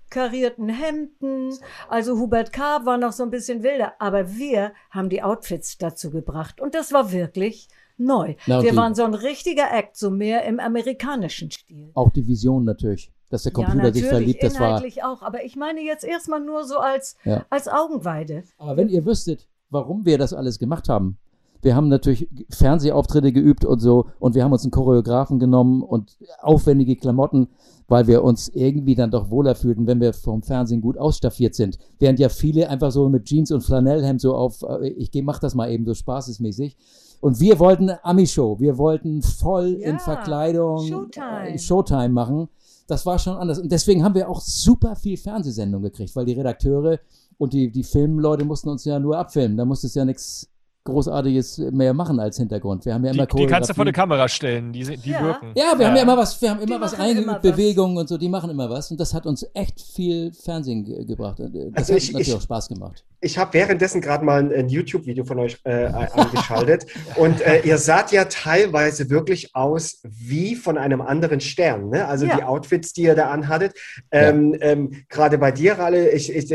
karierten 0.09 0.69
Hemden. 0.69 1.53
Also 1.87 2.17
Hubert 2.17 2.53
K. 2.53 2.85
war 2.85 2.97
noch 2.97 3.11
so 3.11 3.23
ein 3.23 3.29
bisschen 3.29 3.63
wilder, 3.63 3.93
aber 3.99 4.35
wir 4.35 4.73
haben 4.89 5.09
die 5.09 5.21
Outfits 5.23 5.77
dazu 5.77 6.11
gebracht 6.11 6.61
und 6.61 6.75
das 6.75 6.91
war 6.91 7.11
wirklich 7.11 7.67
neu. 7.97 8.35
Na, 8.47 8.63
wir 8.63 8.75
waren 8.75 8.95
so 8.95 9.03
ein 9.03 9.13
richtiger 9.13 9.71
Act, 9.71 9.97
so 9.97 10.09
mehr 10.09 10.43
im 10.45 10.59
amerikanischen 10.59 11.51
Stil. 11.51 11.91
Auch 11.93 12.11
die 12.11 12.27
Vision 12.27 12.63
natürlich, 12.63 13.11
dass 13.29 13.43
der 13.43 13.51
Computer 13.51 13.87
ja, 13.87 13.93
sich 13.93 14.05
verliebt, 14.05 14.41
das 14.41 14.59
war 14.59 14.83
auch, 15.03 15.21
aber 15.21 15.43
ich 15.43 15.55
meine 15.55 15.81
jetzt 15.81 16.03
erstmal 16.03 16.39
nur 16.39 16.63
so 16.63 16.77
als 16.77 17.17
ja. 17.23 17.45
als 17.49 17.67
Augenweide. 17.67 18.43
Aber 18.57 18.77
wenn 18.77 18.89
ihr 18.89 19.05
wüsstet, 19.05 19.47
warum 19.69 20.05
wir 20.05 20.17
das 20.17 20.33
alles 20.33 20.59
gemacht 20.59 20.89
haben, 20.89 21.17
wir 21.61 21.75
haben 21.75 21.89
natürlich 21.89 22.27
Fernsehauftritte 22.49 23.31
geübt 23.31 23.65
und 23.65 23.79
so 23.79 24.05
und 24.19 24.35
wir 24.35 24.43
haben 24.43 24.51
uns 24.51 24.63
einen 24.63 24.71
Choreografen 24.71 25.39
genommen 25.39 25.83
und 25.83 26.17
aufwendige 26.41 26.95
Klamotten 26.95 27.47
weil 27.89 28.07
wir 28.07 28.23
uns 28.23 28.49
irgendwie 28.49 28.95
dann 28.95 29.11
doch 29.11 29.29
wohler 29.29 29.55
fühlten, 29.55 29.87
wenn 29.87 29.99
wir 29.99 30.13
vom 30.13 30.43
Fernsehen 30.43 30.81
gut 30.81 30.97
ausstaffiert 30.97 31.55
sind. 31.55 31.77
Während 31.97 32.19
ja 32.19 32.29
viele 32.29 32.69
einfach 32.69 32.91
so 32.91 33.09
mit 33.09 33.25
Jeans 33.25 33.51
und 33.51 33.61
Flanellhemd 33.61 34.21
so 34.21 34.35
auf, 34.35 34.61
äh, 34.61 34.89
ich 34.89 35.11
mach 35.23 35.39
das 35.39 35.55
mal 35.55 35.69
eben 35.71 35.85
so 35.85 35.93
spaßesmäßig. 35.93 36.77
Und 37.19 37.39
wir 37.41 37.59
wollten 37.59 37.91
Ami-Show, 38.03 38.59
wir 38.59 38.77
wollten 38.77 39.21
voll 39.21 39.79
ja, 39.81 39.89
in 39.89 39.99
Verkleidung 39.99 40.87
Showtime. 40.87 41.59
Showtime 41.59 42.09
machen. 42.09 42.47
Das 42.87 43.05
war 43.05 43.19
schon 43.19 43.35
anders. 43.35 43.59
Und 43.59 43.71
deswegen 43.71 44.03
haben 44.03 44.15
wir 44.15 44.29
auch 44.29 44.39
super 44.39 44.95
viel 44.95 45.17
Fernsehsendungen 45.17 45.91
gekriegt, 45.91 46.15
weil 46.15 46.25
die 46.25 46.33
Redakteure 46.33 46.99
und 47.37 47.53
die, 47.53 47.71
die 47.71 47.83
Filmleute 47.83 48.45
mussten 48.45 48.69
uns 48.69 48.85
ja 48.85 48.99
nur 48.99 49.17
abfilmen. 49.17 49.57
Da 49.57 49.65
musste 49.65 49.87
es 49.87 49.95
ja 49.95 50.05
nichts 50.05 50.47
Großartiges 50.89 51.57
mehr 51.71 51.93
machen 51.93 52.19
als 52.19 52.37
Hintergrund. 52.37 52.85
Wir 52.85 52.93
haben 52.93 53.05
ja 53.05 53.11
immer 53.11 53.25
Die, 53.25 53.37
die 53.37 53.45
kannst 53.45 53.69
du 53.69 53.73
vor 53.73 53.85
die 53.85 53.91
Kamera 53.91 54.27
stellen, 54.27 54.73
die, 54.73 54.83
die 54.83 55.11
ja. 55.11 55.21
wirken. 55.23 55.51
Ja, 55.55 55.73
wir 55.75 55.81
ja. 55.81 55.87
haben 55.87 55.95
ja 55.95 56.03
immer 56.03 56.17
was, 56.17 56.41
wir 56.41 56.49
haben 56.49 56.59
immer 56.59 56.77
die 56.77 56.81
was 56.81 56.99
eingeübt, 56.99 57.41
Bewegungen 57.41 57.97
und 57.97 58.09
so, 58.09 58.17
die 58.17 58.29
machen 58.29 58.49
immer 58.49 58.69
was. 58.69 58.91
Und 58.91 58.99
das 58.99 59.13
hat 59.13 59.25
uns 59.25 59.45
echt 59.53 59.81
viel 59.81 60.31
Fernsehen 60.33 60.83
ge 60.83 61.05
gebracht. 61.05 61.39
Das 61.39 61.47
also 61.47 61.93
hat 61.93 62.01
ich, 62.01 62.11
natürlich 62.11 62.27
ich, 62.27 62.33
auch 62.33 62.41
Spaß 62.41 62.67
gemacht. 62.69 63.03
Ich 63.21 63.37
habe 63.37 63.53
währenddessen 63.53 64.01
gerade 64.01 64.23
mal 64.23 64.39
ein, 64.39 64.53
ein 64.53 64.69
YouTube-Video 64.69 65.25
von 65.25 65.39
euch 65.39 65.57
äh, 65.63 65.85
angeschaltet. 65.85 66.85
und 67.15 67.41
äh, 67.41 67.61
ihr 67.61 67.77
saht 67.77 68.11
ja 68.11 68.25
teilweise 68.25 69.09
wirklich 69.09 69.55
aus 69.55 69.99
wie 70.03 70.55
von 70.55 70.77
einem 70.77 71.01
anderen 71.01 71.39
Stern. 71.39 71.89
Ne? 71.89 72.07
Also 72.07 72.25
ja. 72.25 72.37
die 72.37 72.43
Outfits, 72.43 72.93
die 72.93 73.03
ihr 73.03 73.15
da 73.15 73.29
anhattet. 73.29 73.73
Ähm, 74.11 74.55
ähm, 74.61 74.91
gerade 75.09 75.37
bei 75.37 75.51
dir, 75.51 75.73
Ralle, 75.73 76.11
ich, 76.11 76.33
ich, 76.33 76.49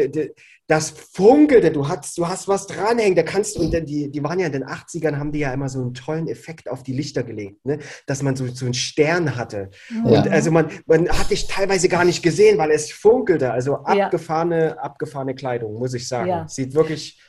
das 0.66 0.90
funkelte, 0.90 1.70
du 1.70 1.88
hast, 1.88 2.16
du 2.16 2.26
hast 2.26 2.48
was 2.48 2.66
dranhängen, 2.66 3.14
da 3.14 3.22
kannst 3.22 3.58
und 3.58 3.70
die, 3.70 4.10
die 4.10 4.24
waren 4.24 4.38
ja 4.38 4.46
in 4.46 4.52
den 4.52 4.64
80ern, 4.64 5.18
haben 5.18 5.30
die 5.30 5.40
ja 5.40 5.52
immer 5.52 5.68
so 5.68 5.80
einen 5.80 5.92
tollen 5.92 6.26
Effekt 6.26 6.70
auf 6.70 6.82
die 6.82 6.94
Lichter 6.94 7.22
gelegt, 7.22 7.66
ne? 7.66 7.78
dass 8.06 8.22
man 8.22 8.34
so, 8.34 8.46
so 8.46 8.64
einen 8.64 8.74
Stern 8.74 9.36
hatte. 9.36 9.70
Ja. 9.90 10.02
Und 10.02 10.28
also 10.28 10.50
man, 10.50 10.70
man 10.86 11.08
hat 11.08 11.30
dich 11.30 11.48
teilweise 11.48 11.88
gar 11.88 12.04
nicht 12.04 12.22
gesehen, 12.22 12.56
weil 12.56 12.70
es 12.70 12.90
funkelte. 12.90 13.52
Also 13.52 13.76
abgefahrene, 13.76 14.68
ja. 14.68 14.76
abgefahrene 14.76 15.34
Kleidung, 15.34 15.74
muss 15.74 15.92
ich 15.92 16.08
sagen. 16.08 16.28
Ja. 16.28 16.48
Sieht 16.48 16.74
wirklich 16.74 17.20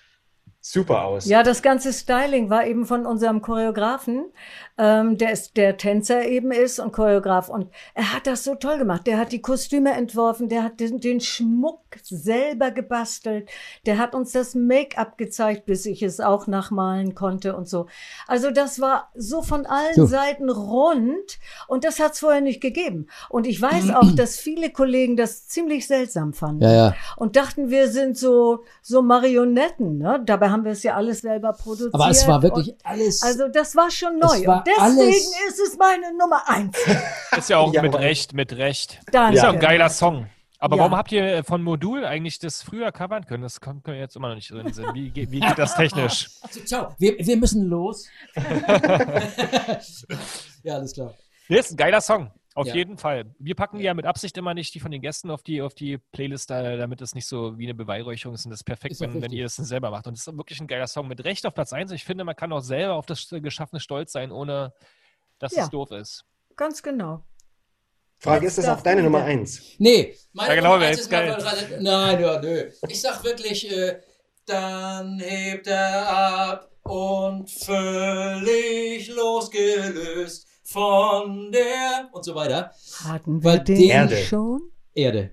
super 0.68 1.06
aus. 1.06 1.26
Ja, 1.26 1.44
das 1.44 1.62
ganze 1.62 1.94
Styling 1.94 2.50
war 2.50 2.66
eben 2.66 2.86
von 2.86 3.06
unserem 3.06 3.42
Choreografen, 3.42 4.26
ähm, 4.80 5.16
der 5.18 5.32
ist 5.32 5.58
der 5.58 5.78
Tänzer 5.78 6.26
eben 6.26 6.52
ist 6.52 6.80
und 6.80 6.92
Choreograf 6.92 7.50
und 7.50 7.70
er 7.94 8.14
hat 8.14 8.26
das 8.26 8.44
so 8.44 8.56
toll 8.56 8.80
gemacht. 8.80 9.06
Der 9.06 9.20
hat 9.20 9.32
die 9.32 9.42
Kostüme 9.42 9.92
entworfen, 9.92 10.50
der 10.50 10.64
hat 10.64 10.80
den, 10.80 11.00
den 11.00 11.22
Schmuck 11.22 11.85
selber 12.04 12.72
gebastelt, 12.72 13.50
der 13.86 13.98
hat 13.98 14.16
uns 14.16 14.32
das 14.32 14.56
Make-up 14.56 15.18
gezeigt, 15.18 15.66
bis 15.66 15.86
ich 15.86 16.02
es 16.04 16.20
auch 16.20 16.48
nachmalen 16.48 17.16
konnte 17.16 17.56
und 17.56 17.68
so. 17.68 17.88
Also 18.28 18.52
das 18.52 18.80
war 18.80 19.10
so 19.16 19.42
von 19.42 19.66
allen 19.66 19.96
so. 19.96 20.06
Seiten 20.06 20.50
rund 20.50 21.40
und 21.68 21.84
das 21.84 22.00
hat 22.00 22.14
es 22.14 22.20
vorher 22.20 22.42
nicht 22.42 22.62
gegeben. 22.62 23.08
Und 23.30 23.48
ich 23.48 23.62
weiß 23.62 23.92
auch, 23.92 24.12
dass 24.16 24.38
viele 24.38 24.70
Kollegen 24.70 25.16
das 25.18 25.48
ziemlich 25.48 25.88
seltsam 25.88 26.34
fanden 26.34 26.64
ja, 26.64 26.74
ja. 26.74 26.96
und 27.18 27.36
dachten, 27.36 27.70
wir 27.70 27.90
sind 27.90 28.18
so 28.18 28.64
so 28.82 29.02
Marionetten. 29.02 29.98
Ne? 29.98 30.22
Dabei 30.26 30.50
haben 30.50 30.64
wir 30.64 30.72
es 30.72 30.84
ja 30.84 30.96
alles 30.96 31.22
selber 31.22 31.54
produziert. 31.54 31.94
Aber 31.94 32.10
es 32.10 32.28
war 32.28 32.42
wirklich 32.42 32.70
und, 32.70 32.86
alles. 32.86 33.22
Also 33.22 33.48
das 33.48 33.76
war 33.76 33.92
schon 33.92 34.20
neu. 34.20 34.46
War 34.46 34.58
und 34.58 34.68
deswegen 34.68 35.00
alles, 35.00 35.34
ist 35.48 35.60
es 35.60 35.78
meine 35.78 36.16
Nummer 36.18 36.44
eins. 36.48 36.78
Ist 37.38 37.50
ja 37.50 37.58
auch 37.58 37.74
ja, 37.74 37.82
mit 37.82 37.96
Recht, 37.96 38.34
mit 38.34 38.54
Recht. 38.54 39.00
Danke. 39.12 39.38
Ist 39.38 39.44
ja 39.44 39.52
ein 39.52 39.60
geiler 39.60 39.90
Song. 39.90 40.28
Aber 40.60 40.76
ja. 40.78 40.82
warum 40.82 40.96
habt 40.96 41.12
ihr 41.12 41.44
von 41.44 41.62
Modul 41.62 42.06
eigentlich 42.06 42.40
das 42.40 42.64
früher 42.64 42.92
covern 42.92 43.26
können? 43.26 43.44
Das 43.44 43.60
kommt 43.62 43.86
mir 43.88 43.98
jetzt 43.98 44.16
immer 44.16 44.30
noch 44.30 44.36
nicht 44.36 44.48
so 44.48 44.58
in 44.58 44.66
den 44.66 44.74
Sinn. 44.74 44.88
Wie, 44.94 45.14
wie 45.14 45.40
geht 45.40 45.58
das 45.58 45.76
technisch? 45.76 46.30
Also, 46.42 46.60
ciao, 46.62 46.96
wir, 47.00 47.18
wir 47.18 47.38
müssen 47.38 47.66
los. 47.66 48.08
ja, 50.64 50.76
alles 50.76 50.94
klar. 50.94 51.14
Das 51.50 51.66
ist 51.66 51.72
ein 51.72 51.78
geiler 51.78 52.02
Song. 52.02 52.32
Auf 52.56 52.68
ja. 52.68 52.76
jeden 52.76 52.98
Fall. 52.98 53.36
Wir 53.38 53.54
packen 53.54 53.82
ja 53.82 53.94
mit 53.94 54.06
Absicht 54.06 54.38
immer 54.38 54.54
nicht 54.54 54.74
die 54.74 54.80
von 54.80 54.90
den 54.90 55.02
Gästen 55.02 55.30
auf 55.30 55.44
die, 55.44 55.62
auf 55.62 55.74
die 55.76 55.98
Playlist, 55.98 56.50
damit 56.50 57.02
es 57.02 57.14
nicht 57.14 57.28
so 57.28 57.58
wie 57.58 57.66
eine 57.66 57.74
Beweihräucherung 57.74 58.36
ist. 58.36 58.46
Und 58.46 58.52
das 58.52 58.62
ist 58.62 58.64
perfekt, 58.64 58.94
ist 58.94 59.02
wenn, 59.02 59.22
wenn, 59.22 59.34
ihr 59.34 59.44
das 59.44 59.58
dann 59.58 59.66
selber 59.66 59.92
macht. 59.92 60.08
Und 60.08 60.14
es 60.14 60.26
ist 60.26 60.38
wirklich 60.38 60.62
ein 60.62 60.68
geiler 60.68 60.88
Song 60.88 61.10
mit 61.10 61.26
Recht 61.26 61.46
auf 61.46 61.54
Platz 61.54 61.74
1. 61.74 61.92
Ich 61.92 62.06
finde, 62.06 62.24
man 62.24 62.36
kann 62.36 62.54
auch 62.54 62.62
selber 62.62 62.94
auf 62.94 63.06
das 63.06 63.28
Geschaffene 63.30 63.82
stolz 63.82 64.14
sein, 64.14 64.32
ohne 64.32 64.74
dass 65.38 65.54
ja. 65.54 65.64
es 65.64 65.70
doof 65.70 65.92
ist. 65.92 66.24
Ganz 66.56 66.82
genau. 66.82 67.26
Frage, 68.26 68.48
ist 68.48 68.58
das 68.58 68.68
auch 68.68 68.82
deine 68.82 69.04
Nummer 69.04 69.24
1? 69.24 69.76
Nee, 69.78 70.16
meine 70.34 70.50
ja, 70.50 70.56
genau, 70.56 70.74
Nummer 70.74 70.86
1 70.86 71.00
ist 71.00 71.10
geil. 71.10 71.38
Nein, 71.80 72.22
ja, 72.22 72.42
nö. 72.42 72.72
Ich 72.90 73.00
sag 73.00 73.24
wirklich, 73.24 73.72
äh, 73.72 74.00
dann 74.48 75.20
hebt 75.20 75.68
er 75.68 76.10
ab 76.10 76.72
und 76.84 77.50
völlig 77.52 79.08
losgelöst 79.10 80.48
von 80.64 81.52
der 81.52 82.10
und 82.12 82.26
so 82.26 82.34
weiter. 82.34 82.72
Hatten 83.04 83.44
wir 83.44 83.52
Weil 83.52 83.60
den, 83.60 83.76
den 83.78 83.90
Erde. 83.90 84.18
schon? 84.18 84.72
Erde. 84.96 85.32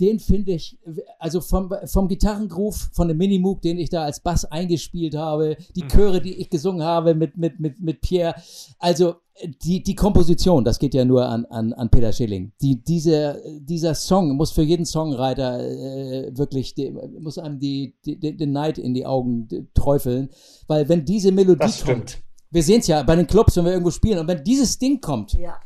Den 0.00 0.18
finde 0.18 0.52
ich, 0.52 0.78
also 1.18 1.40
vom, 1.40 1.72
vom 1.86 2.08
Gitarrengroove, 2.08 2.90
von 2.92 3.08
dem 3.08 3.18
Minimoog, 3.18 3.62
den 3.62 3.78
ich 3.78 3.88
da 3.88 4.04
als 4.04 4.20
Bass 4.20 4.44
eingespielt 4.44 5.14
habe, 5.14 5.56
die 5.76 5.84
mhm. 5.84 5.88
Chöre, 5.88 6.20
die 6.20 6.40
ich 6.40 6.50
gesungen 6.50 6.82
habe 6.82 7.14
mit, 7.14 7.36
mit, 7.36 7.60
mit, 7.60 7.80
mit 7.80 8.00
Pierre, 8.00 8.34
also 8.78 9.21
die, 9.64 9.82
die 9.82 9.94
Komposition, 9.94 10.64
das 10.64 10.78
geht 10.78 10.94
ja 10.94 11.04
nur 11.04 11.26
an, 11.26 11.46
an, 11.46 11.72
an 11.72 11.90
Peter 11.90 12.12
Schilling. 12.12 12.52
Die, 12.60 12.82
diese, 12.82 13.42
dieser 13.60 13.94
Song 13.94 14.36
muss 14.36 14.52
für 14.52 14.62
jeden 14.62 14.84
Songwriter 14.84 15.60
äh, 15.60 16.36
wirklich, 16.36 16.74
die, 16.74 16.90
muss 17.18 17.38
einem 17.38 17.58
die, 17.58 17.96
die, 18.04 18.36
den 18.36 18.52
Neid 18.52 18.78
in 18.78 18.94
die 18.94 19.06
Augen 19.06 19.48
träufeln, 19.74 20.28
weil 20.66 20.88
wenn 20.88 21.04
diese 21.04 21.32
Melodie 21.32 21.72
kommt, 21.84 22.18
wir 22.50 22.62
sehen 22.62 22.80
es 22.80 22.86
ja 22.86 23.02
bei 23.02 23.16
den 23.16 23.26
Clubs, 23.26 23.56
wenn 23.56 23.64
wir 23.64 23.72
irgendwo 23.72 23.90
spielen. 23.90 24.18
Und 24.18 24.28
wenn 24.28 24.44
dieses 24.44 24.78
Ding 24.78 25.00
kommt, 25.00 25.32
ja. 25.32 25.58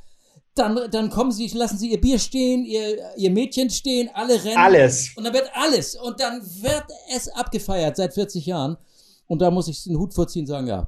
dann, 0.54 0.78
dann 0.90 1.10
kommen 1.10 1.32
sie, 1.32 1.48
lassen 1.48 1.76
sie 1.76 1.90
ihr 1.90 2.00
Bier 2.00 2.18
stehen, 2.20 2.64
ihr, 2.64 3.16
ihr 3.16 3.30
Mädchen 3.30 3.68
stehen, 3.68 4.08
alle 4.14 4.42
rennen. 4.44 4.56
Alles. 4.56 5.10
Und 5.16 5.24
dann 5.24 5.34
wird 5.34 5.50
alles. 5.54 5.96
Und 5.96 6.20
dann 6.20 6.40
wird 6.40 6.84
es 7.14 7.28
abgefeiert 7.28 7.96
seit 7.96 8.14
40 8.14 8.46
Jahren. 8.46 8.76
Und 9.26 9.42
da 9.42 9.50
muss 9.50 9.66
ich 9.66 9.82
den 9.82 9.98
Hut 9.98 10.14
vorziehen 10.14 10.42
und 10.42 10.46
sagen, 10.46 10.68
ja, 10.68 10.86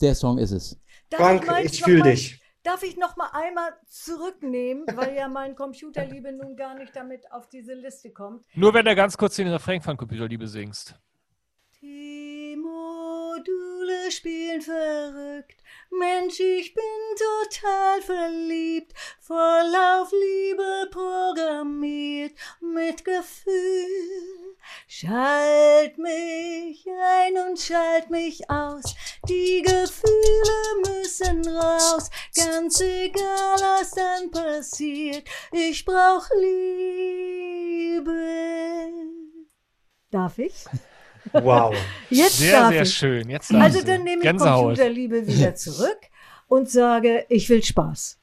der 0.00 0.16
Song 0.16 0.38
ist 0.38 0.50
es. 0.50 0.76
Darf 1.10 1.20
Frank, 1.20 1.64
ich, 1.64 1.72
ich 1.72 1.84
fühle 1.84 2.02
dich. 2.02 2.40
Darf 2.62 2.82
ich 2.82 2.96
noch 2.96 3.16
mal 3.16 3.30
einmal 3.32 3.74
zurücknehmen, 3.88 4.86
weil 4.94 5.14
ja 5.14 5.28
mein 5.28 5.54
Computerliebe 5.54 6.32
nun 6.32 6.56
gar 6.56 6.74
nicht 6.74 6.96
damit 6.96 7.30
auf 7.30 7.48
diese 7.48 7.74
Liste 7.74 8.10
kommt. 8.10 8.44
Nur 8.54 8.74
wenn 8.74 8.84
du 8.84 8.96
ganz 8.96 9.16
kurz 9.16 9.36
den 9.36 9.48
Refrain 9.48 9.80
von 9.80 9.96
Computerliebe 9.96 10.48
singst. 10.48 10.96
Die 11.80 12.56
Module 12.56 14.10
spielen 14.10 14.60
verrückt. 14.60 15.62
Mensch, 15.90 16.40
ich 16.40 16.74
bin 16.74 16.84
total 17.16 18.02
verliebt, 18.02 18.92
voll 19.20 19.72
auf 19.76 20.10
Liebe 20.10 20.90
programmiert, 20.90 22.32
mit 22.60 23.04
Gefühl. 23.04 24.56
Schalt 24.88 25.96
mich 25.98 26.86
ein 26.86 27.48
und 27.48 27.58
schalt 27.58 28.10
mich 28.10 28.50
aus, 28.50 28.96
die 29.28 29.62
Gefühle 29.62 30.56
müssen 30.86 31.46
raus, 31.56 32.10
ganz 32.34 32.80
egal 32.80 33.56
was 33.60 33.90
dann 33.92 34.30
passiert, 34.30 35.24
ich 35.52 35.84
brauch 35.84 36.26
Liebe. 37.96 38.12
Darf 40.10 40.38
ich? 40.38 40.64
Wow. 41.32 41.74
Jetzt 42.10 42.38
Sehr, 42.38 42.60
darf 42.60 42.70
sehr 42.72 42.82
ich. 42.82 42.94
schön. 42.94 43.28
Jetzt 43.30 43.52
Also 43.52 43.82
dann 43.82 44.04
nehme 44.04 44.18
ich 44.18 44.22
Gänsehaut. 44.22 44.62
Computerliebe 44.76 45.26
wieder 45.26 45.54
zurück 45.54 45.98
und 46.48 46.70
sage, 46.70 47.26
ich 47.28 47.48
will 47.48 47.62
Spaß. 47.62 48.18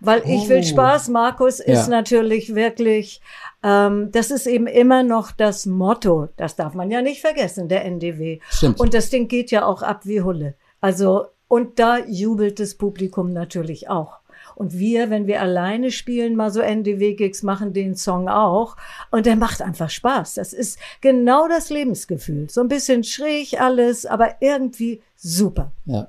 Weil 0.00 0.20
ich 0.26 0.42
Oh. 0.42 0.48
will 0.48 0.62
Spaß, 0.64 1.08
Markus, 1.08 1.60
ist 1.60 1.84
Ja. 1.84 1.88
natürlich 1.88 2.54
wirklich, 2.54 3.20
ähm, 3.62 4.10
das 4.12 4.30
ist 4.30 4.46
eben 4.46 4.66
immer 4.66 5.02
noch 5.02 5.30
das 5.32 5.66
Motto. 5.66 6.28
Das 6.36 6.56
darf 6.56 6.74
man 6.74 6.90
ja 6.90 7.02
nicht 7.02 7.20
vergessen, 7.20 7.68
der 7.68 7.84
NDW. 7.84 8.40
Stimmt. 8.50 8.80
Und 8.80 8.94
das 8.94 9.10
Ding 9.10 9.28
geht 9.28 9.50
ja 9.50 9.64
auch 9.64 9.82
ab 9.82 10.02
wie 10.04 10.20
Hulle. 10.22 10.54
Also, 10.80 11.26
und 11.48 11.78
da 11.78 11.98
jubelt 11.98 12.58
das 12.60 12.74
Publikum 12.74 13.32
natürlich 13.32 13.88
auch. 13.88 14.18
Und 14.56 14.78
wir, 14.78 15.10
wenn 15.10 15.26
wir 15.26 15.40
alleine 15.40 15.90
spielen, 15.90 16.36
mal 16.36 16.50
so 16.50 16.60
NDW-Gigs, 16.60 17.42
machen 17.42 17.72
den 17.72 17.96
Song 17.96 18.28
auch. 18.28 18.76
Und 19.10 19.26
der 19.26 19.34
macht 19.36 19.60
einfach 19.62 19.90
Spaß. 19.90 20.34
Das 20.34 20.52
ist 20.52 20.78
genau 21.00 21.48
das 21.48 21.70
Lebensgefühl. 21.70 22.48
So 22.50 22.60
ein 22.60 22.68
bisschen 22.68 23.02
schräg 23.02 23.60
alles, 23.60 24.06
aber 24.06 24.36
irgendwie 24.40 25.02
super. 25.16 25.72
Ja, 25.86 26.08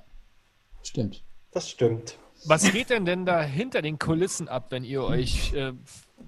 stimmt. 0.84 1.24
Das 1.52 1.70
stimmt. 1.70 2.18
Was 2.48 2.72
geht 2.72 2.90
denn 2.90 3.06
denn 3.06 3.26
da 3.26 3.42
hinter 3.42 3.82
den 3.82 3.98
Kulissen 3.98 4.48
ab, 4.48 4.68
wenn 4.70 4.84
ihr 4.84 5.04
euch 5.04 5.54
äh, 5.54 5.74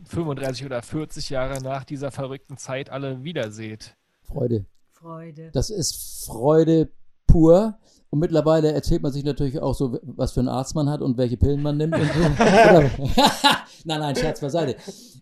35 0.05 0.65
oder 0.65 0.81
40 0.81 1.29
Jahre 1.29 1.61
nach 1.61 1.83
dieser 1.83 2.11
verrückten 2.11 2.57
Zeit 2.57 2.89
alle 2.89 3.23
wiederseht? 3.23 3.95
Freude. 4.23 4.65
Freude. 4.91 5.51
Das 5.53 5.69
ist 5.69 6.25
Freude 6.25 6.89
pur. 7.27 7.77
Und 8.09 8.19
mittlerweile 8.19 8.71
erzählt 8.71 9.03
man 9.03 9.11
sich 9.11 9.23
natürlich 9.23 9.59
auch 9.59 9.75
so, 9.75 9.99
was 10.01 10.31
für 10.31 10.39
einen 10.39 10.49
Arzt 10.49 10.75
man 10.75 10.89
hat 10.89 11.01
und 11.01 11.17
welche 11.17 11.37
Pillen 11.37 11.61
man 11.61 11.77
nimmt. 11.77 11.93
Und 11.93 12.07
so. 12.07 12.19
Nein, 13.83 13.99
nein, 13.99 14.15
Scherz 14.15 14.41
beiseite. 14.41 14.75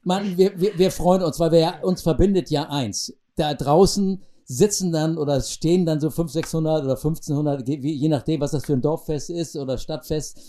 Man, 0.04 0.38
wir, 0.38 0.60
wir, 0.60 0.78
wir 0.78 0.92
freuen 0.92 1.24
uns, 1.24 1.40
weil 1.40 1.52
wir 1.52 1.60
ja, 1.60 1.80
uns 1.82 2.02
verbindet 2.02 2.50
ja 2.50 2.70
eins. 2.70 3.14
Da 3.36 3.54
draußen 3.54 4.24
sitzen 4.46 4.92
dann 4.92 5.18
oder 5.18 5.42
stehen 5.42 5.86
dann 5.86 6.00
so 6.00 6.10
500, 6.10 6.34
600 6.46 6.84
oder 6.84 6.96
1500, 6.96 7.68
je 7.68 7.78
je 7.78 8.08
nachdem, 8.08 8.42
was 8.42 8.52
das 8.52 8.66
für 8.66 8.74
ein 8.74 8.82
Dorffest 8.82 9.30
ist 9.30 9.56
oder 9.56 9.78
Stadtfest. 9.78 10.40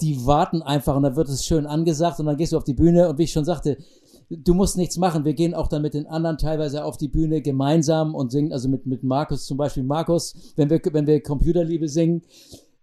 Die 0.00 0.26
warten 0.26 0.62
einfach 0.62 0.94
und 0.96 1.02
dann 1.02 1.16
wird 1.16 1.28
es 1.28 1.44
schön 1.44 1.66
angesagt 1.66 2.20
und 2.20 2.26
dann 2.26 2.36
gehst 2.36 2.52
du 2.52 2.56
auf 2.56 2.64
die 2.64 2.74
Bühne 2.74 3.08
und 3.08 3.18
wie 3.18 3.24
ich 3.24 3.32
schon 3.32 3.44
sagte, 3.44 3.78
du 4.30 4.54
musst 4.54 4.76
nichts 4.76 4.96
machen. 4.96 5.24
Wir 5.24 5.34
gehen 5.34 5.54
auch 5.54 5.68
dann 5.68 5.82
mit 5.82 5.94
den 5.94 6.06
anderen 6.06 6.38
teilweise 6.38 6.84
auf 6.84 6.96
die 6.96 7.08
Bühne 7.08 7.42
gemeinsam 7.42 8.14
und 8.14 8.30
singen, 8.30 8.52
also 8.52 8.68
mit, 8.68 8.86
mit 8.86 9.02
Markus 9.02 9.46
zum 9.46 9.56
Beispiel. 9.56 9.82
Markus, 9.82 10.34
wenn 10.56 10.70
wir, 10.70 10.80
wenn 10.92 11.06
wir 11.06 11.22
Computerliebe 11.22 11.88
singen, 11.88 12.22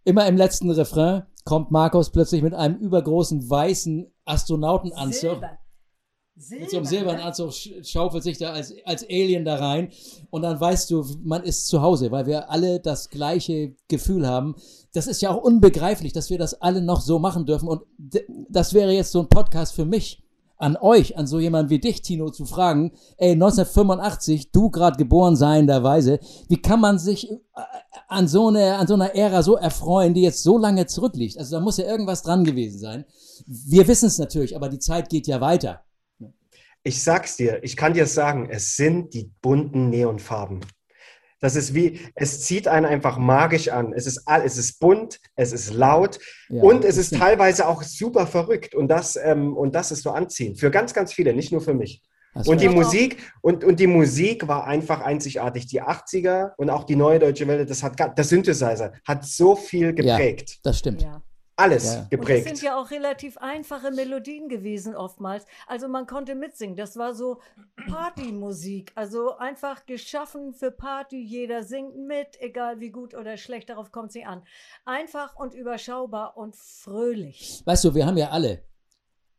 immer 0.04 0.28
im 0.28 0.38
letzten 0.38 0.70
Refrain 0.72 1.24
kommt 1.46 1.72
Markus 1.72 2.10
plötzlich 2.10 2.42
mit 2.42 2.54
einem 2.54 2.78
übergroßen 2.78 3.50
weißen 3.50 4.12
Astronautenanzug. 4.26 5.32
Silber. 5.32 5.58
Mit 6.60 6.70
so 6.70 6.78
einem 6.78 6.86
silbernen 6.86 7.22
Anzug 7.22 7.52
sch- 7.52 7.84
schaufelt 7.90 8.24
sich 8.24 8.38
da 8.38 8.52
als, 8.52 8.74
als 8.84 9.04
Alien 9.04 9.46
da 9.46 9.56
rein. 9.56 9.90
Und 10.32 10.42
dann 10.42 10.60
weißt 10.60 10.92
du, 10.92 11.06
man 11.24 11.44
ist 11.44 11.68
zu 11.68 11.82
Hause, 11.82 12.12
weil 12.12 12.26
wir 12.26 12.50
alle 12.50 12.80
das 12.82 13.10
gleiche 13.10 13.74
Gefühl 13.88 14.28
haben. 14.28 14.56
Das 14.94 15.08
ist 15.08 15.22
ja 15.22 15.30
auch 15.32 15.42
unbegreiflich, 15.42 16.12
dass 16.12 16.30
wir 16.30 16.38
das 16.38 16.62
alle 16.62 16.82
noch 16.82 17.00
so 17.02 17.20
machen 17.20 17.46
dürfen. 17.46 17.70
Und 17.70 17.84
das 18.50 18.74
wäre 18.74 18.92
jetzt 18.92 19.12
so 19.14 19.22
ein 19.22 19.30
Podcast 19.30 19.74
für 19.76 19.86
mich, 19.86 20.22
an 20.58 20.78
euch, 20.78 21.18
an 21.18 21.28
so 21.28 21.40
jemanden 21.40 21.70
wie 21.70 21.80
dich, 21.80 22.02
Tino, 22.02 22.30
zu 22.30 22.46
fragen, 22.46 22.94
ey, 23.18 23.32
1985, 23.32 24.52
du 24.52 24.70
gerade 24.70 24.98
geboren 24.98 25.36
seienderweise, 25.36 26.20
wie 26.48 26.62
kann 26.62 26.80
man 26.80 26.98
sich 26.98 27.30
äh, 27.30 27.36
an 28.08 28.28
so, 28.30 28.48
eine, 28.48 28.76
an 28.76 28.88
so 28.88 28.94
einer 28.94 29.14
Ära 29.16 29.44
so 29.44 29.56
erfreuen, 29.56 30.14
die 30.14 30.22
jetzt 30.22 30.44
so 30.44 30.58
lange 30.58 30.86
zurückliegt? 30.86 31.38
Also 31.38 31.58
da 31.58 31.62
muss 31.62 31.78
ja 31.78 31.86
irgendwas 31.86 32.24
dran 32.24 32.44
gewesen 32.46 32.80
sein. 32.80 33.06
Wir 33.46 33.88
wissen 33.88 34.08
es 34.08 34.18
natürlich, 34.18 34.56
aber 34.56 34.70
die 34.70 34.80
Zeit 34.80 35.10
geht 35.10 35.28
ja 35.28 35.42
weiter. 35.42 35.82
Ich 36.86 37.04
sag's 37.04 37.36
dir, 37.36 37.64
ich 37.64 37.76
kann 37.76 37.96
dir 37.96 38.06
sagen, 38.06 38.48
es 38.52 38.76
sind 38.76 39.16
die 39.16 39.32
bunten 39.42 39.90
Neonfarben. 39.90 40.62
Das 41.42 41.56
ist 41.56 41.74
wie, 41.74 42.00
es 42.14 42.42
zieht 42.42 42.68
einen 42.68 42.86
einfach 42.86 43.18
magisch 43.18 43.70
an. 43.70 43.92
Es 43.92 44.06
ist, 44.06 44.28
all, 44.28 44.44
es 44.46 44.56
ist 44.58 44.80
bunt, 44.80 45.20
es 45.36 45.52
ist 45.52 45.74
laut 45.74 46.20
Ja, 46.48 46.62
und 46.62 46.86
es 46.86 46.96
das 46.96 47.12
ist 47.12 47.18
teilweise 47.18 47.68
auch 47.68 47.82
super 47.82 48.28
verrückt. 48.28 48.76
Und 48.76 48.88
das, 48.88 49.16
ähm, 49.16 49.58
und 49.58 49.74
das 49.74 49.92
ist 49.92 50.04
so 50.04 50.12
anziehend. 50.12 50.60
Für 50.60 50.70
ganz, 50.70 50.94
ganz 50.94 51.12
viele, 51.12 51.34
nicht 51.34 51.52
nur 51.52 51.62
für 51.62 51.74
mich. 51.74 52.04
Hast 52.36 52.48
Und 52.48 52.62
die. 52.62 52.70
Musik, 52.70 53.18
und, 53.42 53.64
und 53.64 53.80
die 53.80 53.88
Musik 53.88 54.48
war 54.48 54.66
einfach 54.68 55.02
einzigartig. 55.02 55.66
Die 55.66 55.82
80er 55.82 56.52
und 56.58 56.70
auch 56.70 56.84
die 56.84 56.96
neue 56.96 57.18
Deutsche 57.18 57.48
Welle, 57.48 57.66
das 57.66 57.82
hat, 57.82 57.98
der 58.00 58.24
Synthesizer 58.24 58.94
hat 59.08 59.26
so 59.26 59.56
viel 59.56 59.94
geprägt. 59.94 60.60
Das 60.64 60.78
stimmt. 60.78 61.02
Ja. 61.02 61.24
Alles 61.58 61.86
Ja. 61.86 61.92
Und 62.00 62.04
es 62.04 62.10
geprägt. 62.10 62.48
sind 62.48 62.62
ja 62.62 62.78
auch 62.78 62.92
relativ 62.92 63.38
einfache 63.38 63.92
Melodien 63.92 64.50
gewesen 64.50 64.96
oftmals. 64.96 65.46
Also 65.68 65.88
man 65.88 66.06
konnte 66.06 66.36
mitsingen. 66.36 66.76
Das 66.76 66.98
war 66.98 67.14
so 67.16 67.40
Partymusik. 67.88 68.92
Also 68.96 69.38
einfach 69.38 69.86
geschaffen 69.86 70.54
für 70.54 70.72
Party. 70.72 71.22
Jeder 71.22 71.64
singt 71.64 71.96
mit, 71.98 72.40
egal 72.42 72.80
wie 72.82 72.90
gut 72.90 73.14
oder 73.14 73.38
schlecht, 73.38 73.70
darauf 73.70 73.92
kommt 73.92 74.12
sie 74.12 74.26
an. 74.26 74.44
Einfach 74.84 75.36
und 75.36 75.54
überschaubar 75.54 76.36
und 76.36 76.56
fröhlich. 76.56 77.62
Weißt 77.66 77.86
du, 77.86 77.96
wir 77.96 78.06
haben 78.06 78.18
ja 78.18 78.30
alle, 78.32 78.64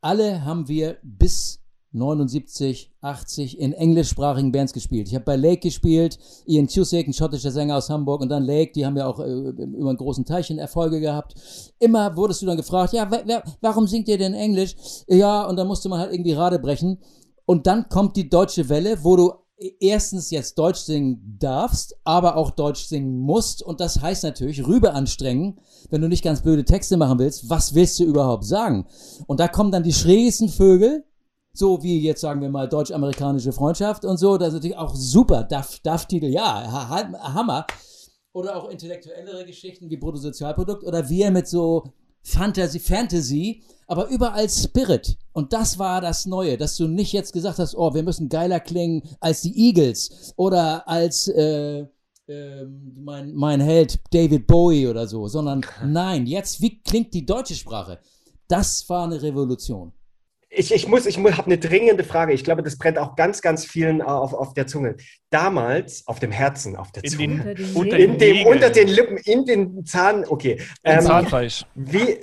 alle 0.01 0.43
haben 0.43 0.67
wir 0.67 0.97
bis 1.03 1.61
79, 1.97 2.91
80 3.01 3.59
in 3.59 3.73
englischsprachigen 3.73 4.51
Bands 4.51 4.73
gespielt. 4.73 5.07
Ich 5.07 5.15
habe 5.15 5.25
bei 5.25 5.35
Lake 5.35 5.61
gespielt, 5.61 6.17
Ian 6.45 6.67
Cusick, 6.67 7.07
ein 7.07 7.13
schottischer 7.13 7.51
Sänger 7.51 7.77
aus 7.77 7.89
Hamburg, 7.89 8.21
und 8.21 8.29
dann 8.29 8.43
Lake, 8.43 8.71
die 8.73 8.85
haben 8.85 8.97
ja 8.97 9.07
auch 9.07 9.19
äh, 9.19 9.29
über 9.29 9.89
einen 9.89 9.97
großen 9.97 10.25
Teilchen 10.25 10.59
Erfolge 10.59 10.99
gehabt. 10.99 11.35
Immer 11.79 12.15
wurdest 12.15 12.41
du 12.41 12.45
dann 12.45 12.57
gefragt, 12.57 12.93
ja, 12.93 13.09
wer, 13.09 13.23
wer, 13.25 13.43
warum 13.61 13.87
singt 13.87 14.07
ihr 14.07 14.17
denn 14.17 14.33
Englisch? 14.33 14.75
Ja, 15.07 15.45
und 15.45 15.55
dann 15.57 15.67
musste 15.67 15.89
man 15.89 15.99
halt 15.99 16.13
irgendwie 16.13 16.33
Rade 16.33 16.59
brechen. 16.59 16.99
Und 17.45 17.67
dann 17.67 17.89
kommt 17.89 18.15
die 18.17 18.29
deutsche 18.29 18.69
Welle, 18.69 19.03
wo 19.03 19.15
du 19.15 19.31
erstens 19.79 20.29
jetzt 20.29 20.57
Deutsch 20.57 20.79
singen 20.79 21.37
darfst, 21.39 21.95
aber 22.03 22.35
auch 22.35 22.51
Deutsch 22.51 22.85
singen 22.85 23.17
musst. 23.17 23.63
Und 23.63 23.79
das 23.79 24.01
heißt 24.01 24.23
natürlich, 24.23 24.65
Rübe 24.65 24.93
anstrengen, 24.93 25.59
wenn 25.89 26.01
du 26.01 26.07
nicht 26.07 26.23
ganz 26.23 26.41
blöde 26.41 26.65
Texte 26.65 26.97
machen 26.97 27.19
willst. 27.19 27.49
Was 27.49 27.73
willst 27.73 27.99
du 27.99 28.03
überhaupt 28.03 28.45
sagen? 28.45 28.85
Und 29.25 29.39
da 29.39 29.47
kommen 29.47 29.71
dann 29.71 29.83
die 29.83 29.93
schrägesten 29.93 30.49
Vögel, 30.49 31.05
so 31.57 31.81
wie 31.83 31.99
jetzt 32.01 32.21
sagen 32.21 32.41
wir 32.41 32.49
mal 32.49 32.67
deutsch-amerikanische 32.69 33.51
Freundschaft 33.53 34.05
und 34.05 34.17
so. 34.17 34.37
Das 34.37 34.49
ist 34.49 34.53
natürlich 34.55 34.77
auch 34.77 34.95
super. 34.95 35.43
Duff, 35.43 35.79
Duff-Titel, 35.79 36.27
ja, 36.27 36.43
ha- 36.71 36.89
ha- 36.89 37.33
Hammer. 37.33 37.65
Oder 38.33 38.55
auch 38.55 38.69
intellektuellere 38.69 39.45
Geschichten 39.45 39.89
wie 39.89 39.97
Bruttosozialprodukt 39.97 40.83
oder 40.83 41.09
wir 41.09 41.31
mit 41.31 41.47
so 41.47 41.83
Fantasy, 42.23 42.79
Fantasy, 42.79 43.63
aber 43.87 44.07
überall 44.09 44.49
Spirit. 44.49 45.17
Und 45.31 45.53
das 45.53 45.79
war 45.79 46.01
das 46.01 46.25
Neue, 46.25 46.57
dass 46.57 46.75
du 46.75 46.87
nicht 46.87 47.13
jetzt 47.13 47.31
gesagt 47.33 47.57
hast, 47.57 47.75
oh, 47.75 47.93
wir 47.93 48.03
müssen 48.03 48.29
geiler 48.29 48.59
klingen 48.59 49.01
als 49.19 49.41
die 49.41 49.57
Eagles 49.67 50.33
oder 50.35 50.87
als 50.87 51.27
äh, 51.29 51.85
ähm, 52.27 52.93
mein, 52.99 53.33
mein 53.33 53.61
Held 53.61 53.99
David 54.11 54.45
Bowie 54.45 54.87
oder 54.87 55.07
so, 55.07 55.27
sondern 55.27 55.65
nein, 55.85 56.25
jetzt, 56.27 56.61
wie 56.61 56.81
klingt 56.81 57.13
die 57.13 57.25
deutsche 57.25 57.55
Sprache? 57.55 57.99
Das 58.49 58.87
war 58.89 59.05
eine 59.05 59.21
Revolution. 59.21 59.93
Ich, 60.49 60.73
ich 60.73 60.87
muss, 60.87 61.05
ich 61.05 61.17
habe 61.17 61.45
eine 61.45 61.57
dringende 61.57 62.05
Frage. 62.05 62.31
Ich 62.31 62.43
glaube, 62.43 62.63
das 62.63 62.77
brennt 62.77 62.97
auch 62.97 63.15
ganz, 63.17 63.41
ganz 63.41 63.65
vielen 63.65 64.01
auf, 64.01 64.33
auf 64.33 64.53
der 64.53 64.65
Zunge. 64.65 64.95
Damals, 65.29 66.07
auf 66.07 66.19
dem 66.19 66.31
Herzen, 66.31 66.77
auf 66.77 66.91
der 66.93 67.03
In 67.03 67.09
Zunge. 67.11 67.55
den, 67.55 67.75
Unter 67.75 67.97
in 67.97 68.11
den 68.11 68.17
dem, 68.19 68.35
Nägeln. 68.37 68.55
unter 68.55 68.69
den 68.69 68.87
Lippen, 68.87 69.17
in 69.17 69.45
den 69.45 69.85
Zahn, 69.85 70.23
okay. 70.25 70.61
Ähm, 70.85 71.01
Zahnfleisch. 71.01 71.65
wie, 71.75 72.19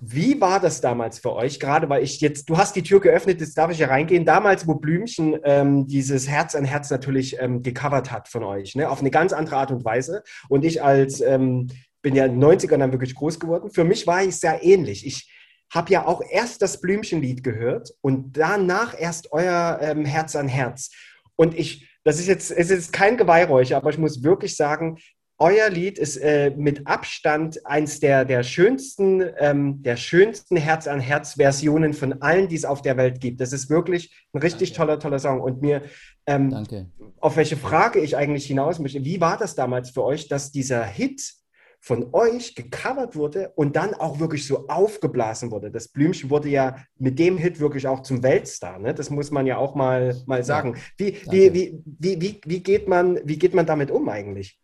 wie 0.00 0.40
war 0.40 0.58
das 0.58 0.80
damals 0.80 1.20
für 1.20 1.32
euch? 1.34 1.60
Gerade 1.60 1.88
weil 1.88 2.02
ich 2.02 2.20
jetzt, 2.20 2.50
du 2.50 2.58
hast 2.58 2.74
die 2.74 2.82
Tür 2.82 3.00
geöffnet, 3.00 3.40
jetzt 3.40 3.56
darf 3.56 3.70
ich 3.70 3.78
ja 3.78 3.86
reingehen. 3.86 4.24
Damals, 4.24 4.66
wo 4.66 4.74
Blümchen 4.74 5.36
ähm, 5.44 5.86
dieses 5.86 6.28
Herz 6.28 6.56
an 6.56 6.64
Herz 6.64 6.90
natürlich 6.90 7.40
ähm, 7.40 7.62
gecovert 7.62 8.10
hat 8.10 8.28
von 8.28 8.42
euch, 8.42 8.74
ne? 8.74 8.90
auf 8.90 9.00
eine 9.00 9.10
ganz 9.12 9.32
andere 9.32 9.56
Art 9.56 9.70
und 9.70 9.84
Weise. 9.84 10.24
Und 10.48 10.64
ich 10.64 10.82
als, 10.82 11.20
ähm, 11.20 11.68
bin 12.02 12.16
ja 12.16 12.26
in 12.26 12.40
den 12.40 12.44
90ern 12.44 12.78
dann 12.78 12.92
wirklich 12.92 13.14
groß 13.14 13.38
geworden. 13.38 13.70
Für 13.70 13.84
mich 13.84 14.06
war 14.08 14.22
ich 14.24 14.36
sehr 14.36 14.64
ähnlich. 14.64 15.06
Ich 15.06 15.28
habe 15.70 15.92
ja 15.92 16.06
auch 16.06 16.22
erst 16.30 16.62
das 16.62 16.80
Blümchenlied 16.80 17.44
gehört 17.44 17.94
und 18.00 18.36
danach 18.36 18.98
erst 18.98 19.32
euer 19.32 19.78
ähm, 19.82 20.04
Herz 20.04 20.34
an 20.36 20.48
Herz. 20.48 20.90
Und 21.36 21.58
ich, 21.58 21.88
das 22.04 22.18
ist 22.18 22.26
jetzt, 22.26 22.50
es 22.50 22.70
ist 22.70 22.92
kein 22.92 23.16
Geweihräucher, 23.16 23.76
aber 23.76 23.90
ich 23.90 23.98
muss 23.98 24.22
wirklich 24.22 24.56
sagen, 24.56 24.98
euer 25.40 25.70
Lied 25.70 25.98
ist 25.98 26.16
äh, 26.16 26.50
mit 26.56 26.86
Abstand 26.88 27.64
eins 27.64 28.00
der, 28.00 28.24
der 28.24 28.42
schönsten, 28.42 29.22
ähm, 29.38 29.82
der 29.82 29.96
schönsten 29.96 30.56
Herz-an-Herz-Versionen 30.56 31.92
von 31.92 32.20
allen, 32.22 32.48
die 32.48 32.56
es 32.56 32.64
auf 32.64 32.82
der 32.82 32.96
Welt 32.96 33.20
gibt. 33.20 33.40
Das 33.40 33.52
ist 33.52 33.70
wirklich 33.70 34.12
ein 34.32 34.40
richtig 34.40 34.70
Danke. 34.70 34.78
toller, 34.78 34.98
toller 34.98 35.18
Song. 35.20 35.40
Und 35.40 35.62
mir, 35.62 35.82
ähm, 36.26 36.50
Danke. 36.50 36.90
auf 37.20 37.36
welche 37.36 37.56
Frage 37.56 38.00
ich 38.00 38.16
eigentlich 38.16 38.46
hinaus 38.46 38.80
möchte, 38.80 39.04
wie 39.04 39.20
war 39.20 39.38
das 39.38 39.54
damals 39.54 39.90
für 39.90 40.02
euch, 40.02 40.26
dass 40.26 40.50
dieser 40.50 40.84
Hit 40.84 41.37
von 41.80 42.08
euch 42.12 42.54
gecovert 42.54 43.16
wurde 43.16 43.52
und 43.56 43.76
dann 43.76 43.94
auch 43.94 44.20
wirklich 44.20 44.46
so 44.46 44.66
aufgeblasen 44.68 45.50
wurde? 45.50 45.70
Das 45.70 45.88
Blümchen 45.88 46.30
wurde 46.30 46.48
ja 46.48 46.76
mit 46.98 47.18
dem 47.18 47.38
Hit 47.38 47.60
wirklich 47.60 47.86
auch 47.86 48.02
zum 48.02 48.22
Weltstar. 48.22 48.78
Ne? 48.78 48.94
Das 48.94 49.10
muss 49.10 49.30
man 49.30 49.46
ja 49.46 49.58
auch 49.58 49.74
mal, 49.74 50.16
mal 50.26 50.42
sagen. 50.44 50.76
Wie, 50.96 51.16
wie, 51.30 51.54
wie, 51.54 51.82
wie, 51.84 52.20
wie, 52.20 52.40
wie, 52.44 52.62
geht 52.62 52.88
man, 52.88 53.18
wie 53.24 53.38
geht 53.38 53.54
man 53.54 53.66
damit 53.66 53.90
um 53.90 54.08
eigentlich? 54.08 54.58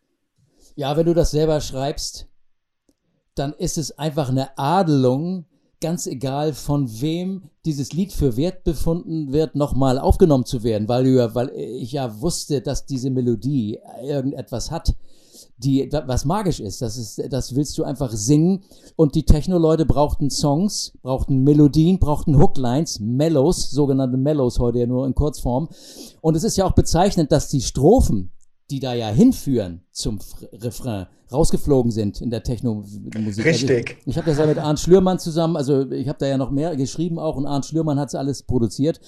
Ja, 0.75 0.97
wenn 0.97 1.05
du 1.05 1.13
das 1.13 1.31
selber 1.31 1.61
schreibst, 1.61 2.27
dann 3.35 3.53
ist 3.53 3.77
es 3.77 3.97
einfach 3.97 4.29
eine 4.29 4.57
Adelung 4.57 5.45
ganz 5.81 6.07
egal, 6.07 6.53
von 6.53 7.01
wem 7.01 7.43
dieses 7.65 7.93
Lied 7.93 8.13
für 8.13 8.37
wert 8.37 8.63
befunden 8.63 9.33
wird, 9.33 9.55
nochmal 9.55 9.99
aufgenommen 9.99 10.45
zu 10.45 10.63
werden, 10.63 10.87
weil, 10.87 11.05
weil 11.35 11.49
ich 11.55 11.91
ja 11.91 12.21
wusste, 12.21 12.61
dass 12.61 12.85
diese 12.85 13.09
Melodie 13.09 13.79
irgendetwas 14.01 14.71
hat, 14.71 14.95
die 15.57 15.89
was 16.05 16.25
magisch 16.25 16.59
ist. 16.59 16.81
Das 16.81 16.97
ist, 16.97 17.21
das 17.29 17.55
willst 17.55 17.77
du 17.77 17.83
einfach 17.83 18.11
singen. 18.11 18.63
Und 18.95 19.15
die 19.15 19.23
Techno-Leute 19.23 19.85
brauchten 19.85 20.29
Songs, 20.29 20.93
brauchten 21.01 21.43
Melodien, 21.43 21.99
brauchten 21.99 22.37
Hooklines, 22.37 22.99
Mellows, 22.99 23.71
sogenannte 23.71 24.17
Mellows 24.17 24.59
heute 24.59 24.79
ja 24.79 24.87
nur 24.87 25.07
in 25.07 25.15
Kurzform. 25.15 25.69
Und 26.21 26.35
es 26.35 26.43
ist 26.43 26.57
ja 26.57 26.65
auch 26.65 26.73
bezeichnend, 26.73 27.31
dass 27.31 27.47
die 27.49 27.61
Strophen, 27.61 28.31
die 28.69 28.79
da 28.79 28.93
ja 28.93 29.07
hinführen 29.09 29.83
zum 29.91 30.19
Refrain, 30.53 31.07
rausgeflogen 31.31 31.91
sind 31.91 32.21
in 32.21 32.29
der 32.29 32.43
Techno-Musik. 32.43 33.45
Richtig. 33.45 33.87
Also 33.87 33.99
ich, 34.01 34.07
ich 34.07 34.17
habe 34.17 34.29
das 34.29 34.37
ja 34.37 34.45
mit 34.45 34.59
Arndt 34.59 34.79
Schlürmann 34.79 35.17
zusammen, 35.17 35.55
also 35.55 35.89
ich 35.91 36.07
habe 36.07 36.19
da 36.19 36.27
ja 36.27 36.37
noch 36.37 36.51
mehr 36.51 36.75
geschrieben 36.75 37.17
auch 37.17 37.35
und 37.35 37.47
Arndt 37.47 37.65
Schlürmann 37.65 37.99
hat 37.99 38.09
es 38.09 38.15
alles 38.15 38.43
produziert 38.43 38.99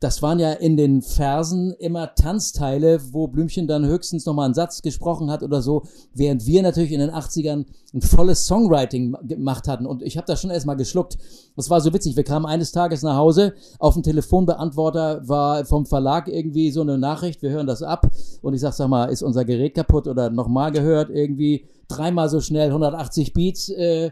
das 0.00 0.22
waren 0.22 0.38
ja 0.38 0.52
in 0.52 0.76
den 0.76 1.02
Versen 1.02 1.72
immer 1.78 2.14
Tanzteile, 2.14 3.00
wo 3.12 3.28
Blümchen 3.28 3.66
dann 3.66 3.86
höchstens 3.86 4.26
nochmal 4.26 4.46
einen 4.46 4.54
Satz 4.54 4.82
gesprochen 4.82 5.30
hat 5.30 5.42
oder 5.42 5.62
so, 5.62 5.84
während 6.14 6.46
wir 6.46 6.62
natürlich 6.62 6.92
in 6.92 7.00
den 7.00 7.10
80ern 7.10 7.66
ein 7.94 8.02
volles 8.02 8.46
Songwriting 8.46 9.16
gemacht 9.22 9.68
hatten. 9.68 9.86
Und 9.86 10.02
ich 10.02 10.16
habe 10.16 10.26
das 10.26 10.40
schon 10.40 10.50
erstmal 10.50 10.76
geschluckt. 10.76 11.16
Das 11.56 11.70
war 11.70 11.80
so 11.80 11.92
witzig. 11.94 12.16
Wir 12.16 12.24
kamen 12.24 12.46
eines 12.46 12.72
Tages 12.72 13.02
nach 13.02 13.16
Hause, 13.16 13.54
auf 13.78 13.94
dem 13.94 14.02
Telefonbeantworter 14.02 15.26
war 15.28 15.64
vom 15.64 15.86
Verlag 15.86 16.28
irgendwie 16.28 16.70
so 16.70 16.82
eine 16.82 16.98
Nachricht, 16.98 17.42
wir 17.42 17.50
hören 17.50 17.66
das 17.66 17.82
ab. 17.82 18.10
Und 18.42 18.54
ich 18.54 18.60
sag, 18.60 18.74
sag 18.74 18.88
mal, 18.88 19.06
ist 19.06 19.22
unser 19.22 19.44
Gerät 19.44 19.74
kaputt 19.74 20.06
oder 20.08 20.30
nochmal 20.30 20.72
gehört 20.72 21.10
irgendwie? 21.10 21.66
Dreimal 21.88 22.28
so 22.28 22.40
schnell, 22.40 22.68
180 22.68 23.32
Beats. 23.32 23.68
Äh, 23.70 24.06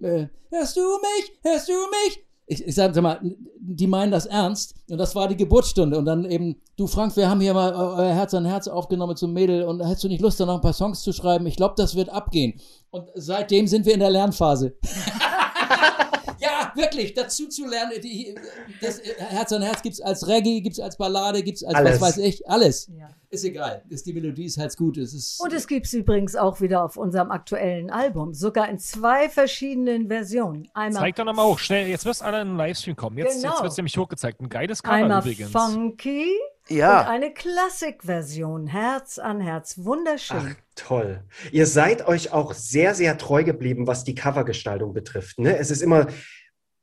äh, 0.00 0.28
hörst 0.50 0.76
du 0.76 0.80
mich? 0.80 1.32
Hörst 1.42 1.68
du 1.68 1.72
mich? 1.72 2.25
Ich, 2.46 2.64
ich 2.64 2.74
sag 2.74 2.94
mal, 3.02 3.20
die 3.58 3.86
meinen 3.86 4.12
das 4.12 4.26
ernst. 4.26 4.74
Und 4.88 4.98
das 4.98 5.14
war 5.14 5.26
die 5.26 5.36
Geburtsstunde. 5.36 5.98
Und 5.98 6.04
dann 6.04 6.24
eben, 6.30 6.60
du 6.76 6.86
Frank, 6.86 7.16
wir 7.16 7.28
haben 7.28 7.40
hier 7.40 7.54
mal 7.54 7.74
euer 7.74 8.14
Herz 8.14 8.34
an 8.34 8.44
Herz 8.44 8.68
aufgenommen 8.68 9.16
zum 9.16 9.32
Mädel 9.32 9.64
und 9.64 9.84
hättest 9.84 10.04
du 10.04 10.08
nicht 10.08 10.20
Lust, 10.20 10.38
da 10.38 10.46
noch 10.46 10.54
ein 10.54 10.60
paar 10.60 10.72
Songs 10.72 11.02
zu 11.02 11.12
schreiben? 11.12 11.46
Ich 11.46 11.56
glaube, 11.56 11.74
das 11.76 11.96
wird 11.96 12.08
abgehen. 12.08 12.60
Und 12.90 13.08
seitdem 13.14 13.66
sind 13.66 13.84
wir 13.84 13.94
in 13.94 14.00
der 14.00 14.10
Lernphase. 14.10 14.76
ja, 16.38 16.72
wirklich, 16.76 17.14
dazu 17.14 17.48
zu 17.48 17.66
lernen. 17.66 18.00
Die, 18.02 18.36
das 18.80 19.00
Herz 19.18 19.52
an 19.52 19.62
Herz 19.62 19.82
gibt 19.82 19.94
es 19.94 20.00
als 20.00 20.28
Reggae, 20.28 20.60
gibt 20.60 20.74
es 20.74 20.80
als 20.80 20.96
Ballade, 20.96 21.42
gibt 21.42 21.58
es 21.58 21.64
als 21.64 21.74
alles. 21.74 22.00
was 22.00 22.16
weiß 22.16 22.18
ich, 22.18 22.48
alles. 22.48 22.88
Ja. 22.96 23.08
Ist 23.30 23.44
egal. 23.44 23.82
Ist 23.88 24.06
die 24.06 24.12
Melodie 24.12 24.44
ist 24.44 24.58
halt 24.58 24.76
gut. 24.76 24.96
Es 24.98 25.12
ist, 25.12 25.40
Und 25.40 25.52
es 25.52 25.66
gibt 25.66 25.86
es 25.86 25.92
übrigens 25.92 26.36
auch 26.36 26.60
wieder 26.60 26.84
auf 26.84 26.96
unserem 26.96 27.30
aktuellen 27.30 27.90
Album. 27.90 28.34
Sogar 28.34 28.68
in 28.68 28.78
zwei 28.78 29.28
verschiedenen 29.28 30.08
Versionen. 30.08 30.68
Einmal 30.74 31.02
Zeig 31.02 31.16
doch 31.16 31.24
nochmal 31.24 31.46
hoch. 31.46 31.58
Schnell, 31.58 31.88
jetzt 31.88 32.04
wirst 32.04 32.22
alle 32.22 32.42
in 32.42 32.48
den 32.48 32.56
Livestream 32.56 32.96
kommen. 32.96 33.18
Jetzt, 33.18 33.42
genau. 33.42 33.52
jetzt 33.54 33.62
wird 33.62 33.72
es 33.72 33.76
nämlich 33.76 33.96
hochgezeigt. 33.96 34.40
Ein 34.40 34.48
geiles 34.48 34.82
Cover 34.82 34.94
Einmal 34.94 35.20
übrigens. 35.22 35.50
Funky. 35.50 36.30
Ja. 36.68 37.00
Und 37.00 37.06
eine 37.06 37.32
Klassikversion, 37.32 38.66
Herz 38.66 39.18
an 39.18 39.40
Herz, 39.40 39.78
wunderschön. 39.84 40.56
Ach, 40.56 40.62
toll. 40.74 41.22
Ihr 41.52 41.66
seid 41.66 42.06
euch 42.08 42.32
auch 42.32 42.54
sehr, 42.54 42.94
sehr 42.94 43.18
treu 43.18 43.44
geblieben, 43.44 43.86
was 43.86 44.02
die 44.02 44.16
Covergestaltung 44.16 44.92
betrifft. 44.92 45.38
Ne? 45.38 45.56
Es 45.56 45.70
ist 45.70 45.80
immer 45.80 46.08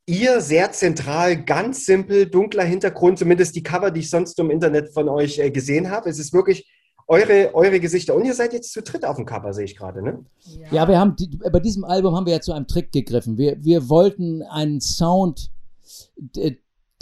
ihr 0.06 0.40
sehr 0.40 0.72
zentral, 0.72 1.42
ganz 1.42 1.86
simpel, 1.86 2.26
dunkler 2.26 2.64
Hintergrund, 2.64 3.18
zumindest 3.18 3.56
die 3.56 3.62
Cover, 3.62 3.90
die 3.90 4.00
ich 4.00 4.10
sonst 4.10 4.38
im 4.38 4.50
Internet 4.50 4.92
von 4.92 5.08
euch 5.08 5.38
äh, 5.38 5.50
gesehen 5.50 5.90
habe. 5.90 6.10
Es 6.10 6.18
ist 6.18 6.32
wirklich 6.32 6.70
eure, 7.06 7.54
eure 7.54 7.80
Gesichter. 7.80 8.14
Und 8.14 8.24
ihr 8.24 8.34
seid 8.34 8.52
jetzt 8.52 8.72
zu 8.72 8.82
dritt 8.82 9.04
auf 9.04 9.16
dem 9.16 9.26
Cover, 9.26 9.52
sehe 9.52 9.64
ich 9.64 9.76
gerade, 9.76 10.02
ne? 10.02 10.24
Ja, 10.44 10.68
ja 10.70 10.88
wir 10.88 10.98
haben, 10.98 11.16
die, 11.16 11.28
bei 11.28 11.60
diesem 11.60 11.84
Album 11.84 12.14
haben 12.14 12.26
wir 12.26 12.34
ja 12.34 12.40
zu 12.40 12.52
einem 12.52 12.66
Trick 12.66 12.92
gegriffen. 12.92 13.36
Wir, 13.38 13.62
wir 13.62 13.88
wollten 13.88 14.42
einen 14.42 14.80
Sound, 14.80 15.50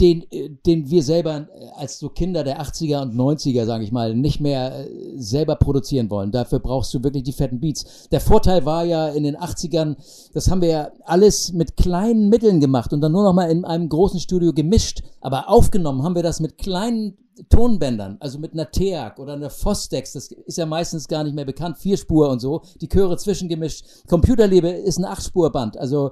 den, 0.02 0.24
den 0.66 0.90
wir 0.90 1.04
selber 1.04 1.46
als 1.76 2.00
so 2.00 2.08
Kinder 2.08 2.42
der 2.42 2.60
80er 2.60 3.02
und 3.02 3.14
90er, 3.14 3.64
sage 3.66 3.84
ich 3.84 3.92
mal, 3.92 4.16
nicht 4.16 4.40
mehr 4.40 4.80
äh, 4.80 4.88
selber 5.16 5.54
produzieren 5.54 6.10
wollen. 6.10 6.32
Dafür 6.32 6.58
brauchst 6.58 6.92
du 6.92 7.04
wirklich 7.04 7.22
die 7.22 7.32
fetten 7.32 7.60
Beats. 7.60 8.08
Der 8.10 8.20
Vorteil 8.20 8.66
war 8.66 8.84
ja 8.84 9.08
in 9.08 9.22
den 9.22 9.36
80ern, 9.36 9.96
das 10.34 10.50
haben 10.50 10.60
wir 10.60 10.68
ja 10.68 10.90
alles 11.04 11.52
mit 11.52 11.76
kleinen 11.76 12.28
Mitteln 12.28 12.58
gemacht 12.58 12.92
und 12.92 13.00
dann 13.00 13.12
nur 13.12 13.22
noch 13.22 13.32
mal 13.32 13.48
in 13.48 13.64
einem 13.64 13.88
großen 13.88 14.18
Studio 14.18 14.52
gemischt. 14.52 15.04
Aber 15.20 15.48
aufgenommen 15.48 16.02
haben 16.02 16.16
wir 16.16 16.24
das 16.24 16.40
mit 16.40 16.58
kleinen 16.58 17.16
Tonbändern, 17.48 18.16
also 18.18 18.40
mit 18.40 18.54
einer 18.54 18.70
Teak 18.72 19.20
oder 19.20 19.34
einer 19.34 19.50
Fostex, 19.50 20.12
das 20.12 20.32
ist 20.32 20.58
ja 20.58 20.66
meistens 20.66 21.06
gar 21.06 21.22
nicht 21.22 21.34
mehr 21.34 21.44
bekannt, 21.44 21.78
Vierspur 21.78 22.28
und 22.28 22.40
so, 22.40 22.62
die 22.80 22.88
Chöre 22.88 23.16
zwischengemischt. 23.16 23.86
Computerliebe 24.08 24.68
ist 24.68 24.98
ein 24.98 25.04
Achtspurband, 25.04 25.78
also 25.78 26.10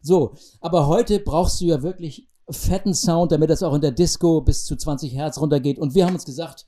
so. 0.00 0.32
Aber 0.60 0.86
heute 0.86 1.20
brauchst 1.20 1.60
du 1.60 1.66
ja 1.66 1.82
wirklich 1.82 2.28
fetten 2.50 2.94
Sound, 2.94 3.32
damit 3.32 3.50
es 3.50 3.62
auch 3.62 3.74
in 3.74 3.80
der 3.80 3.92
Disco 3.92 4.40
bis 4.40 4.64
zu 4.64 4.76
20 4.76 5.14
Hertz 5.14 5.40
runtergeht. 5.40 5.78
Und 5.78 5.94
wir 5.94 6.06
haben 6.06 6.14
uns 6.14 6.24
gesagt, 6.24 6.66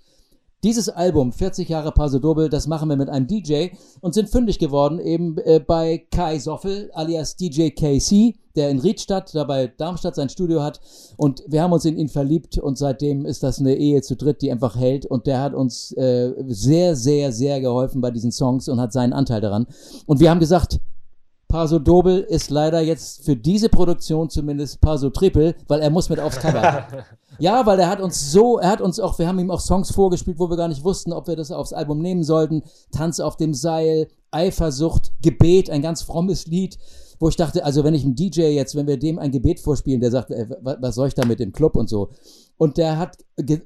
dieses 0.65 0.89
Album, 0.89 1.33
40 1.33 1.69
Jahre 1.69 1.93
Paso 1.93 2.19
Doble, 2.19 2.49
das 2.49 2.67
machen 2.67 2.89
wir 2.89 2.97
mit 2.97 3.09
einem 3.09 3.29
DJ 3.29 3.69
und 4.01 4.15
sind 4.15 4.29
fündig 4.29 4.59
geworden 4.59 4.99
eben 4.99 5.39
äh, 5.39 5.61
bei 5.65 6.05
Kai 6.11 6.41
Soffel 6.41 6.91
alias 6.95 7.37
DJ 7.37 7.69
KC, 7.69 8.35
der 8.57 8.71
in 8.71 8.81
Riedstadt, 8.81 9.33
da 9.37 9.45
bei 9.45 9.69
Darmstadt 9.69 10.17
sein 10.17 10.29
Studio 10.29 10.61
hat. 10.61 10.81
Und 11.17 11.45
wir 11.47 11.63
haben 11.63 11.73
uns 11.73 11.85
in 11.85 11.97
ihn 11.97 12.09
verliebt 12.09 12.59
und 12.59 12.77
seitdem 12.77 13.25
ist 13.25 13.45
das 13.45 13.61
eine 13.61 13.77
Ehe 13.77 14.03
zu 14.03 14.17
dritt, 14.17 14.43
die 14.43 14.51
einfach 14.51 14.75
hält. 14.75 15.07
Und 15.07 15.29
der 15.29 15.41
hat 15.41 15.55
uns 15.55 15.93
äh, 15.93 16.33
sehr, 16.49 16.97
sehr, 16.97 17.31
sehr 17.31 17.61
geholfen 17.61 18.01
bei 18.01 18.11
diesen 18.11 18.33
Songs 18.33 18.69
und 18.69 18.81
hat 18.81 18.93
seinen 18.93 19.13
Anteil 19.13 19.41
daran. 19.41 19.69
Und 20.07 20.19
wir 20.19 20.29
haben 20.29 20.41
gesagt, 20.41 20.81
Paso 21.49 21.79
Dobel 21.79 22.21
ist 22.21 22.51
leider 22.51 22.81
jetzt 22.83 23.25
für 23.25 23.35
diese 23.35 23.71
Produktion 23.71 24.29
zumindest 24.29 24.83
Paso 24.83 25.09
Triple, 25.09 25.55
weil 25.67 25.81
er 25.81 25.89
muss 25.89 26.11
mit 26.11 26.21
aufs 26.21 26.39
Cover. 26.39 26.87
ja, 27.39 27.65
weil 27.65 27.81
er 27.81 27.89
hat 27.89 28.03
uns 28.03 28.31
so, 28.31 28.59
er 28.59 28.71
hat 28.71 28.83
uns 28.83 29.01
auch, 29.01 29.19
wir 29.19 29.27
haben 29.27 29.39
ihm 29.39 29.51
auch 29.51 29.61
Songs 29.61 29.91
vorgespielt, 29.91 30.39
wo 30.39 30.51
wir 30.51 30.59
gar 30.59 30.69
nicht 30.69 30.85
wussten, 30.85 31.11
ob 31.11 31.27
wir 31.27 31.37
das 31.37 31.51
aufs 31.51 31.73
Album 31.73 32.01
nehmen 32.03 32.23
sollten. 32.23 32.65
Tanz 32.93 33.19
auf 33.19 33.39
dem 33.39 33.55
Seil, 33.55 34.09
Eifersucht, 34.31 35.13
Gebet, 35.23 35.71
ein 35.71 35.81
ganz 35.81 36.03
frommes 36.03 36.47
Lied, 36.47 36.79
wo 37.19 37.31
ich 37.31 37.37
dachte, 37.37 37.65
also 37.65 37.83
wenn 37.83 37.95
ich 37.95 38.05
einem 38.05 38.15
DJ 38.15 38.43
jetzt, 38.43 38.75
wenn 38.75 38.87
wir 38.87 38.99
dem 38.99 39.19
ein 39.19 39.33
Gebet 39.33 39.59
vorspielen, 39.59 40.03
der 40.03 40.11
sagt, 40.11 40.31
ey, 40.31 40.47
was 40.61 40.95
soll 40.97 41.09
ich 41.09 41.15
da 41.15 41.25
mit 41.25 41.41
dem 41.41 41.53
Club 41.53 41.77
und 41.77 41.89
so. 41.89 42.11
Und 42.59 42.77
der 42.77 42.99
hat 42.99 43.17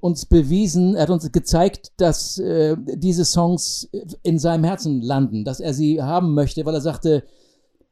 uns 0.01 0.27
bewiesen, 0.27 0.95
er 0.95 1.03
hat 1.03 1.11
uns 1.11 1.33
gezeigt, 1.33 1.93
dass 1.97 2.39
äh, 2.39 2.77
diese 2.95 3.25
Songs 3.25 3.89
in 4.23 4.39
seinem 4.39 4.63
Herzen 4.63 5.03
landen, 5.03 5.45
dass 5.45 5.59
er 5.59 5.75
sie 5.75 6.01
haben 6.01 6.35
möchte, 6.35 6.65
weil 6.65 6.75
er 6.75 6.81
sagte, 6.81 7.25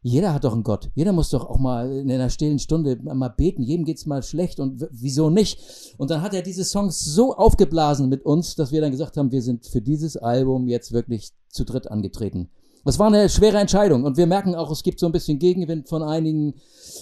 jeder 0.02 0.32
hat 0.32 0.44
doch 0.44 0.54
einen 0.54 0.62
Gott. 0.62 0.90
Jeder 0.94 1.12
muss 1.12 1.30
doch 1.30 1.44
auch 1.44 1.58
mal 1.58 1.90
in 1.92 2.10
einer 2.10 2.30
stillen 2.30 2.58
Stunde 2.58 2.98
mal 3.02 3.28
beten. 3.28 3.62
Jedem 3.62 3.84
geht's 3.84 4.06
mal 4.06 4.22
schlecht 4.22 4.58
und 4.58 4.86
wieso 4.90 5.28
nicht? 5.28 5.60
Und 5.98 6.10
dann 6.10 6.22
hat 6.22 6.32
er 6.32 6.42
diese 6.42 6.64
Songs 6.64 7.00
so 7.00 7.34
aufgeblasen 7.34 8.08
mit 8.08 8.24
uns, 8.24 8.54
dass 8.54 8.72
wir 8.72 8.80
dann 8.80 8.92
gesagt 8.92 9.18
haben, 9.18 9.30
wir 9.30 9.42
sind 9.42 9.66
für 9.66 9.82
dieses 9.82 10.16
Album 10.16 10.68
jetzt 10.68 10.92
wirklich 10.92 11.32
zu 11.50 11.64
dritt 11.64 11.90
angetreten. 11.90 12.48
Das 12.84 12.98
war 12.98 13.08
eine 13.08 13.28
schwere 13.28 13.58
Entscheidung 13.58 14.04
und 14.04 14.16
wir 14.16 14.26
merken 14.26 14.54
auch, 14.54 14.70
es 14.70 14.82
gibt 14.82 15.00
so 15.00 15.06
ein 15.06 15.12
bisschen 15.12 15.38
Gegenwind 15.38 15.88
von 15.88 16.02
einigen 16.02 16.54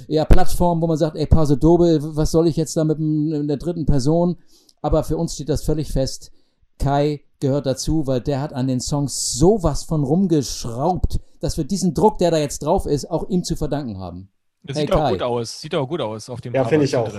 ja, 0.08 0.24
Plattformen, 0.24 0.82
wo 0.82 0.88
man 0.88 0.96
sagt, 0.96 1.16
ey, 1.16 1.26
Pase 1.26 1.56
Dobel, 1.56 2.00
was 2.16 2.32
soll 2.32 2.48
ich 2.48 2.56
jetzt 2.56 2.76
da 2.76 2.82
mit, 2.82 2.98
der 2.98 3.56
dritten 3.58 3.86
Person? 3.86 4.38
Aber 4.82 5.04
für 5.04 5.16
uns 5.16 5.34
steht 5.34 5.48
das 5.48 5.62
völlig 5.62 5.92
fest. 5.92 6.32
Kai 6.78 7.20
gehört 7.38 7.66
dazu, 7.66 8.08
weil 8.08 8.20
der 8.20 8.40
hat 8.40 8.52
an 8.52 8.66
den 8.66 8.80
Songs 8.80 9.32
sowas 9.32 9.84
von 9.84 10.02
rumgeschraubt, 10.02 11.20
dass 11.40 11.56
wir 11.56 11.64
diesen 11.64 11.94
Druck, 11.94 12.18
der 12.18 12.30
da 12.30 12.38
jetzt 12.38 12.60
drauf 12.60 12.86
ist, 12.86 13.10
auch 13.10 13.28
ihm 13.28 13.44
zu 13.44 13.56
verdanken 13.56 13.98
haben. 13.98 14.30
Das 14.62 14.76
hey, 14.76 14.86
sieht 14.86 14.94
Kai. 14.94 15.06
auch 15.06 15.10
gut 15.10 15.22
aus. 15.22 15.60
Sieht 15.60 15.74
auch 15.74 15.88
gut 15.88 16.00
aus 16.00 16.28
auf 16.28 16.40
dem 16.40 16.54
Ja, 16.54 16.64
finde 16.64 16.84
ich 16.84 16.96
auch. 16.96 17.10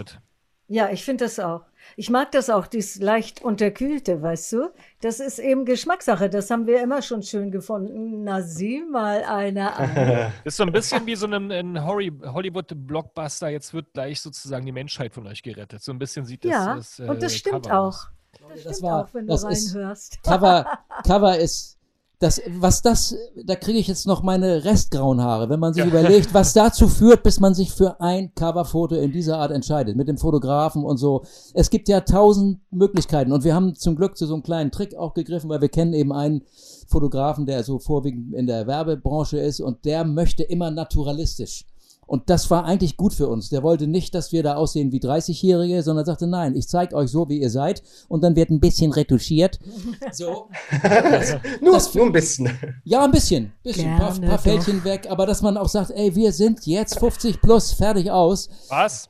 Ja, 0.67 0.89
ich 0.91 1.03
finde 1.03 1.25
das 1.25 1.39
auch. 1.39 1.63
Ich 1.95 2.11
mag 2.11 2.31
das 2.31 2.51
auch, 2.51 2.67
dieses 2.67 3.01
leicht 3.01 3.41
unterkühlte, 3.41 4.21
weißt 4.21 4.53
du? 4.53 4.71
Das 5.01 5.19
ist 5.19 5.39
eben 5.39 5.65
Geschmackssache. 5.65 6.29
Das 6.29 6.51
haben 6.51 6.67
wir 6.67 6.83
immer 6.83 7.01
schon 7.01 7.23
schön 7.23 7.49
gefunden. 7.49 8.23
Na, 8.23 8.43
sieh 8.43 8.83
mal 8.83 9.23
einer 9.23 9.79
an. 9.79 9.95
das 9.95 10.53
ist 10.53 10.57
so 10.57 10.63
ein 10.63 10.71
bisschen 10.71 11.07
wie 11.07 11.15
so 11.15 11.25
ein, 11.25 11.83
Hollywood-Blockbuster. 11.83 13.49
Jetzt 13.49 13.73
wird 13.73 13.93
gleich 13.93 14.21
sozusagen 14.21 14.63
die 14.67 14.71
Menschheit 14.71 15.11
von 15.11 15.25
euch 15.25 15.41
gerettet. 15.41 15.81
So 15.81 15.91
ein 15.91 15.97
bisschen 15.97 16.25
sieht 16.25 16.45
das 16.45 16.51
Ja, 16.51 16.75
das, 16.75 16.99
äh, 16.99 17.03
und 17.07 17.23
das 17.23 17.35
stimmt 17.35 17.63
Cover 17.63 17.79
auch. 17.79 17.87
Aus. 17.87 18.09
Das, 18.53 18.63
das 18.63 18.81
war, 18.83 19.05
auch, 19.05 19.13
wenn 19.13 19.25
du 19.25 19.33
reinhörst. 19.33 20.21
Cover, 20.21 20.65
Cover 21.03 21.37
ist, 21.39 21.78
das, 22.19 22.41
was 22.57 22.81
das, 22.81 23.15
da 23.45 23.55
kriege 23.55 23.79
ich 23.79 23.87
jetzt 23.87 24.05
noch 24.05 24.23
meine 24.23 24.65
restgrauen 24.65 25.21
Haare, 25.21 25.49
wenn 25.49 25.59
man 25.61 25.73
sich 25.73 25.83
ja. 25.83 25.89
überlegt, 25.89 26.33
was 26.33 26.51
dazu 26.53 26.89
führt, 26.89 27.23
bis 27.23 27.39
man 27.39 27.53
sich 27.53 27.71
für 27.71 28.01
ein 28.01 28.35
Coverfoto 28.35 28.95
in 28.95 29.13
dieser 29.13 29.37
Art 29.37 29.51
entscheidet, 29.51 29.95
mit 29.95 30.09
dem 30.09 30.17
Fotografen 30.17 30.83
und 30.83 30.97
so. 30.97 31.23
Es 31.53 31.69
gibt 31.69 31.87
ja 31.87 32.01
tausend 32.01 32.59
Möglichkeiten 32.71 33.31
und 33.31 33.45
wir 33.45 33.55
haben 33.55 33.73
zum 33.75 33.95
Glück 33.95 34.17
zu 34.17 34.27
so 34.27 34.33
einem 34.33 34.43
kleinen 34.43 34.71
Trick 34.71 34.95
auch 34.95 35.13
gegriffen, 35.13 35.49
weil 35.49 35.61
wir 35.61 35.69
kennen 35.69 35.93
eben 35.93 36.11
einen 36.11 36.41
Fotografen, 36.87 37.45
der 37.45 37.63
so 37.63 37.79
vorwiegend 37.79 38.33
in 38.33 38.47
der 38.47 38.67
Werbebranche 38.67 39.39
ist 39.39 39.61
und 39.61 39.85
der 39.85 40.03
möchte 40.03 40.43
immer 40.43 40.71
naturalistisch. 40.71 41.65
Und 42.09 42.27
das 42.31 42.49
war 42.49 42.65
eigentlich 42.65 42.97
gut 42.97 43.13
für 43.13 43.27
uns. 43.27 43.49
Der 43.49 43.61
wollte 43.61 43.85
nicht, 43.85 44.15
dass 44.15 44.31
wir 44.31 44.41
da 44.41 44.55
aussehen 44.55 44.91
wie 44.91 44.99
30-Jährige, 44.99 45.83
sondern 45.83 46.07
sagte, 46.07 46.25
nein, 46.25 46.55
ich 46.55 46.67
zeige 46.67 46.95
euch 46.95 47.11
so, 47.11 47.29
wie 47.29 47.39
ihr 47.39 47.51
seid. 47.51 47.83
Und 48.07 48.23
dann 48.23 48.35
wird 48.35 48.49
ein 48.49 48.59
bisschen 48.59 48.91
retuschiert. 48.91 49.59
So. 50.11 50.49
Das, 50.81 51.37
nur, 51.61 51.73
das, 51.73 51.93
nur 51.93 52.07
ein 52.07 52.11
bisschen. 52.11 52.49
Ja, 52.83 53.03
ein 53.03 53.11
bisschen. 53.11 53.53
bisschen. 53.61 53.89
Ein 53.91 53.99
paar, 53.99 54.19
paar 54.19 54.39
Fältchen 54.39 54.83
weg. 54.83 55.05
Aber 55.07 55.27
dass 55.27 55.43
man 55.43 55.55
auch 55.55 55.69
sagt, 55.69 55.91
ey, 55.91 56.15
wir 56.15 56.33
sind 56.33 56.65
jetzt 56.65 56.97
50 56.97 57.41
plus, 57.41 57.73
fertig 57.73 58.09
aus. 58.09 58.49
Was? 58.69 59.09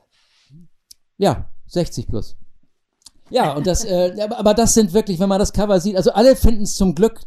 Ja, 1.16 1.48
60 1.68 2.06
plus. 2.06 2.36
Ja, 3.30 3.54
und 3.54 3.66
das, 3.66 3.84
äh, 3.84 4.14
aber 4.30 4.52
das 4.52 4.74
sind 4.74 4.92
wirklich, 4.92 5.18
wenn 5.18 5.28
man 5.28 5.38
das 5.38 5.54
Cover 5.54 5.80
sieht, 5.80 5.96
also 5.96 6.12
alle 6.12 6.36
finden 6.36 6.64
es 6.64 6.74
zum 6.74 6.94
Glück 6.94 7.22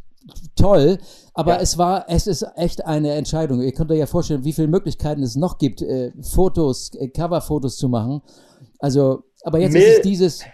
toll, 0.56 1.00
aber 1.34 1.56
ja. 1.56 1.62
es 1.62 1.78
war, 1.78 2.06
es 2.10 2.28
ist 2.28 2.46
echt 2.56 2.86
eine 2.86 3.14
Entscheidung. 3.14 3.62
Ihr 3.62 3.74
könnt 3.74 3.92
euch 3.92 4.00
ja 4.00 4.06
vorstellen, 4.06 4.44
wie 4.44 4.54
viele 4.54 4.68
Möglichkeiten 4.68 5.24
es 5.24 5.36
noch 5.36 5.58
gibt, 5.58 5.82
äh, 5.82 6.12
Fotos, 6.22 6.92
äh, 6.96 7.10
Coverfotos 7.10 7.78
zu 7.78 7.90
machen. 7.90 8.22
Also, 8.80 9.24
aber 9.44 9.60
jetzt 9.60 9.74
Mil 9.74 9.82
ist 9.82 9.98
es 9.98 10.02
dieses. 10.02 10.46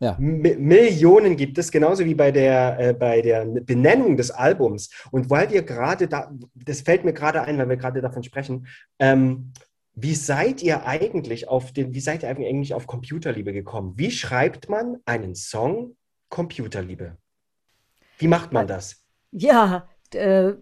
Ja. 0.00 0.16
Millionen 0.18 1.36
gibt 1.36 1.58
es, 1.58 1.70
genauso 1.70 2.04
wie 2.04 2.16
bei 2.16 2.32
der, 2.32 2.76
äh, 2.80 2.92
bei 2.92 3.22
der 3.22 3.44
Benennung 3.44 4.16
des 4.16 4.32
Albums. 4.32 4.90
Und 5.12 5.30
weil 5.30 5.48
wir 5.52 5.62
gerade 5.62 6.08
da, 6.08 6.32
das 6.56 6.80
fällt 6.80 7.04
mir 7.04 7.12
gerade 7.12 7.42
ein, 7.42 7.56
weil 7.56 7.68
wir 7.68 7.76
gerade 7.76 8.00
davon 8.00 8.24
sprechen, 8.24 8.66
ähm, 8.98 9.52
wie 9.94 10.14
seid 10.14 10.60
ihr 10.62 10.86
eigentlich 10.86 11.48
auf 11.48 11.72
den, 11.72 11.94
wie 11.94 12.00
seid 12.00 12.24
ihr 12.24 12.30
eigentlich 12.30 12.74
auf 12.74 12.88
Computerliebe 12.88 13.52
gekommen? 13.52 13.92
Wie 13.96 14.10
schreibt 14.10 14.68
man 14.68 14.96
einen 15.04 15.36
Song 15.36 15.96
Computerliebe? 16.30 17.18
Wie 18.18 18.26
macht 18.26 18.52
man 18.52 18.66
das? 18.66 19.01
Ja, 19.32 19.88
äh, 20.14 20.52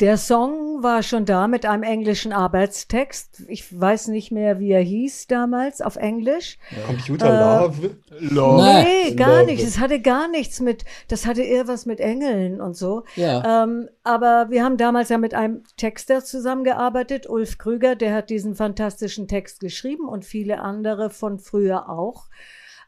der 0.00 0.18
Song 0.18 0.82
war 0.82 1.02
schon 1.02 1.24
da 1.24 1.48
mit 1.48 1.64
einem 1.64 1.82
englischen 1.82 2.32
Arbeitstext. 2.32 3.44
Ich 3.48 3.78
weiß 3.78 4.08
nicht 4.08 4.30
mehr, 4.30 4.58
wie 4.58 4.72
er 4.72 4.82
hieß 4.82 5.26
damals 5.26 5.80
auf 5.80 5.96
Englisch. 5.96 6.58
Computer 6.86 7.26
äh, 7.26 7.64
Love? 7.64 7.96
Love. 8.18 8.84
Nee, 8.84 9.14
gar 9.14 9.40
Love. 9.40 9.52
nicht. 9.52 9.62
Es 9.62 9.78
hatte 9.78 10.00
gar 10.00 10.28
nichts 10.28 10.60
mit, 10.60 10.84
das 11.08 11.24
hatte 11.24 11.42
eher 11.42 11.66
was 11.68 11.86
mit 11.86 12.00
Engeln 12.00 12.60
und 12.60 12.76
so. 12.76 13.04
Ja. 13.14 13.62
Ähm, 13.64 13.88
aber 14.02 14.50
wir 14.50 14.64
haben 14.64 14.76
damals 14.76 15.08
ja 15.08 15.18
mit 15.18 15.34
einem 15.34 15.62
Texter 15.76 16.24
zusammengearbeitet, 16.24 17.28
Ulf 17.28 17.58
Krüger, 17.58 17.96
der 17.96 18.12
hat 18.12 18.28
diesen 18.28 18.54
fantastischen 18.54 19.28
Text 19.28 19.60
geschrieben 19.60 20.08
und 20.08 20.24
viele 20.24 20.60
andere 20.60 21.10
von 21.10 21.38
früher 21.38 21.88
auch. 21.88 22.26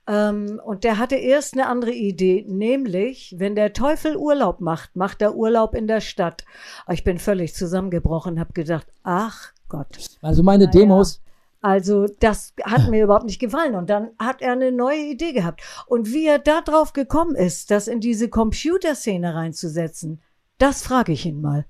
Ähm, 0.08 0.58
und 0.64 0.84
der 0.84 0.98
hatte 0.98 1.16
erst 1.16 1.52
eine 1.52 1.66
andere 1.66 1.92
Idee, 1.92 2.44
nämlich, 2.48 3.34
wenn 3.38 3.54
der 3.54 3.74
Teufel 3.74 4.16
Urlaub 4.16 4.60
macht, 4.60 4.96
macht 4.96 5.20
er 5.20 5.36
Urlaub 5.36 5.74
in 5.74 5.86
der 5.86 6.00
Stadt. 6.00 6.44
Ich 6.90 7.04
bin 7.04 7.18
völlig 7.18 7.54
zusammengebrochen, 7.54 8.40
habe 8.40 8.54
gedacht, 8.54 8.86
ach 9.02 9.52
Gott. 9.68 9.98
Also 10.22 10.42
meine 10.42 10.64
naja. 10.64 10.80
Demos, 10.80 11.20
also 11.60 12.06
das 12.20 12.54
hat 12.62 12.88
mir 12.88 13.04
überhaupt 13.04 13.26
nicht 13.26 13.38
gefallen. 13.38 13.74
Und 13.74 13.90
dann 13.90 14.10
hat 14.18 14.40
er 14.40 14.52
eine 14.52 14.72
neue 14.72 15.10
Idee 15.10 15.32
gehabt. 15.32 15.60
Und 15.86 16.12
wie 16.12 16.26
er 16.26 16.38
da 16.38 16.62
drauf 16.62 16.94
gekommen 16.94 17.34
ist, 17.34 17.70
das 17.70 17.86
in 17.86 18.00
diese 18.00 18.28
Computerszene 18.28 19.34
reinzusetzen, 19.34 20.22
das 20.56 20.82
frage 20.82 21.12
ich 21.12 21.26
ihn 21.26 21.40
mal. 21.42 21.66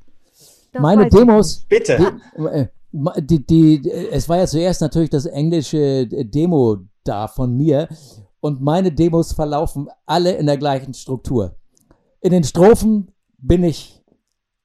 Das 0.73 0.83
meine 0.83 1.09
Demos. 1.09 1.65
Bitte. 1.69 2.21
Die, 2.93 3.45
die, 3.45 3.81
die, 3.83 3.91
es 3.91 4.29
war 4.29 4.39
ja 4.39 4.47
zuerst 4.47 4.81
natürlich 4.81 5.11
das 5.11 5.27
englische 5.27 6.07
Demo 6.07 6.79
da 7.09 7.29
von 7.29 7.57
mir 7.57 7.89
und 8.41 8.61
meine 8.61 8.93
Demos 8.93 9.33
verlaufen 9.33 9.89
alle 10.07 10.33
in 10.33 10.47
der 10.47 10.59
gleichen 10.59 10.95
Struktur. 10.95 11.57
In 12.21 12.33
den 12.33 12.45
Strophen 12.45 13.13
bin 13.39 13.65
ich 13.65 14.03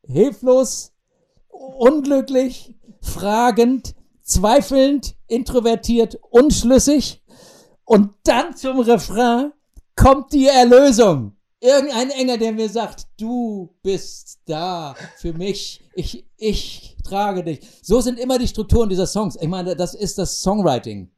hilflos, 0.04 0.92
unglücklich, 1.50 2.76
fragend, 3.02 3.96
zweifelnd, 4.22 5.16
introvertiert, 5.28 6.20
unschlüssig. 6.30 7.24
Und 7.86 8.12
dann 8.24 8.56
zum 8.56 8.80
Refrain 8.80 9.52
kommt 9.96 10.34
die 10.34 10.48
Erlösung. 10.48 11.36
Irgendein 11.60 12.10
Engel, 12.10 12.38
der 12.38 12.52
mir 12.52 12.70
sagt, 12.70 13.08
du 13.18 13.74
bist 13.84 14.40
da 14.46 14.96
für 15.18 15.34
mich. 15.34 15.82
Ich, 15.96 16.26
ich 16.38 16.98
trage 17.04 17.44
dich. 17.44 17.62
So 17.82 18.02
sind 18.02 18.20
immer 18.20 18.38
die 18.38 18.48
Strukturen 18.48 18.90
dieser 18.90 19.08
Songs. 19.08 19.38
Ich 19.40 19.48
meine, 19.48 19.76
das 19.76 19.94
ist 19.94 20.18
das 20.18 20.42
Songwriting. 20.42 21.10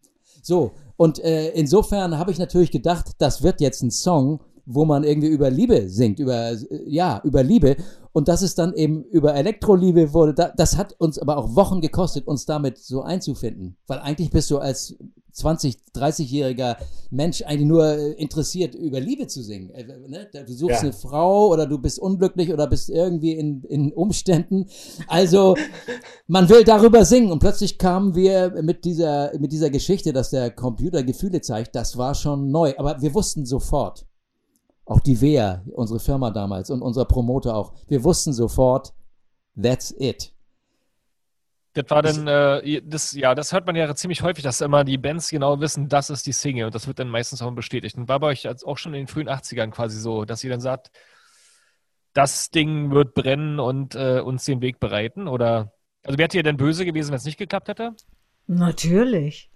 So, 0.44 0.74
und 0.98 1.20
äh, 1.20 1.50
insofern 1.52 2.18
habe 2.18 2.32
ich 2.32 2.40
natürlich 2.40 2.72
gedacht, 2.72 3.12
das 3.18 3.44
wird 3.44 3.62
jetzt 3.62 3.82
ein 3.82 3.92
Song, 3.92 4.42
wo 4.66 4.86
man 4.86 5.04
irgendwie 5.04 5.28
über 5.28 5.50
Liebe 5.50 5.90
singt, 5.90 6.20
über, 6.20 6.52
äh, 6.52 6.58
ja, 6.88 7.22
über 7.24 7.44
Liebe. 7.44 7.78
Und 8.14 8.28
das 8.28 8.42
ist 8.42 8.58
dann 8.58 8.74
eben 8.74 9.04
über 9.06 9.36
Elektroliebe 9.36 10.14
wurde. 10.14 10.34
Da, 10.34 10.54
das 10.56 10.78
hat 10.78 10.96
uns 11.00 11.20
aber 11.20 11.38
auch 11.38 11.56
Wochen 11.56 11.82
gekostet, 11.82 12.28
uns 12.28 12.46
damit 12.46 12.78
so 12.78 13.02
einzufinden. 13.02 13.78
Weil 13.88 14.00
eigentlich 14.00 14.32
bist 14.32 14.50
du 14.52 14.58
als 14.58 14.98
20, 15.36 15.78
30-jähriger 15.94 16.78
Mensch 17.12 17.42
eigentlich 17.42 17.68
nur 17.68 17.86
äh, 17.86 18.12
interessiert, 18.14 18.74
über 18.74 19.02
Liebe 19.02 19.28
zu 19.28 19.44
singen. 19.44 19.70
Äh, 19.72 19.84
ne? 20.08 20.30
Du 20.32 20.54
suchst 20.54 20.78
ja. 20.78 20.80
eine 20.80 20.94
Frau 20.94 21.50
oder 21.50 21.66
du 21.68 21.78
bist 21.78 22.00
unglücklich 22.00 22.54
oder 22.54 22.68
bist 22.68 22.90
irgendwie 22.90 23.34
in, 23.34 23.64
in 23.64 23.92
Umständen. 23.92 24.68
Also 25.08 25.58
man 26.28 26.48
will 26.48 26.64
darüber 26.64 27.04
singen. 27.04 27.32
Und 27.32 27.40
plötzlich 27.40 27.78
kamen 27.78 28.16
wir 28.16 28.62
mit 28.62 28.86
dieser, 28.86 29.38
mit 29.38 29.52
dieser 29.52 29.70
Geschichte, 29.70 30.14
dass 30.14 30.30
der 30.30 30.52
Computer 30.52 31.04
Gefühle 31.04 31.42
zeigt. 31.42 31.76
Das 31.76 31.98
war 31.98 32.16
schon 32.16 32.50
neu. 32.50 32.74
Aber 32.78 33.02
wir 33.02 33.14
wussten 33.14 33.46
sofort, 33.46 34.06
auch 34.86 35.02
die 35.02 35.20
Wehr, 35.20 35.66
unsere 35.74 36.00
Firma 36.00 36.32
damals 36.32 36.70
und 36.70 36.82
unser 36.82 37.04
Promoter 37.04 37.56
auch, 37.56 37.74
wir 37.88 38.06
wussten 38.06 38.32
sofort, 38.32 38.94
that's 39.62 39.94
it. 39.98 40.35
Das 41.76 41.90
war 41.90 42.02
dann, 42.02 42.28
äh, 42.28 42.82
das, 42.84 43.12
ja, 43.12 43.36
das 43.36 43.52
hört 43.52 43.68
man 43.68 43.76
ja 43.76 43.94
ziemlich 43.96 44.22
häufig, 44.22 44.44
dass 44.44 44.62
immer 44.62 44.86
die 44.86 44.98
Bands 44.98 45.30
genau 45.30 45.60
wissen, 45.60 45.90
das 45.90 46.10
ist 46.10 46.26
die 46.26 46.32
Single 46.32 46.68
und 46.68 46.76
das 46.76 46.88
wird 46.88 47.00
dann 47.00 47.10
meistens 47.10 47.42
auch 47.42 47.52
bestätigt. 47.52 47.98
Und 47.98 48.08
war 48.08 48.22
bei 48.22 48.28
euch 48.28 48.48
auch 48.48 48.78
schon 48.78 48.94
in 48.94 49.02
den 49.02 49.08
frühen 49.08 49.28
80ern 49.28 49.72
quasi 49.72 50.00
so, 50.00 50.24
dass 50.24 50.44
ihr 50.44 50.50
dann 50.50 50.62
sagt, 50.62 50.90
das 52.14 52.50
Ding 52.50 52.92
wird 52.92 53.14
brennen 53.14 53.60
und 53.60 53.94
äh, 53.94 54.22
uns 54.22 54.46
den 54.46 54.62
Weg 54.62 54.80
bereiten? 54.80 55.28
Oder, 55.28 55.74
also 56.04 56.18
wärt 56.18 56.34
ihr 56.34 56.44
denn 56.44 56.56
böse 56.56 56.86
gewesen, 56.86 57.10
wenn 57.10 57.18
es 57.18 57.26
nicht 57.26 57.38
geklappt 57.38 57.68
hätte? 57.68 57.94
Natürlich. 58.48 59.52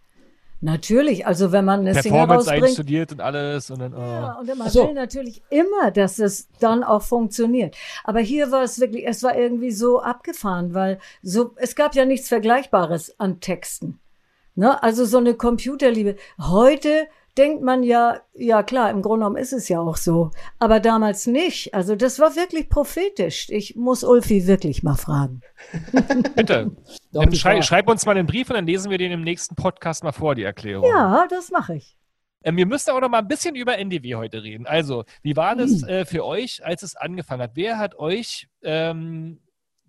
Natürlich, 0.61 1.25
also 1.25 1.53
wenn 1.53 1.63
man 1.63 1.81
eine 1.81 2.01
Single 2.01 2.23
rausbringt, 2.23 2.65
einstudiert 2.65 3.13
und 3.13 3.21
alles 3.21 3.71
und 3.71 3.79
dann, 3.79 3.93
oh. 3.93 3.99
ja, 3.99 4.39
und 4.39 4.57
man 4.57 4.69
so. 4.69 4.87
will 4.87 4.93
natürlich 4.93 5.41
immer, 5.49 5.91
dass 5.91 6.19
es 6.19 6.49
dann 6.59 6.83
auch 6.83 7.01
funktioniert. 7.01 7.77
Aber 8.03 8.19
hier 8.19 8.51
war 8.51 8.63
es 8.63 8.79
wirklich, 8.79 9.07
es 9.07 9.23
war 9.23 9.37
irgendwie 9.37 9.71
so 9.71 10.01
abgefahren, 10.01 10.73
weil 10.73 10.99
so 11.21 11.53
es 11.55 11.75
gab 11.75 11.95
ja 11.95 12.03
nichts 12.03 12.27
Vergleichbares 12.27 13.19
an 13.19 13.39
Texten. 13.39 13.99
Ne? 14.55 14.83
Also 14.83 15.05
so 15.05 15.17
eine 15.17 15.35
Computerliebe. 15.35 16.17
Heute 16.37 17.07
denkt 17.37 17.63
man 17.63 17.83
ja, 17.83 18.19
ja 18.33 18.61
klar, 18.61 18.89
im 18.89 19.01
Grunde 19.01 19.23
genommen 19.23 19.37
ist 19.37 19.53
es 19.53 19.69
ja 19.69 19.79
auch 19.79 19.95
so. 19.95 20.31
Aber 20.59 20.81
damals 20.81 21.25
nicht. 21.25 21.73
Also 21.73 21.95
das 21.95 22.19
war 22.19 22.35
wirklich 22.35 22.67
prophetisch. 22.67 23.47
Ich 23.49 23.77
muss 23.77 24.03
Ulfi 24.03 24.45
wirklich 24.45 24.83
mal 24.83 24.95
fragen. 24.95 25.41
Bitte. 26.35 26.71
dann 27.11 27.33
schrei 27.33 27.61
schreib 27.61 27.89
uns 27.89 28.05
mal 28.05 28.17
einen 28.17 28.27
Brief 28.27 28.49
und 28.49 28.55
dann 28.55 28.67
lesen 28.67 28.91
wir 28.91 28.97
den 28.97 29.11
im 29.11 29.21
nächsten 29.21 29.55
Podcast 29.55 30.03
mal 30.03 30.11
vor, 30.11 30.35
die 30.35 30.43
Erklärung. 30.43 30.89
Ja, 30.89 31.25
das 31.29 31.51
mache 31.51 31.75
ich. 31.75 31.97
Ähm, 32.43 32.57
wir 32.57 32.65
müssen 32.65 32.91
auch 32.91 33.01
noch 33.01 33.09
mal 33.09 33.19
ein 33.19 33.27
bisschen 33.27 33.55
über 33.55 33.77
NDW 33.77 34.15
heute 34.15 34.43
reden. 34.43 34.65
Also, 34.65 35.03
wie 35.21 35.35
war 35.35 35.55
das 35.55 35.81
hm. 35.81 35.89
äh, 35.89 36.05
für 36.05 36.25
euch, 36.25 36.65
als 36.65 36.83
es 36.83 36.95
angefangen 36.95 37.41
hat? 37.41 37.51
Wer 37.55 37.77
hat 37.77 37.95
euch 37.95 38.47
ähm, 38.61 39.39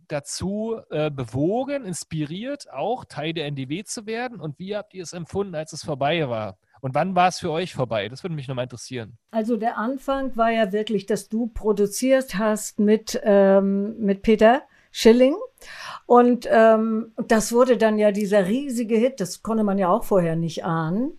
dazu 0.08 0.80
äh, 0.90 1.10
bewogen, 1.10 1.84
inspiriert, 1.84 2.70
auch 2.72 3.04
Teil 3.04 3.32
der 3.32 3.46
NDW 3.46 3.84
zu 3.84 4.06
werden? 4.06 4.40
Und 4.40 4.58
wie 4.58 4.76
habt 4.76 4.94
ihr 4.94 5.02
es 5.02 5.12
empfunden, 5.12 5.54
als 5.54 5.72
es 5.72 5.84
vorbei 5.84 6.28
war? 6.28 6.58
Und 6.80 6.94
wann 6.94 7.14
war 7.14 7.28
es 7.28 7.38
für 7.38 7.50
euch 7.50 7.74
vorbei? 7.74 8.08
Das 8.08 8.24
würde 8.24 8.34
mich 8.34 8.48
nochmal 8.48 8.64
interessieren. 8.64 9.18
Also 9.30 9.56
der 9.56 9.76
Anfang 9.76 10.34
war 10.36 10.50
ja 10.50 10.72
wirklich, 10.72 11.06
dass 11.06 11.28
du 11.28 11.46
produziert 11.48 12.36
hast 12.36 12.78
mit, 12.80 13.20
ähm, 13.22 13.98
mit 13.98 14.22
Peter 14.22 14.62
Schilling. 14.90 15.36
Und 16.06 16.48
ähm, 16.50 17.12
das 17.28 17.52
wurde 17.52 17.76
dann 17.76 17.98
ja 17.98 18.12
dieser 18.12 18.46
riesige 18.46 18.96
Hit, 18.96 19.20
das 19.20 19.42
konnte 19.42 19.64
man 19.64 19.78
ja 19.78 19.88
auch 19.88 20.04
vorher 20.04 20.36
nicht 20.36 20.64
ahnen. 20.64 21.12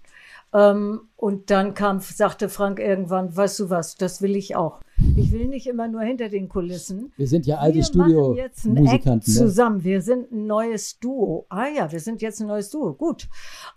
Ähm, 0.53 1.01
und 1.15 1.49
dann 1.49 1.73
kam, 1.73 1.99
sagte 1.99 2.49
Frank 2.49 2.79
irgendwann, 2.79 3.35
weißt 3.35 3.59
du 3.59 3.69
was, 3.69 3.95
das 3.95 4.21
will 4.21 4.35
ich 4.35 4.55
auch. 4.55 4.81
Ich 5.15 5.31
will 5.31 5.47
nicht 5.47 5.65
immer 5.67 5.87
nur 5.87 6.01
hinter 6.01 6.29
den 6.29 6.49
Kulissen. 6.49 7.11
Wir 7.15 7.27
sind 7.27 7.45
ja 7.45 7.57
alte 7.57 7.83
Studio 7.83 8.35
jetzt 8.35 8.65
ein 8.65 8.73
Musikanten, 8.73 9.31
ne? 9.31 9.37
zusammen. 9.37 9.83
Wir 9.83 10.01
sind 10.01 10.31
ein 10.31 10.45
neues 10.45 10.99
Duo. 10.99 11.45
Ah 11.49 11.67
ja, 11.67 11.91
wir 11.91 11.99
sind 11.99 12.21
jetzt 12.21 12.39
ein 12.41 12.47
neues 12.47 12.69
Duo. 12.69 12.93
Gut. 12.93 13.27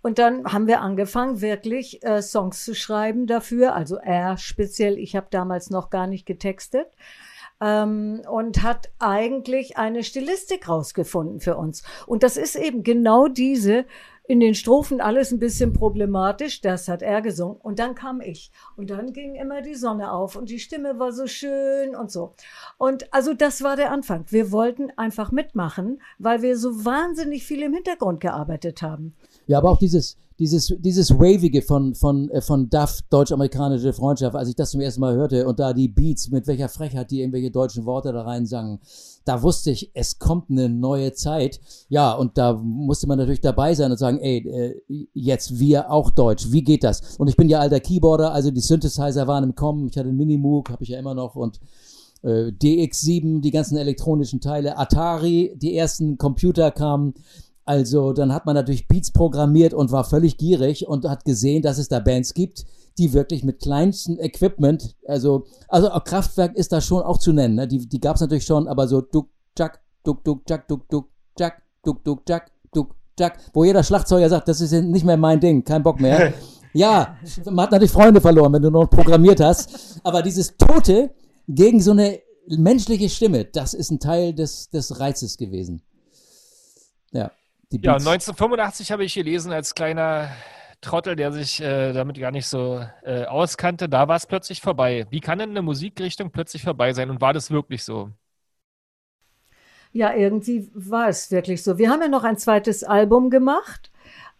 Und 0.01 0.19
dann 0.19 0.45
haben 0.45 0.67
wir 0.67 0.81
angefangen, 0.81 1.41
wirklich 1.41 2.03
äh, 2.03 2.21
Songs 2.21 2.63
zu 2.63 2.75
schreiben 2.75 3.25
dafür. 3.25 3.73
Also 3.73 3.95
er 3.95 4.37
speziell. 4.37 4.99
Ich 4.99 5.15
habe 5.15 5.27
damals 5.29 5.69
noch 5.69 5.89
gar 5.89 6.07
nicht 6.07 6.25
getextet. 6.25 6.87
Ähm, 7.61 8.21
und 8.29 8.63
hat 8.63 8.89
eigentlich 8.99 9.77
eine 9.77 10.03
Stilistik 10.03 10.67
rausgefunden 10.67 11.39
für 11.39 11.55
uns. 11.55 11.83
Und 12.05 12.23
das 12.23 12.37
ist 12.37 12.55
eben 12.55 12.83
genau 12.83 13.27
diese 13.27 13.85
in 14.27 14.39
den 14.39 14.55
Strophen 14.55 15.01
alles 15.01 15.31
ein 15.31 15.39
bisschen 15.39 15.73
problematisch. 15.73 16.61
Das 16.61 16.87
hat 16.87 17.01
er 17.01 17.21
gesungen. 17.21 17.57
Und 17.57 17.79
dann 17.79 17.95
kam 17.95 18.21
ich. 18.21 18.51
Und 18.75 18.89
dann 18.89 19.13
ging 19.13 19.35
immer 19.35 19.61
die 19.61 19.75
Sonne 19.75 20.11
auf 20.11 20.35
und 20.35 20.49
die 20.49 20.59
Stimme 20.59 20.99
war 20.99 21.11
so 21.11 21.27
schön 21.27 21.95
und 21.95 22.11
so. 22.11 22.33
Und 22.77 23.13
also 23.13 23.33
das 23.33 23.63
war 23.63 23.75
der 23.75 23.91
Anfang. 23.91 24.25
Wir 24.29 24.51
wollten 24.51 24.91
einfach 24.97 25.31
mitmachen, 25.31 26.01
weil 26.17 26.41
wir 26.41 26.57
so 26.57 26.85
wahnsinnig 26.85 27.45
viel 27.45 27.61
im 27.61 27.73
Hintergrund 27.73 28.19
gearbeitet 28.19 28.81
haben. 28.81 29.15
Ja, 29.47 29.57
aber 29.59 29.69
auch 29.69 29.77
dieses, 29.77 30.17
dieses, 30.39 30.73
dieses 30.79 31.11
Wavige 31.11 31.61
von, 31.61 31.95
von, 31.95 32.29
äh, 32.29 32.41
von 32.41 32.69
Duff, 32.69 33.01
deutsch-amerikanische 33.09 33.93
Freundschaft, 33.93 34.35
als 34.35 34.49
ich 34.49 34.55
das 34.55 34.71
zum 34.71 34.81
ersten 34.81 35.01
Mal 35.01 35.15
hörte 35.15 35.47
und 35.47 35.59
da 35.59 35.73
die 35.73 35.87
Beats, 35.87 36.29
mit 36.29 36.47
welcher 36.47 36.67
Frechheit 36.67 37.11
die 37.11 37.21
irgendwelche 37.21 37.51
deutschen 37.51 37.85
Worte 37.85 38.11
da 38.11 38.23
rein 38.23 38.45
sangen, 38.45 38.79
da 39.23 39.41
wusste 39.41 39.71
ich, 39.71 39.91
es 39.93 40.19
kommt 40.19 40.49
eine 40.49 40.69
neue 40.69 41.13
Zeit. 41.13 41.59
Ja, 41.89 42.13
und 42.13 42.37
da 42.37 42.53
musste 42.53 43.07
man 43.07 43.17
natürlich 43.17 43.41
dabei 43.41 43.73
sein 43.75 43.91
und 43.91 43.97
sagen, 43.97 44.19
ey, 44.19 44.37
äh, 44.37 45.07
jetzt 45.13 45.57
wir 45.59 45.89
auch 45.89 46.11
Deutsch, 46.11 46.51
wie 46.51 46.63
geht 46.63 46.83
das? 46.83 47.17
Und 47.17 47.29
ich 47.29 47.37
bin 47.37 47.49
ja 47.49 47.59
alter 47.59 47.79
Keyboarder, 47.79 48.33
also 48.33 48.51
die 48.51 48.61
Synthesizer 48.61 49.27
waren 49.27 49.43
im 49.43 49.55
Kommen, 49.55 49.87
ich 49.87 49.97
hatte 49.97 50.09
einen 50.09 50.17
Minimoog, 50.17 50.69
habe 50.69 50.83
ich 50.83 50.89
ja 50.89 50.99
immer 50.99 51.15
noch 51.15 51.35
und 51.35 51.59
äh, 52.23 52.51
DX7, 52.51 53.41
die 53.41 53.51
ganzen 53.51 53.77
elektronischen 53.77 54.41
Teile, 54.41 54.77
Atari, 54.77 55.53
die 55.55 55.77
ersten 55.77 56.17
Computer 56.17 56.71
kamen. 56.71 57.13
Also 57.65 58.13
dann 58.13 58.31
hat 58.31 58.45
man 58.45 58.53
natürlich 58.53 58.87
Beats 58.87 59.11
programmiert 59.11 59.73
und 59.73 59.91
war 59.91 60.03
völlig 60.03 60.37
gierig 60.37 60.87
und 60.87 61.05
hat 61.05 61.25
gesehen, 61.25 61.63
dass 61.63 61.79
es 61.79 61.87
da 61.87 61.99
Bands 61.99 62.35
gibt, 62.35 62.65
die 62.99 63.11
wirklich 63.11 63.43
mit 63.43 63.59
kleinstem 63.59 64.19
Equipment, 64.19 64.95
also, 65.07 65.45
also 65.67 65.89
Kraftwerk 66.05 66.55
ist 66.55 66.71
da 66.71 66.79
schon 66.79 67.01
auch 67.01 67.17
zu 67.17 67.33
nennen, 67.33 67.55
ne? 67.55 67.67
die, 67.67 67.89
die 67.89 67.99
gab 67.99 68.15
es 68.15 68.21
natürlich 68.21 68.45
schon, 68.45 68.67
aber 68.67 68.87
so 68.87 69.01
duck, 69.01 69.29
jack, 69.57 69.81
duck, 70.03 70.23
duck, 70.23 70.43
jack, 70.47 70.67
duck, 70.67 70.87
duck, 70.89 71.09
jack, 71.37 71.63
duck, 71.83 72.03
duck, 72.03 72.21
jack, 72.27 72.51
duck, 72.71 72.95
jack, 73.17 73.39
wo 73.53 73.63
jeder 73.63 73.83
Schlagzeuger 73.83 74.29
sagt, 74.29 74.47
das 74.47 74.61
ist 74.61 74.71
nicht 74.71 75.05
mehr 75.05 75.17
mein 75.17 75.39
Ding, 75.39 75.63
kein 75.63 75.83
Bock 75.83 75.99
mehr. 75.99 76.33
Ja, 76.77 77.15
man 77.45 77.63
hat 77.63 77.71
natürlich 77.71 77.93
Freunde 77.93 78.19
verloren, 78.19 78.51
wenn 78.51 78.61
du 78.61 78.69
noch 78.69 78.89
programmiert 78.89 79.39
hast, 79.39 80.01
aber 80.03 80.21
dieses 80.21 80.57
Tote 80.57 81.09
gegen 81.47 81.79
so 81.79 81.91
eine 81.91 82.19
menschliche 82.47 83.07
Stimme, 83.07 83.45
das 83.45 83.73
ist 83.73 83.91
ein 83.91 83.99
Teil 84.01 84.33
des, 84.33 84.69
des 84.71 84.99
Reizes 84.99 85.37
gewesen. 85.37 85.83
Ja. 87.13 87.31
Ja, 87.81 87.93
1985 87.93 88.91
habe 88.91 89.03
ich 89.05 89.13
gelesen 89.13 89.51
als 89.51 89.75
kleiner 89.75 90.29
Trottel, 90.81 91.15
der 91.15 91.31
sich 91.31 91.61
äh, 91.61 91.93
damit 91.93 92.19
gar 92.19 92.31
nicht 92.31 92.47
so 92.47 92.85
äh, 93.03 93.25
auskannte, 93.25 93.89
da 93.89 94.07
war 94.07 94.15
es 94.15 94.27
plötzlich 94.27 94.61
vorbei. 94.61 95.07
Wie 95.09 95.19
kann 95.19 95.39
denn 95.39 95.51
eine 95.51 95.61
Musikrichtung 95.61 96.31
plötzlich 96.31 96.63
vorbei 96.63 96.93
sein 96.93 97.09
und 97.09 97.21
war 97.21 97.33
das 97.33 97.51
wirklich 97.51 97.83
so? 97.83 98.11
Ja, 99.91 100.13
irgendwie 100.13 100.69
war 100.73 101.07
es 101.07 101.31
wirklich 101.31 101.63
so. 101.63 101.77
Wir 101.77 101.89
haben 101.89 102.01
ja 102.01 102.09
noch 102.09 102.25
ein 102.25 102.37
zweites 102.37 102.83
Album 102.83 103.29
gemacht. 103.29 103.91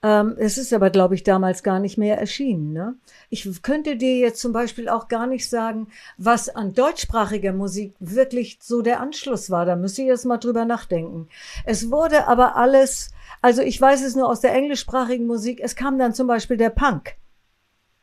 Ähm, 0.04 0.36
es 0.38 0.58
ist 0.58 0.74
aber, 0.74 0.90
glaube 0.90 1.16
ich, 1.16 1.24
damals 1.24 1.64
gar 1.64 1.80
nicht 1.80 1.98
mehr 1.98 2.20
erschienen. 2.20 2.74
Ne? 2.74 2.96
Ich 3.30 3.50
könnte 3.64 3.96
dir 3.96 4.18
jetzt 4.18 4.42
zum 4.42 4.52
Beispiel 4.52 4.90
auch 4.90 5.08
gar 5.08 5.26
nicht 5.26 5.50
sagen, 5.50 5.88
was 6.18 6.50
an 6.50 6.74
deutschsprachiger 6.74 7.54
Musik 7.54 7.96
wirklich 8.00 8.60
so 8.62 8.82
der 8.82 9.00
Anschluss 9.00 9.50
war. 9.50 9.66
Da 9.66 9.76
müsste 9.76 10.02
ich 10.02 10.10
jetzt 10.10 10.26
mal 10.26 10.38
drüber 10.38 10.66
nachdenken. 10.66 11.30
Es 11.64 11.90
wurde 11.90 12.28
aber 12.28 12.56
alles 12.58 13.14
also 13.46 13.62
ich 13.62 13.80
weiß 13.80 14.04
es 14.04 14.16
nur 14.16 14.28
aus 14.28 14.41
der 14.41 14.56
englischsprachigen 14.56 15.28
Musik. 15.28 15.60
Es 15.62 15.76
kam 15.76 16.00
dann 16.00 16.16
zum 16.16 16.26
Beispiel 16.26 16.58
der 16.58 16.72
Punk. 16.72 17.16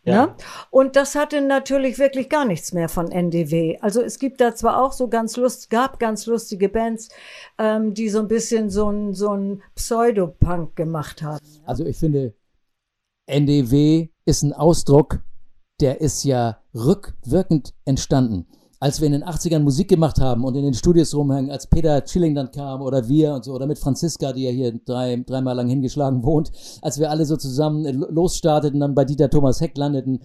Ja. 0.04 0.26
Ne? 0.26 0.34
Und 0.70 0.94
das 0.94 1.16
hatte 1.16 1.40
natürlich 1.40 1.98
wirklich 1.98 2.28
gar 2.28 2.44
nichts 2.44 2.72
mehr 2.72 2.88
von 2.88 3.10
NDW. 3.10 3.76
Also 3.80 4.02
es 4.02 4.20
gibt 4.20 4.40
da 4.40 4.54
zwar 4.54 4.80
auch 4.80 4.92
so 4.92 5.08
ganz 5.08 5.36
lust, 5.36 5.68
gab 5.68 5.98
ganz 5.98 6.26
lustige 6.26 6.68
Bands, 6.68 7.08
ähm, 7.58 7.92
die 7.92 8.08
so 8.08 8.20
ein 8.20 8.28
bisschen 8.28 8.70
so 8.70 8.88
ein, 8.88 9.14
so 9.14 9.36
ein 9.36 9.64
Pseudopunk 9.74 10.76
gemacht 10.76 11.22
haben. 11.22 11.44
Also 11.64 11.84
ich 11.86 11.96
finde, 11.96 12.34
NDW 13.26 14.10
ist 14.24 14.44
ein 14.44 14.52
Ausdruck, 14.52 15.24
der 15.80 16.00
ist 16.00 16.22
ja 16.22 16.62
rückwirkend 16.72 17.74
entstanden 17.84 18.46
als 18.82 19.00
wir 19.00 19.06
in 19.06 19.12
den 19.12 19.22
80ern 19.22 19.60
Musik 19.60 19.86
gemacht 19.86 20.20
haben 20.20 20.42
und 20.42 20.56
in 20.56 20.64
den 20.64 20.74
Studios 20.74 21.14
rumhängen, 21.14 21.52
als 21.52 21.68
Peter 21.68 22.04
Chilling 22.04 22.34
dann 22.34 22.50
kam 22.50 22.82
oder 22.82 23.08
wir 23.08 23.32
und 23.32 23.44
so, 23.44 23.54
oder 23.54 23.68
mit 23.68 23.78
Franziska, 23.78 24.32
die 24.32 24.42
ja 24.42 24.50
hier 24.50 24.72
drei, 24.84 25.22
dreimal 25.24 25.54
lang 25.54 25.68
hingeschlagen 25.68 26.24
wohnt, 26.24 26.50
als 26.82 26.98
wir 26.98 27.08
alle 27.08 27.24
so 27.24 27.36
zusammen 27.36 27.84
losstarteten, 27.84 28.80
dann 28.80 28.96
bei 28.96 29.04
Dieter 29.04 29.30
Thomas 29.30 29.60
Heck 29.60 29.78
landeten, 29.78 30.18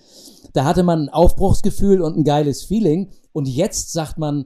da 0.53 0.65
hatte 0.65 0.81
man 0.81 1.03
ein 1.03 1.09
Aufbruchsgefühl 1.09 2.01
und 2.01 2.17
ein 2.17 2.23
geiles 2.23 2.63
Feeling. 2.63 3.11
Und 3.31 3.47
jetzt 3.47 3.93
sagt 3.93 4.17
man, 4.17 4.45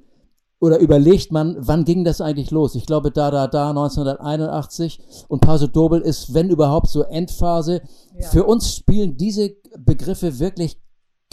oder 0.59 0.79
überlegt 0.79 1.31
man, 1.31 1.55
wann 1.59 1.85
ging 1.85 2.03
das 2.03 2.19
eigentlich 2.19 2.51
los? 2.51 2.75
Ich 2.75 2.85
glaube, 2.85 3.11
da, 3.11 3.31
da, 3.31 3.47
da, 3.47 3.69
1981. 3.69 4.99
Und 5.29 5.39
Paso 5.39 5.67
Dobel 5.67 6.01
ist, 6.01 6.33
wenn 6.33 6.49
überhaupt, 6.49 6.89
so 6.89 7.03
Endphase. 7.03 7.81
Ja. 8.19 8.27
Für 8.27 8.43
uns 8.43 8.75
spielen 8.75 9.15
diese 9.15 9.51
Begriffe 9.79 10.37
wirklich, 10.39 10.81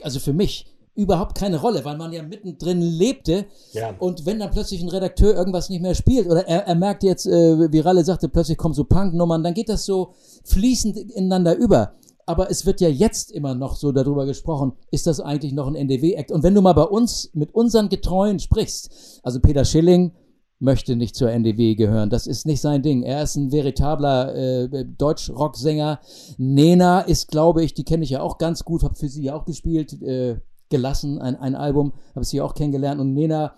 also 0.04 0.20
für 0.20 0.32
mich, 0.32 0.77
überhaupt 0.98 1.36
keine 1.36 1.60
Rolle, 1.60 1.84
weil 1.84 1.96
man 1.96 2.12
ja 2.12 2.24
mittendrin 2.24 2.80
lebte. 2.80 3.46
Ja. 3.72 3.94
Und 4.00 4.26
wenn 4.26 4.40
dann 4.40 4.50
plötzlich 4.50 4.82
ein 4.82 4.88
Redakteur 4.88 5.34
irgendwas 5.34 5.70
nicht 5.70 5.80
mehr 5.80 5.94
spielt 5.94 6.26
oder 6.26 6.46
er, 6.48 6.66
er 6.66 6.74
merkt 6.74 7.04
jetzt, 7.04 7.24
äh, 7.26 7.72
wie 7.72 7.78
Ralle 7.78 8.04
sagte, 8.04 8.28
plötzlich 8.28 8.58
kommen 8.58 8.74
so 8.74 8.82
Punk-Nummern, 8.82 9.44
dann 9.44 9.54
geht 9.54 9.68
das 9.68 9.84
so 9.84 10.14
fließend 10.44 10.96
ineinander 10.96 11.56
über. 11.56 11.92
Aber 12.26 12.50
es 12.50 12.66
wird 12.66 12.80
ja 12.80 12.88
jetzt 12.88 13.30
immer 13.30 13.54
noch 13.54 13.76
so 13.76 13.92
darüber 13.92 14.26
gesprochen, 14.26 14.72
ist 14.90 15.06
das 15.06 15.20
eigentlich 15.20 15.52
noch 15.52 15.68
ein 15.68 15.76
NDW-Act? 15.76 16.32
Und 16.32 16.42
wenn 16.42 16.54
du 16.54 16.62
mal 16.62 16.72
bei 16.72 16.82
uns 16.82 17.30
mit 17.32 17.54
unseren 17.54 17.88
Getreuen 17.88 18.40
sprichst, 18.40 19.20
also 19.22 19.38
Peter 19.38 19.64
Schilling, 19.64 20.12
möchte 20.58 20.96
nicht 20.96 21.14
zur 21.14 21.30
NDW 21.30 21.76
gehören. 21.76 22.10
Das 22.10 22.26
ist 22.26 22.44
nicht 22.44 22.60
sein 22.60 22.82
Ding. 22.82 23.04
Er 23.04 23.22
ist 23.22 23.36
ein 23.36 23.52
veritabler 23.52 24.34
äh, 24.34 24.84
Deutsch-Rock-Sänger. 24.84 26.00
Nena 26.36 27.02
ist, 27.02 27.28
glaube 27.28 27.62
ich, 27.62 27.74
die 27.74 27.84
kenne 27.84 28.02
ich 28.02 28.10
ja 28.10 28.20
auch 28.20 28.38
ganz 28.38 28.64
gut, 28.64 28.82
habe 28.82 28.96
für 28.96 29.08
sie 29.08 29.22
ja 29.22 29.36
auch 29.36 29.44
gespielt. 29.44 30.02
Äh, 30.02 30.40
gelassen, 30.68 31.18
ein, 31.18 31.36
ein 31.36 31.54
Album, 31.54 31.92
habe 32.14 32.22
ich 32.22 32.28
sie 32.28 32.40
auch 32.40 32.54
kennengelernt 32.54 33.00
und 33.00 33.14
Nena 33.14 33.54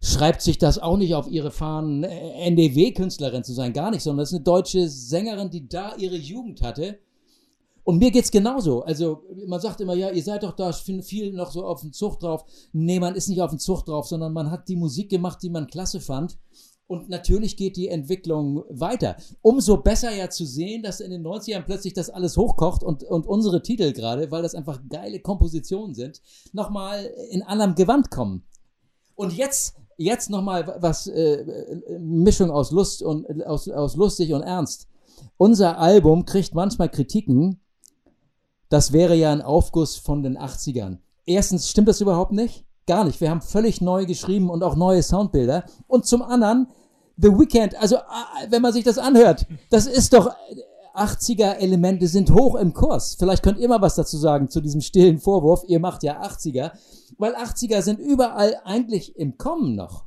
schreibt 0.00 0.42
sich 0.42 0.58
das 0.58 0.78
auch 0.78 0.98
nicht 0.98 1.14
auf 1.14 1.28
ihre 1.28 1.50
Fahnen, 1.50 2.04
äh, 2.04 2.46
NDW-Künstlerin 2.46 3.42
zu 3.42 3.54
sein, 3.54 3.72
gar 3.72 3.90
nicht, 3.90 4.02
sondern 4.02 4.22
das 4.22 4.30
ist 4.30 4.36
eine 4.36 4.44
deutsche 4.44 4.88
Sängerin, 4.88 5.50
die 5.50 5.68
da 5.68 5.94
ihre 5.96 6.16
Jugend 6.16 6.62
hatte. 6.62 6.98
Und 7.84 7.98
mir 7.98 8.10
geht's 8.10 8.30
genauso. 8.30 8.82
Also 8.82 9.22
man 9.46 9.60
sagt 9.60 9.80
immer, 9.80 9.94
ja, 9.94 10.10
ihr 10.10 10.22
seid 10.22 10.42
doch 10.42 10.56
da 10.56 10.72
viel 10.72 11.32
noch 11.32 11.50
so 11.50 11.66
auf 11.66 11.82
den 11.82 11.92
Zug 11.92 12.18
drauf. 12.18 12.44
Nee, 12.72 12.98
man 12.98 13.14
ist 13.14 13.28
nicht 13.28 13.42
auf 13.42 13.50
den 13.50 13.58
Zug 13.58 13.84
drauf, 13.84 14.06
sondern 14.06 14.32
man 14.32 14.50
hat 14.50 14.68
die 14.68 14.76
Musik 14.76 15.10
gemacht, 15.10 15.42
die 15.42 15.50
man 15.50 15.66
klasse 15.66 16.00
fand. 16.00 16.38
Und 16.86 17.08
natürlich 17.08 17.56
geht 17.56 17.76
die 17.76 17.88
Entwicklung 17.88 18.64
weiter. 18.68 19.16
Umso 19.40 19.78
besser 19.78 20.14
ja 20.14 20.28
zu 20.28 20.44
sehen, 20.44 20.82
dass 20.82 21.00
in 21.00 21.10
den 21.10 21.26
90ern 21.26 21.62
plötzlich 21.62 21.94
das 21.94 22.10
alles 22.10 22.36
hochkocht 22.36 22.82
und, 22.82 23.02
und 23.04 23.26
unsere 23.26 23.62
Titel 23.62 23.92
gerade, 23.92 24.30
weil 24.30 24.42
das 24.42 24.54
einfach 24.54 24.80
geile 24.90 25.20
Kompositionen 25.20 25.94
sind, 25.94 26.20
nochmal 26.52 27.04
in 27.30 27.42
anderem 27.42 27.74
Gewand 27.74 28.10
kommen. 28.10 28.44
Und 29.14 29.32
jetzt, 29.32 29.76
jetzt 29.96 30.28
nochmal 30.28 30.76
was, 30.80 31.06
äh, 31.06 31.80
Mischung 31.98 32.50
aus 32.50 32.70
Lust 32.70 33.02
und, 33.02 33.44
aus, 33.46 33.68
aus 33.68 33.96
lustig 33.96 34.34
und 34.34 34.42
ernst. 34.42 34.88
Unser 35.38 35.78
Album 35.78 36.26
kriegt 36.26 36.54
manchmal 36.54 36.90
Kritiken, 36.90 37.60
das 38.68 38.92
wäre 38.92 39.14
ja 39.14 39.32
ein 39.32 39.42
Aufguss 39.42 39.96
von 39.96 40.22
den 40.22 40.36
80ern. 40.36 40.98
Erstens 41.26 41.70
stimmt 41.70 41.88
das 41.88 42.00
überhaupt 42.00 42.32
nicht. 42.32 42.63
Gar 42.86 43.04
nicht. 43.04 43.20
Wir 43.20 43.30
haben 43.30 43.40
völlig 43.40 43.80
neu 43.80 44.04
geschrieben 44.04 44.50
und 44.50 44.62
auch 44.62 44.76
neue 44.76 45.02
Soundbilder. 45.02 45.64
Und 45.86 46.06
zum 46.06 46.22
anderen, 46.22 46.68
The 47.16 47.28
Weeknd, 47.28 47.76
also 47.76 47.96
ah, 47.96 48.26
wenn 48.50 48.62
man 48.62 48.72
sich 48.72 48.84
das 48.84 48.98
anhört, 48.98 49.46
das 49.70 49.86
ist 49.86 50.12
doch 50.12 50.34
80er-Elemente 50.94 52.06
sind 52.06 52.30
hoch 52.30 52.54
im 52.54 52.72
Kurs. 52.72 53.16
Vielleicht 53.18 53.42
könnt 53.42 53.58
ihr 53.58 53.68
mal 53.68 53.80
was 53.80 53.96
dazu 53.96 54.16
sagen 54.16 54.48
zu 54.48 54.60
diesem 54.60 54.80
stillen 54.80 55.18
Vorwurf. 55.18 55.64
Ihr 55.66 55.80
macht 55.80 56.02
ja 56.02 56.22
80er, 56.22 56.72
weil 57.18 57.34
80er 57.34 57.82
sind 57.82 57.98
überall 57.98 58.60
eigentlich 58.64 59.16
im 59.16 59.36
Kommen 59.36 59.74
noch. 59.74 60.04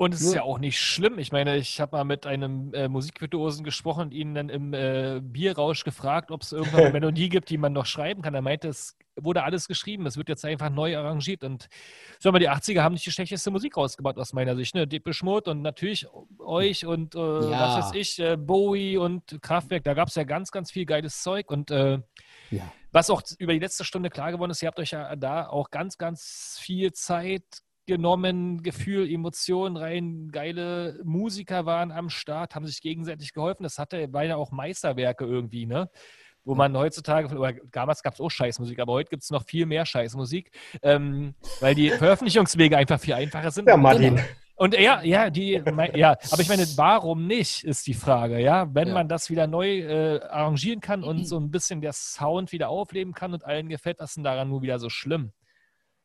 Und 0.00 0.14
es 0.14 0.22
ist 0.22 0.32
ja 0.32 0.44
auch 0.44 0.58
nicht 0.58 0.80
schlimm. 0.80 1.18
Ich 1.18 1.30
meine, 1.30 1.58
ich 1.58 1.78
habe 1.78 1.94
mal 1.94 2.04
mit 2.04 2.24
einem 2.24 2.72
äh, 2.72 2.88
Musikvirtuosen 2.88 3.64
gesprochen 3.64 4.04
und 4.04 4.14
ihn 4.14 4.34
dann 4.34 4.48
im 4.48 4.72
äh, 4.72 5.20
Bierrausch 5.22 5.84
gefragt, 5.84 6.30
ob 6.30 6.40
es 6.40 6.52
irgendwann 6.52 6.80
eine 6.84 6.92
Melodie 6.92 7.28
gibt, 7.28 7.50
die 7.50 7.58
man 7.58 7.74
noch 7.74 7.84
schreiben 7.84 8.22
kann. 8.22 8.32
Er 8.32 8.40
meinte, 8.40 8.68
es 8.68 8.96
wurde 9.14 9.42
alles 9.42 9.68
geschrieben, 9.68 10.06
es 10.06 10.16
wird 10.16 10.30
jetzt 10.30 10.42
einfach 10.46 10.70
neu 10.70 10.96
arrangiert. 10.96 11.44
Und 11.44 11.68
sag 12.18 12.32
mal, 12.32 12.38
die 12.38 12.48
80er 12.48 12.80
haben 12.80 12.94
nicht 12.94 13.04
die 13.04 13.10
schlechteste 13.10 13.50
Musik 13.50 13.76
rausgebracht 13.76 14.16
aus 14.18 14.32
meiner 14.32 14.56
Sicht. 14.56 14.74
Ne? 14.74 14.86
Depeche 14.86 15.22
Mode 15.22 15.50
und 15.50 15.60
natürlich 15.60 16.06
euch 16.38 16.86
und 16.86 17.14
äh, 17.14 17.18
ja. 17.18 17.50
was 17.50 17.84
weiß 17.84 17.94
ich, 17.94 18.18
äh, 18.20 18.38
Bowie 18.38 18.96
und 18.96 19.42
Kraftwerk. 19.42 19.84
Da 19.84 19.92
gab 19.92 20.08
es 20.08 20.14
ja 20.14 20.24
ganz, 20.24 20.50
ganz 20.50 20.70
viel 20.70 20.86
geiles 20.86 21.22
Zeug. 21.22 21.50
Und 21.50 21.70
äh, 21.70 22.00
ja. 22.50 22.72
was 22.90 23.10
auch 23.10 23.20
über 23.36 23.52
die 23.52 23.58
letzte 23.58 23.84
Stunde 23.84 24.08
klar 24.08 24.32
geworden 24.32 24.50
ist, 24.50 24.62
ihr 24.62 24.68
habt 24.68 24.78
euch 24.78 24.92
ja 24.92 25.14
da 25.14 25.46
auch 25.46 25.70
ganz, 25.70 25.98
ganz 25.98 26.58
viel 26.58 26.90
Zeit 26.94 27.44
genommen, 27.86 28.62
Gefühl, 28.62 29.10
Emotionen 29.10 29.76
rein, 29.76 30.28
geile 30.30 31.00
Musiker 31.04 31.66
waren 31.66 31.90
am 31.92 32.10
Start, 32.10 32.54
haben 32.54 32.66
sich 32.66 32.80
gegenseitig 32.80 33.32
geholfen. 33.32 33.62
Das 33.62 33.78
hatte 33.78 34.08
beinahe 34.08 34.36
auch 34.36 34.52
Meisterwerke 34.52 35.24
irgendwie, 35.24 35.66
ne? 35.66 35.90
Wo 36.44 36.54
man 36.54 36.76
heutzutage, 36.76 37.36
oder 37.36 37.52
damals 37.70 38.02
gab 38.02 38.14
es 38.14 38.20
auch 38.20 38.30
Scheißmusik, 38.30 38.78
aber 38.78 38.94
heute 38.94 39.10
gibt 39.10 39.22
es 39.22 39.30
noch 39.30 39.44
viel 39.44 39.66
mehr 39.66 39.84
Scheißmusik, 39.84 40.50
ähm, 40.82 41.34
weil 41.60 41.74
die 41.74 41.90
Veröffentlichungswege 41.90 42.76
einfach 42.76 42.98
viel 42.98 43.14
einfacher 43.14 43.50
sind. 43.50 43.68
Ja, 43.68 43.76
Martin. 43.76 44.18
Und 44.60 44.78
ja, 44.78 45.02
ja, 45.02 45.30
die, 45.30 45.52
ja, 45.94 46.18
aber 46.30 46.42
ich 46.42 46.48
meine, 46.50 46.66
warum 46.76 47.26
nicht, 47.26 47.64
ist 47.64 47.86
die 47.86 47.94
Frage, 47.94 48.40
ja. 48.40 48.68
Wenn 48.74 48.88
ja. 48.88 48.94
man 48.94 49.08
das 49.08 49.30
wieder 49.30 49.46
neu 49.46 49.78
äh, 49.78 50.20
arrangieren 50.20 50.80
kann 50.80 51.02
und 51.02 51.24
so 51.24 51.38
ein 51.38 51.50
bisschen 51.50 51.80
der 51.80 51.94
Sound 51.94 52.52
wieder 52.52 52.68
aufleben 52.68 53.14
kann 53.14 53.32
und 53.32 53.42
allen 53.44 53.70
gefällt 53.70 54.00
das 54.00 54.14
denn 54.14 54.24
daran 54.24 54.50
nur 54.50 54.60
wieder 54.60 54.78
so 54.78 54.90
schlimm. 54.90 55.32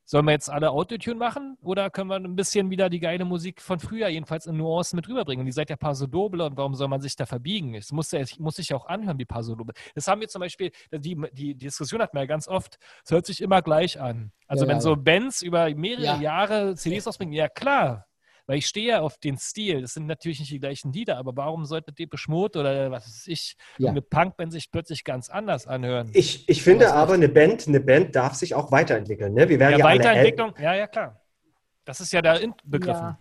Sollen 0.06 0.26
wir 0.26 0.34
jetzt 0.34 0.50
alle 0.50 0.70
Autotune 0.70 1.16
machen 1.16 1.58
oder 1.62 1.90
können 1.90 2.10
wir 2.10 2.16
ein 2.18 2.36
bisschen 2.36 2.70
wieder 2.70 2.90
die 2.90 3.00
geile 3.00 3.26
Musik 3.26 3.62
von 3.62 3.80
früher, 3.80 4.08
jedenfalls 4.08 4.46
in 4.46 4.58
Nuancen 4.58 4.98
mit 4.98 5.08
rüberbringen? 5.08 5.42
Und 5.42 5.48
ihr 5.48 5.54
seid 5.54 5.70
ja 5.70 5.76
Paso 5.76 6.06
Doble 6.06 6.46
und 6.46 6.58
warum 6.58 6.76
soll 6.76 6.88
man 6.88 7.02
sich 7.02 7.16
da 7.16 7.26
verbiegen? 7.26 7.74
Es 7.74 7.92
muss, 7.92 8.12
ja, 8.12 8.24
muss 8.38 8.58
sich 8.58 8.70
ja 8.70 8.78
auch 8.78 8.86
anhören 8.86 9.18
wie 9.18 9.26
Paso 9.26 9.56
Doble. 9.56 9.74
Das 9.96 10.08
haben 10.08 10.22
wir 10.22 10.28
zum 10.28 10.42
Beispiel, 10.42 10.72
die, 10.92 11.16
die, 11.16 11.56
die 11.56 11.56
Diskussion 11.56 12.02
hat 12.02 12.14
man 12.14 12.22
ja 12.22 12.28
ganz 12.28 12.48
oft, 12.48 12.78
es 13.04 13.12
hört 13.12 13.26
sich 13.26 13.42
immer 13.42 13.62
gleich 13.62 14.00
an. 14.00 14.32
Also 14.48 14.66
ja, 14.66 14.70
wenn 14.70 14.78
ja, 14.78 14.82
so 14.82 14.96
Bands 14.96 15.42
über 15.42 15.74
mehrere 15.74 16.22
Jahre 16.22 16.76
CDs 16.76 17.08
ausbringen, 17.08 17.34
ja 17.34 17.50
klar, 17.50 18.06
weil 18.48 18.58
ich 18.58 18.68
stehe 18.68 18.88
ja 18.88 19.02
auf 19.02 19.18
den 19.18 19.38
Stil. 19.38 19.82
Das 19.82 19.94
sind 19.94 20.06
natürlich 20.06 20.40
nicht 20.40 20.52
die 20.52 20.60
gleichen 20.60 20.94
Lieder, 20.94 21.18
aber 21.18 21.36
warum 21.36 21.66
sollte 21.66 21.92
Depeche 21.92 22.30
Mode 22.30 22.60
oder 22.60 22.92
was 22.92 23.06
weiß 23.06 23.28
ich, 23.28 23.56
ja. 23.78 23.90
eine 23.90 24.02
Punkband 24.02 24.52
sich 24.52 24.72
plötzlich 24.72 25.04
ganz 25.04 25.30
anders 25.30 25.68
anhören? 25.68 26.10
Ich, 26.14 26.48
ich 26.48 26.64
finde 26.64 26.94
aber, 26.94 27.14
eine 27.14 27.30
Band, 27.30 27.68
eine 27.68 27.80
Band 27.80 28.16
darf 28.16 28.36
sich 28.36 28.56
auch 28.56 28.72
weiterentwickeln. 28.72 29.34
Ne? 29.34 29.50
Wir 29.50 29.60
werden 29.60 29.74
ja, 29.74 29.78
ja 29.80 29.86
Weiterentwicklung, 29.86 30.54
ja, 30.60 30.74
ja, 30.74 30.88
klar. 30.88 31.22
Das 31.86 32.02
ist 32.02 32.12
ja 32.14 32.22
der 32.22 32.40
Begriff. 32.64 32.96
Ja. 32.96 33.20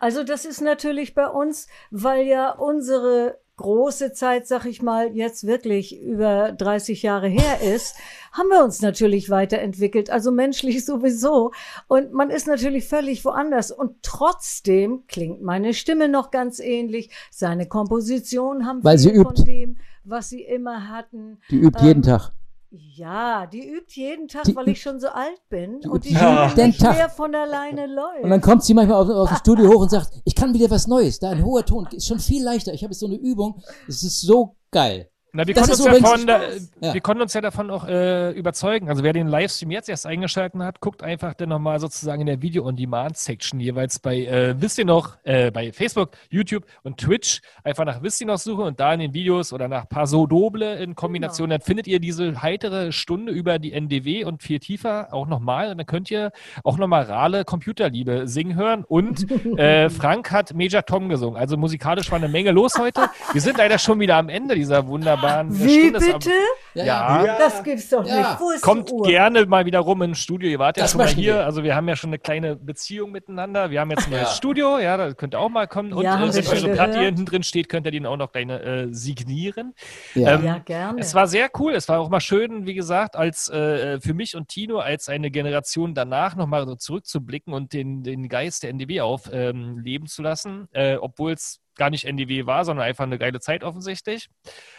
Also 0.00 0.24
das 0.24 0.44
ist 0.44 0.60
natürlich 0.60 1.14
bei 1.14 1.26
uns, 1.26 1.68
weil 1.90 2.26
ja 2.26 2.50
unsere 2.50 3.38
große 3.58 4.12
Zeit, 4.12 4.46
sag 4.46 4.64
ich 4.64 4.80
mal, 4.80 5.14
jetzt 5.14 5.46
wirklich 5.46 6.00
über 6.00 6.52
30 6.52 7.02
Jahre 7.02 7.28
her 7.28 7.60
ist, 7.60 7.96
haben 8.32 8.48
wir 8.48 8.64
uns 8.64 8.80
natürlich 8.80 9.28
weiterentwickelt, 9.28 10.08
also 10.08 10.30
menschlich 10.30 10.84
sowieso. 10.86 11.52
Und 11.86 12.12
man 12.14 12.30
ist 12.30 12.46
natürlich 12.46 12.88
völlig 12.88 13.24
woanders. 13.26 13.70
Und 13.70 13.96
trotzdem 14.02 15.02
klingt 15.06 15.42
meine 15.42 15.74
Stimme 15.74 16.08
noch 16.08 16.30
ganz 16.30 16.58
ähnlich. 16.58 17.10
Seine 17.30 17.66
Kompositionen 17.66 18.66
haben 18.66 18.82
Weil 18.82 18.98
viel 18.98 19.10
sie 19.12 19.16
übt. 19.18 19.36
von 19.36 19.44
dem, 19.44 19.76
was 20.04 20.30
sie 20.30 20.42
immer 20.42 20.88
hatten. 20.88 21.38
Die 21.50 21.58
übt 21.58 21.78
ähm, 21.80 21.86
jeden 21.86 22.02
Tag. 22.02 22.32
Ja, 22.70 23.46
die 23.46 23.66
übt 23.66 23.98
jeden 23.98 24.28
Tag, 24.28 24.44
die, 24.44 24.54
weil 24.54 24.68
ich 24.68 24.82
schon 24.82 25.00
so 25.00 25.08
alt 25.08 25.40
bin 25.48 25.80
die 25.80 25.88
und 25.88 26.04
die 26.04 26.12
ja. 26.12 26.52
nicht 26.54 26.80
Tag. 26.80 26.96
mehr 26.96 27.08
von 27.08 27.34
alleine 27.34 27.86
läuft. 27.86 28.24
Und 28.24 28.30
dann 28.30 28.42
kommt 28.42 28.62
sie 28.62 28.74
manchmal 28.74 28.98
aus, 28.98 29.08
aus 29.08 29.28
dem 29.30 29.36
Studio 29.38 29.72
hoch 29.72 29.82
und 29.82 29.90
sagt, 29.90 30.10
ich 30.24 30.34
kann 30.34 30.52
wieder 30.52 30.70
was 30.70 30.86
Neues. 30.86 31.18
Da 31.18 31.30
ein 31.30 31.44
hoher 31.44 31.64
Ton 31.64 31.88
ist 31.92 32.06
schon 32.06 32.18
viel 32.18 32.44
leichter. 32.44 32.74
Ich 32.74 32.82
habe 32.82 32.92
jetzt 32.92 33.00
so 33.00 33.06
eine 33.06 33.16
Übung. 33.16 33.62
Es 33.88 34.02
ist 34.02 34.20
so 34.20 34.56
geil. 34.70 35.10
Na, 35.32 35.46
wir, 35.46 35.54
konnten 35.54 35.70
uns, 35.72 35.84
ja 35.84 35.94
von, 35.94 36.26
da, 36.26 36.40
ja. 36.80 36.94
wir 36.94 37.00
konnten 37.02 37.22
uns 37.22 37.34
ja 37.34 37.42
davon 37.42 37.70
auch 37.70 37.86
äh, 37.86 38.30
überzeugen. 38.30 38.88
Also 38.88 39.02
wer 39.02 39.12
den 39.12 39.28
Livestream 39.28 39.70
jetzt 39.70 39.90
erst 39.90 40.06
eingeschaltet 40.06 40.58
hat, 40.62 40.80
guckt 40.80 41.02
einfach 41.02 41.34
dann 41.34 41.50
nochmal 41.50 41.80
sozusagen 41.80 42.22
in 42.22 42.26
der 42.26 42.40
Video-on-Demand-Section 42.40 43.60
jeweils 43.60 43.98
bei, 43.98 44.24
äh, 44.24 44.54
wisst 44.58 44.78
ihr 44.78 44.86
noch, 44.86 45.18
äh, 45.24 45.50
bei 45.50 45.70
Facebook, 45.72 46.12
YouTube 46.30 46.64
und 46.82 46.96
Twitch 46.96 47.42
einfach 47.62 47.84
nach 47.84 48.02
wisst 48.02 48.22
ihr 48.22 48.26
noch 48.26 48.38
suchen 48.38 48.64
und 48.64 48.80
da 48.80 48.94
in 48.94 49.00
den 49.00 49.12
Videos 49.12 49.52
oder 49.52 49.68
nach 49.68 49.86
Paso 49.86 50.26
Doble 50.26 50.76
in 50.76 50.94
Kombination, 50.94 51.50
genau. 51.50 51.58
dann 51.58 51.66
findet 51.66 51.88
ihr 51.88 52.00
diese 52.00 52.40
heitere 52.40 52.90
Stunde 52.90 53.30
über 53.30 53.58
die 53.58 53.74
NDW 53.74 54.24
und 54.24 54.42
viel 54.42 54.60
tiefer 54.60 55.08
auch 55.12 55.26
nochmal 55.26 55.70
und 55.70 55.76
dann 55.76 55.86
könnt 55.86 56.10
ihr 56.10 56.32
auch 56.64 56.78
nochmal 56.78 57.02
Rale 57.02 57.44
Computerliebe 57.44 58.26
singen 58.26 58.56
hören 58.56 58.82
und 58.84 59.30
äh, 59.58 59.90
Frank 59.90 60.30
hat 60.30 60.54
Major 60.54 60.86
Tom 60.86 61.10
gesungen. 61.10 61.38
Also 61.38 61.58
musikalisch 61.58 62.10
war 62.10 62.16
eine 62.16 62.28
Menge 62.28 62.50
los 62.50 62.78
heute. 62.78 63.10
Wir 63.32 63.42
sind 63.42 63.58
leider 63.58 63.78
schon 63.78 64.00
wieder 64.00 64.16
am 64.16 64.30
Ende 64.30 64.54
dieser 64.54 64.86
wunderbaren 64.86 65.17
wunderbaren 65.18 65.58
Wie 65.58 65.88
Stunde. 65.88 65.98
bitte? 65.98 66.30
Ja. 66.74 67.24
ja. 67.24 67.38
Das 67.38 67.62
gibt's 67.62 67.88
doch 67.88 68.06
ja. 68.06 68.18
nicht. 68.18 68.40
Wo 68.40 68.50
ist 68.50 68.62
Kommt 68.62 68.90
gerne 69.04 69.46
mal 69.46 69.66
wieder 69.66 69.80
rum 69.80 70.02
ins 70.02 70.18
Studio. 70.18 70.48
Ihr 70.48 70.58
wart 70.58 70.76
ja 70.76 70.84
das 70.84 70.92
schon 70.92 70.98
mal 70.98 71.08
hier. 71.08 71.34
Wir. 71.34 71.44
Also 71.44 71.62
wir 71.62 71.74
haben 71.74 71.88
ja 71.88 71.96
schon 71.96 72.10
eine 72.10 72.18
kleine 72.18 72.56
Beziehung 72.56 73.10
miteinander. 73.10 73.70
Wir 73.70 73.80
haben 73.80 73.90
jetzt 73.90 74.06
ein 74.06 74.12
neues 74.12 74.36
Studio. 74.36 74.78
Ja, 74.78 74.96
da 74.96 75.12
könnt 75.14 75.34
ihr 75.34 75.40
auch 75.40 75.48
mal 75.48 75.66
kommen. 75.66 75.92
Und 75.92 76.04
ja, 76.04 76.16
äh, 76.16 76.34
wenn 76.34 76.46
eure 76.46 76.72
Platte 76.74 76.98
hier 76.98 77.06
hinten 77.06 77.24
drin 77.24 77.42
steht, 77.42 77.68
könnt 77.68 77.86
ihr 77.86 77.92
den 77.92 78.06
auch 78.06 78.16
noch 78.16 78.32
gleich 78.32 78.48
äh, 78.48 78.86
signieren. 78.90 79.74
Ja. 80.14 80.34
Ähm, 80.34 80.44
ja, 80.44 80.58
gerne. 80.58 81.00
Es 81.00 81.14
war 81.14 81.26
sehr 81.26 81.50
cool. 81.58 81.74
Es 81.74 81.88
war 81.88 82.00
auch 82.00 82.08
mal 82.08 82.20
schön, 82.20 82.66
wie 82.66 82.74
gesagt, 82.74 83.16
als 83.16 83.48
äh, 83.48 84.00
für 84.00 84.14
mich 84.14 84.36
und 84.36 84.48
Tino 84.48 84.78
als 84.78 85.08
eine 85.08 85.30
Generation 85.30 85.94
danach 85.94 86.36
nochmal 86.36 86.66
so 86.66 86.74
zurückzublicken 86.74 87.52
und 87.52 87.72
den, 87.72 88.02
den 88.02 88.28
Geist 88.28 88.62
der 88.62 88.70
NDW 88.70 89.00
aufleben 89.00 89.84
ähm, 89.84 90.06
zu 90.06 90.22
lassen, 90.22 90.68
äh, 90.72 90.96
obwohl 90.96 91.32
es 91.32 91.60
gar 91.78 91.90
nicht 91.90 92.04
NDW 92.04 92.44
war, 92.44 92.64
sondern 92.64 92.86
einfach 92.86 93.04
eine 93.04 93.18
geile 93.18 93.40
Zeit 93.40 93.64
offensichtlich. 93.64 94.28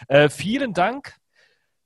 Äh, 0.06 0.28
vielen 0.28 0.72
Dank. 0.72 1.16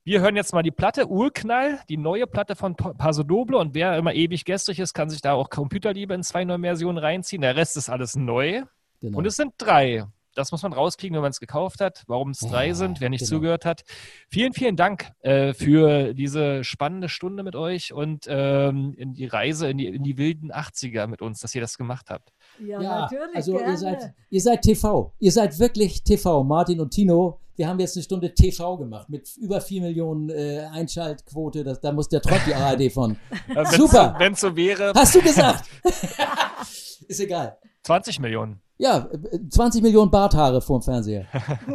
Wir 0.07 0.21
hören 0.21 0.37
jetzt 0.37 0.53
mal 0.53 0.63
die 0.63 0.71
Platte 0.71 1.09
Urknall, 1.09 1.81
die 1.89 1.97
neue 1.97 2.27
Platte 2.27 2.57
von 2.57 2.77
Paso 2.77 3.23
Doble. 3.23 3.57
Und 3.57 3.75
wer 3.75 3.97
immer 3.97 4.13
ewig 4.13 4.45
gestrig 4.45 4.79
ist, 4.79 4.93
kann 4.93 5.09
sich 5.09 5.23
da 5.23 5.33
auch 5.33 5.49
Computerliebe 5.49 6.13
in 6.13 6.23
zwei 6.23 6.45
neue 6.45 6.61
Versionen 6.61 6.99
reinziehen. 6.99 7.41
Der 7.41 7.57
Rest 7.57 7.79
ist 7.79 7.89
alles 7.89 8.15
neu. 8.15 8.65
Genau. 9.01 9.17
Und 9.17 9.27
es 9.27 9.37
sind 9.37 9.55
drei. 9.57 10.05
Das 10.35 10.53
muss 10.53 10.63
man 10.63 10.73
rauskriegen, 10.73 11.15
wenn 11.15 11.23
man 11.23 11.31
es 11.31 11.41
gekauft 11.41 11.81
hat. 11.81 12.05
Warum 12.07 12.31
es 12.31 12.41
drei 12.41 12.69
ja, 12.69 12.75
sind, 12.75 13.01
wer 13.01 13.11
nicht 13.11 13.21
genau. 13.21 13.39
zugehört 13.39 13.65
hat. 13.65 13.83
Vielen, 14.29 14.53
vielen 14.53 14.77
Dank 14.77 15.13
äh, 15.21 15.55
für 15.55 16.15
diese 16.15 16.65
spannende 16.65 17.09
Stunde 17.09 17.43
mit 17.43 17.57
euch 17.57 17.93
und 17.93 18.27
ähm, 18.29 18.95
in 18.97 19.15
die 19.15 19.27
Reise 19.27 19.69
in 19.69 19.79
die, 19.79 19.87
in 19.87 20.03
die 20.03 20.19
wilden 20.19 20.53
80er 20.53 21.07
mit 21.07 21.23
uns, 21.23 21.41
dass 21.41 21.55
ihr 21.55 21.61
das 21.61 21.79
gemacht 21.79 22.11
habt. 22.11 22.33
Ja, 22.61 22.81
ja 22.81 23.01
natürlich. 23.01 23.37
Also 23.37 23.53
gerne. 23.53 23.73
ihr 23.73 23.79
seid, 23.79 24.15
ihr 24.31 24.41
seid 24.41 24.63
TV. 24.63 25.13
Ihr 25.19 25.33
seid 25.33 25.59
wirklich 25.59 26.03
TV. 26.05 26.45
Martin 26.45 26.81
und 26.81 26.91
Tino, 26.91 27.41
wir 27.57 27.69
haben 27.69 27.79
jetzt 27.79 27.97
eine 27.97 28.03
Stunde 28.03 28.35
TV 28.35 28.77
gemacht 28.77 29.09
mit 29.09 29.37
über 29.37 29.61
4 29.61 29.83
Millionen 29.83 30.29
äh, 30.31 30.67
Einschaltquote. 30.73 31.63
Das, 31.63 31.81
da 31.81 31.93
muss 31.93 32.09
der 32.09 32.21
Trott 32.21 32.41
die 32.47 32.55
ARD 32.55 32.93
von. 32.93 33.17
Super. 33.77 34.17
Wenn 34.19 34.33
es 34.33 34.41
so 34.41 34.57
wäre. 34.57 34.93
Hast 34.95 35.15
du 35.15 35.23
gesagt? 35.23 35.69
Ist 37.09 37.21
egal. 37.21 37.59
20 37.83 38.19
Millionen. 38.21 38.61
Ja, 38.77 39.09
20 39.51 39.83
Millionen 39.83 40.11
Barthaare 40.11 40.61
vorm 40.61 40.83
Fernseher. 40.83 41.27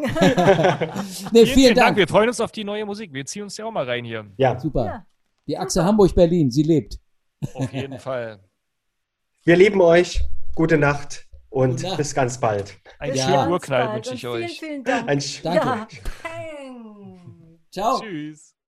nee, 1.32 1.46
vielen, 1.46 1.48
vielen 1.48 1.76
Dank. 1.76 1.88
Dank. 1.88 1.98
Wir 1.98 2.08
freuen 2.08 2.28
uns 2.28 2.42
auf 2.42 2.52
die 2.52 2.64
neue 2.66 2.86
Musik. 2.86 3.14
Wir 3.14 3.26
ziehen 3.26 3.44
uns 3.44 3.56
ja 3.56 3.66
auch 3.66 3.72
mal 3.72 3.86
rein 3.86 4.04
hier. 4.04 4.26
Ja, 4.38 4.60
super. 4.60 4.86
Ja. 4.86 5.06
Die 5.48 5.58
Achse 5.58 5.84
Hamburg-Berlin, 5.84 6.52
sie 6.52 6.64
lebt. 6.64 7.00
Auf 7.54 7.72
jeden 7.72 8.00
Fall. 8.00 8.40
Wir 9.44 9.56
lieben 9.56 9.82
euch. 9.82 10.22
Gute 10.56 10.78
Nacht 10.78 11.26
und 11.50 11.78
Gute 11.78 11.88
Nacht. 11.88 11.98
bis 11.98 12.14
ganz 12.14 12.38
bald. 12.38 12.78
Ein 13.00 13.16
ja. 13.16 13.24
schönen 13.24 13.52
Urknall 13.52 13.96
wünsche 13.96 14.14
ich 14.14 14.28
euch. 14.28 14.60
Vielen, 14.60 14.84
vielen 14.84 14.84
Dank. 14.84 15.08
Ein 15.10 15.24
Danke. 15.44 15.66
Ja. 15.66 15.88
Ciao. 17.72 18.00
Tschüss. 18.02 18.59